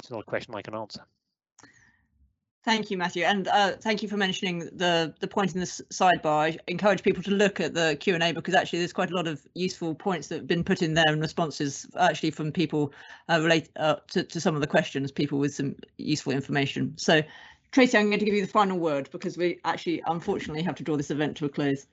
it's 0.02 0.12
not 0.12 0.22
a 0.22 0.24
question 0.24 0.56
I 0.56 0.62
can 0.62 0.74
answer. 0.74 1.02
Thank 2.64 2.92
you, 2.92 2.98
Matthew, 2.98 3.24
and 3.24 3.48
uh, 3.48 3.72
thank 3.72 4.04
you 4.04 4.10
for 4.10 4.18
mentioning 4.18 4.60
the 4.60 5.16
the 5.20 5.28
point 5.28 5.56
in 5.56 5.60
the 5.60 5.66
sidebar. 5.66 6.54
I 6.54 6.58
encourage 6.68 7.02
people 7.02 7.24
to 7.24 7.32
look 7.32 7.60
at 7.60 7.74
the 7.74 7.98
Q 8.00 8.14
and 8.14 8.22
A 8.22 8.32
because 8.34 8.54
actually 8.54 8.80
there's 8.80 8.94
quite 8.94 9.10
a 9.10 9.16
lot 9.16 9.28
of 9.28 9.42
useful 9.56 9.96
points 9.96 10.28
that 10.28 10.36
have 10.36 10.48
been 10.48 10.64
put 10.64 10.84
in 10.84 10.94
there 10.94 11.08
and 11.08 11.20
responses 11.20 11.88
actually 12.00 12.30
from 12.30 12.52
people 12.52 12.94
uh, 13.30 13.40
relate 13.42 13.70
uh, 13.78 13.96
to, 14.10 14.24
to 14.24 14.40
some 14.40 14.54
of 14.54 14.62
the 14.62 14.68
questions, 14.68 15.12
people 15.12 15.40
with 15.40 15.56
some 15.56 15.76
useful 15.98 16.34
information. 16.34 16.94
So, 16.98 17.24
Tracy, 17.72 17.98
I'm 17.98 18.08
going 18.08 18.20
to 18.20 18.26
give 18.26 18.36
you 18.36 18.46
the 18.46 18.52
final 18.52 18.78
word 18.78 19.10
because 19.12 19.38
we 19.38 19.60
actually 19.66 20.04
unfortunately 20.06 20.62
have 20.62 20.76
to 20.76 20.84
draw 20.84 20.98
this 20.98 21.10
event 21.10 21.38
to 21.38 21.46
a 21.46 21.50
close. 21.50 21.88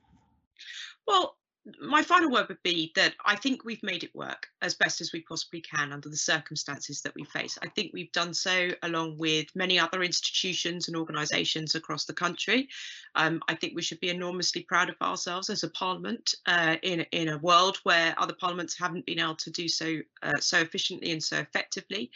Well, 1.07 1.35
my 1.81 2.01
final 2.01 2.31
word 2.31 2.47
would 2.47 2.63
be 2.63 2.91
that 2.95 3.13
I 3.25 3.35
think 3.35 3.63
we've 3.63 3.83
made 3.83 4.03
it 4.03 4.15
work 4.15 4.47
as 4.61 4.75
best 4.75 5.01
as 5.01 5.11
we 5.11 5.21
possibly 5.21 5.61
can 5.61 5.91
under 5.91 6.09
the 6.09 6.17
circumstances 6.17 7.01
that 7.01 7.13
we 7.15 7.25
face. 7.25 7.57
I 7.61 7.67
think 7.67 7.91
we've 7.93 8.11
done 8.11 8.33
so 8.33 8.69
along 8.83 9.17
with 9.17 9.47
many 9.55 9.77
other 9.77 10.01
institutions 10.01 10.87
and 10.87 10.95
organisations 10.97 11.75
across 11.75 12.05
the 12.05 12.13
country. 12.13 12.69
Um, 13.15 13.41
I 13.47 13.55
think 13.55 13.73
we 13.75 13.81
should 13.81 13.99
be 13.99 14.09
enormously 14.09 14.61
proud 14.61 14.89
of 14.89 14.95
ourselves 15.01 15.49
as 15.49 15.63
a 15.63 15.69
parliament 15.69 16.33
uh, 16.45 16.77
in 16.81 17.01
in 17.11 17.29
a 17.29 17.37
world 17.37 17.77
where 17.83 18.15
other 18.17 18.33
parliaments 18.33 18.77
haven't 18.77 19.05
been 19.05 19.19
able 19.19 19.35
to 19.35 19.51
do 19.51 19.67
so 19.67 19.99
uh, 20.23 20.39
so 20.39 20.59
efficiently 20.59 21.11
and 21.11 21.23
so 21.23 21.37
effectively. 21.37 22.09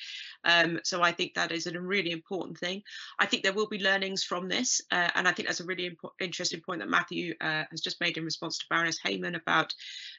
Um, 0.45 0.79
so 0.83 1.01
I 1.01 1.11
think 1.11 1.33
that 1.33 1.51
is 1.51 1.67
a 1.67 1.79
really 1.79 2.11
important 2.11 2.57
thing. 2.57 2.81
I 3.19 3.25
think 3.25 3.43
there 3.43 3.53
will 3.53 3.67
be 3.67 3.79
learnings 3.79 4.23
from 4.23 4.47
this, 4.47 4.81
uh, 4.91 5.09
and 5.15 5.27
I 5.27 5.31
think 5.31 5.47
that's 5.47 5.59
a 5.59 5.65
really 5.65 5.97
interesting 6.19 6.61
point 6.61 6.79
that 6.79 6.89
Matthew 6.89 7.35
uh, 7.41 7.63
has 7.69 7.81
just 7.81 7.99
made 7.99 8.17
in 8.17 8.25
response 8.25 8.57
to 8.59 8.65
Baroness 8.69 8.99
Hayman 9.03 9.32
about 9.35 9.73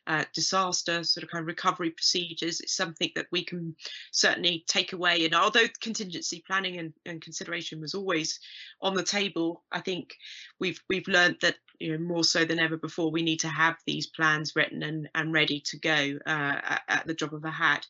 uh, 0.07 0.25
disaster 0.35 1.03
sort 1.05 1.25
of 1.25 1.31
kind 1.31 1.43
of 1.43 1.47
recovery 1.47 1.91
procedures. 1.91 2.61
It's 2.61 2.77
something 2.77 3.11
that 3.15 3.27
we 3.31 3.45
can 3.45 3.75
certainly 4.13 4.65
take 4.67 4.93
away. 4.93 5.25
And 5.25 5.35
although 5.35 5.67
contingency 5.81 6.43
planning 6.47 6.79
and, 6.79 6.93
and 7.07 7.23
consideration 7.23 7.81
was 7.81 7.95
always 7.95 8.41
on 8.81 8.95
the 8.95 9.03
table, 9.03 9.63
I 9.73 9.81
think 9.81 10.17
we've 10.61 10.81
we've 10.89 11.09
learned 11.09 11.39
that 11.43 11.57
you 11.79 11.93
know 11.93 12.05
more 12.05 12.25
so 12.25 12.45
than 12.45 12.59
ever 12.59 12.77
before 12.77 13.11
we 13.11 13.23
need 13.23 13.41
to 13.41 13.49
have 13.49 13.77
these 13.87 14.07
plans 14.07 14.55
written 14.55 14.83
and, 14.83 15.09
and 15.15 15.33
ready 15.33 15.61
to 15.61 15.79
go 15.79 16.19
uh, 16.27 16.61
at, 16.63 16.83
at 16.89 17.07
the 17.07 17.15
drop 17.15 17.33
of 17.33 17.45
a 17.45 17.51
hat. 17.51 17.87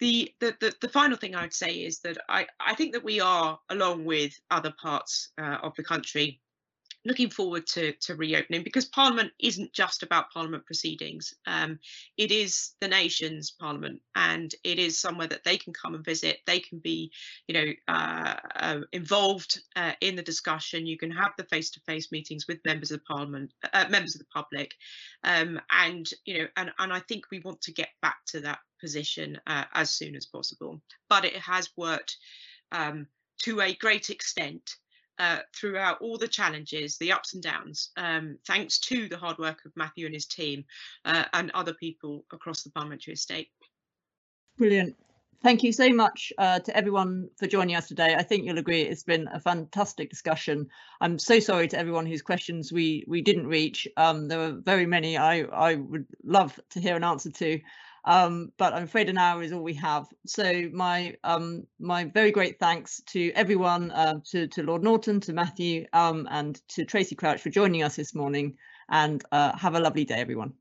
The, 0.00 0.34
the, 0.40 0.56
the, 0.60 0.74
the, 0.80 0.88
final 0.88 1.16
thing 1.16 1.36
I 1.36 1.42
would 1.42 1.54
say 1.54 1.70
is 1.70 2.00
that 2.00 2.18
I, 2.28 2.46
I 2.58 2.74
think 2.74 2.92
that 2.92 3.04
we 3.04 3.20
are, 3.20 3.58
along 3.70 4.04
with 4.04 4.34
other 4.50 4.74
parts 4.82 5.30
uh, 5.40 5.58
of 5.62 5.74
the 5.76 5.84
country, 5.84 6.40
looking 7.04 7.30
forward 7.30 7.66
to, 7.66 7.92
to 7.92 8.14
reopening 8.14 8.62
because 8.62 8.86
Parliament 8.86 9.30
isn't 9.38 9.72
just 9.72 10.02
about 10.02 10.30
Parliament 10.32 10.64
proceedings. 10.64 11.34
Um, 11.46 11.78
it 12.16 12.30
is 12.30 12.72
the 12.80 12.88
nation's 12.88 13.50
Parliament, 13.50 14.00
and 14.14 14.54
it 14.64 14.78
is 14.78 14.98
somewhere 14.98 15.26
that 15.28 15.44
they 15.44 15.56
can 15.56 15.72
come 15.72 15.94
and 15.94 16.04
visit. 16.04 16.38
They 16.46 16.60
can 16.60 16.78
be, 16.78 17.12
you 17.46 17.54
know, 17.54 17.72
uh, 17.88 18.34
uh, 18.56 18.80
involved 18.92 19.60
uh, 19.76 19.92
in 20.00 20.16
the 20.16 20.22
discussion. 20.22 20.86
You 20.86 20.98
can 20.98 21.10
have 21.10 21.32
the 21.36 21.44
face-to-face 21.44 22.10
meetings 22.10 22.46
with 22.48 22.64
members 22.64 22.90
of 22.90 23.04
Parliament, 23.04 23.52
uh, 23.72 23.86
members 23.90 24.14
of 24.14 24.20
the 24.20 24.26
public, 24.32 24.72
um, 25.24 25.60
and 25.70 26.08
you 26.24 26.38
know, 26.38 26.46
and 26.56 26.72
and 26.78 26.92
I 26.92 27.00
think 27.00 27.26
we 27.30 27.40
want 27.40 27.60
to 27.62 27.72
get 27.72 27.90
back 28.00 28.24
to 28.28 28.40
that 28.40 28.60
position 28.80 29.38
uh, 29.46 29.64
as 29.74 29.90
soon 29.90 30.16
as 30.16 30.26
possible. 30.26 30.80
But 31.08 31.24
it 31.24 31.36
has 31.36 31.70
worked 31.76 32.16
um, 32.72 33.06
to 33.42 33.60
a 33.60 33.74
great 33.74 34.10
extent 34.10 34.76
uh, 35.18 35.38
throughout 35.54 36.00
all 36.00 36.18
the 36.18 36.28
challenges, 36.28 36.96
the 36.98 37.12
ups 37.12 37.34
and 37.34 37.42
downs, 37.42 37.90
um, 37.96 38.38
thanks 38.46 38.78
to 38.78 39.08
the 39.08 39.16
hard 39.16 39.38
work 39.38 39.64
of 39.64 39.72
Matthew 39.76 40.06
and 40.06 40.14
his 40.14 40.26
team 40.26 40.64
uh, 41.04 41.24
and 41.32 41.50
other 41.52 41.74
people 41.74 42.24
across 42.32 42.62
the 42.62 42.70
parliamentary 42.70 43.14
estate. 43.14 43.48
Brilliant. 44.56 44.96
Thank 45.42 45.62
you 45.62 45.72
so 45.72 45.90
much 45.90 46.32
uh, 46.38 46.60
to 46.60 46.74
everyone 46.74 47.28
for 47.36 47.46
joining 47.46 47.76
us 47.76 47.86
today. 47.86 48.14
I 48.14 48.22
think 48.22 48.46
you'll 48.46 48.56
agree 48.56 48.80
it's 48.80 49.02
been 49.02 49.28
a 49.28 49.38
fantastic 49.38 50.08
discussion. 50.08 50.68
I'm 51.02 51.18
so 51.18 51.38
sorry 51.38 51.68
to 51.68 51.78
everyone 51.78 52.06
whose 52.06 52.22
questions 52.22 52.72
we 52.72 53.04
we 53.06 53.20
didn't 53.20 53.46
reach. 53.46 53.86
Um, 53.98 54.26
there 54.26 54.38
were 54.38 54.52
very 54.52 54.86
many 54.86 55.18
I, 55.18 55.40
I 55.42 55.74
would 55.74 56.06
love 56.24 56.58
to 56.70 56.80
hear 56.80 56.96
an 56.96 57.04
answer 57.04 57.30
to. 57.30 57.60
Um, 58.06 58.52
but 58.58 58.74
I'm 58.74 58.84
afraid 58.84 59.08
an 59.08 59.18
hour 59.18 59.42
is 59.42 59.52
all 59.52 59.62
we 59.62 59.74
have. 59.74 60.06
So 60.26 60.68
my 60.72 61.14
um, 61.24 61.66
my 61.78 62.04
very 62.04 62.32
great 62.32 62.58
thanks 62.58 63.02
to 63.12 63.30
everyone, 63.32 63.90
uh, 63.90 64.14
to, 64.32 64.46
to 64.48 64.62
Lord 64.62 64.82
Norton, 64.82 65.20
to 65.20 65.32
Matthew, 65.32 65.86
um, 65.92 66.28
and 66.30 66.60
to 66.68 66.84
Tracy 66.84 67.14
Crouch 67.14 67.40
for 67.40 67.50
joining 67.50 67.82
us 67.82 67.96
this 67.96 68.14
morning. 68.14 68.56
And 68.90 69.22
uh, 69.32 69.56
have 69.56 69.74
a 69.74 69.80
lovely 69.80 70.04
day, 70.04 70.16
everyone. 70.16 70.52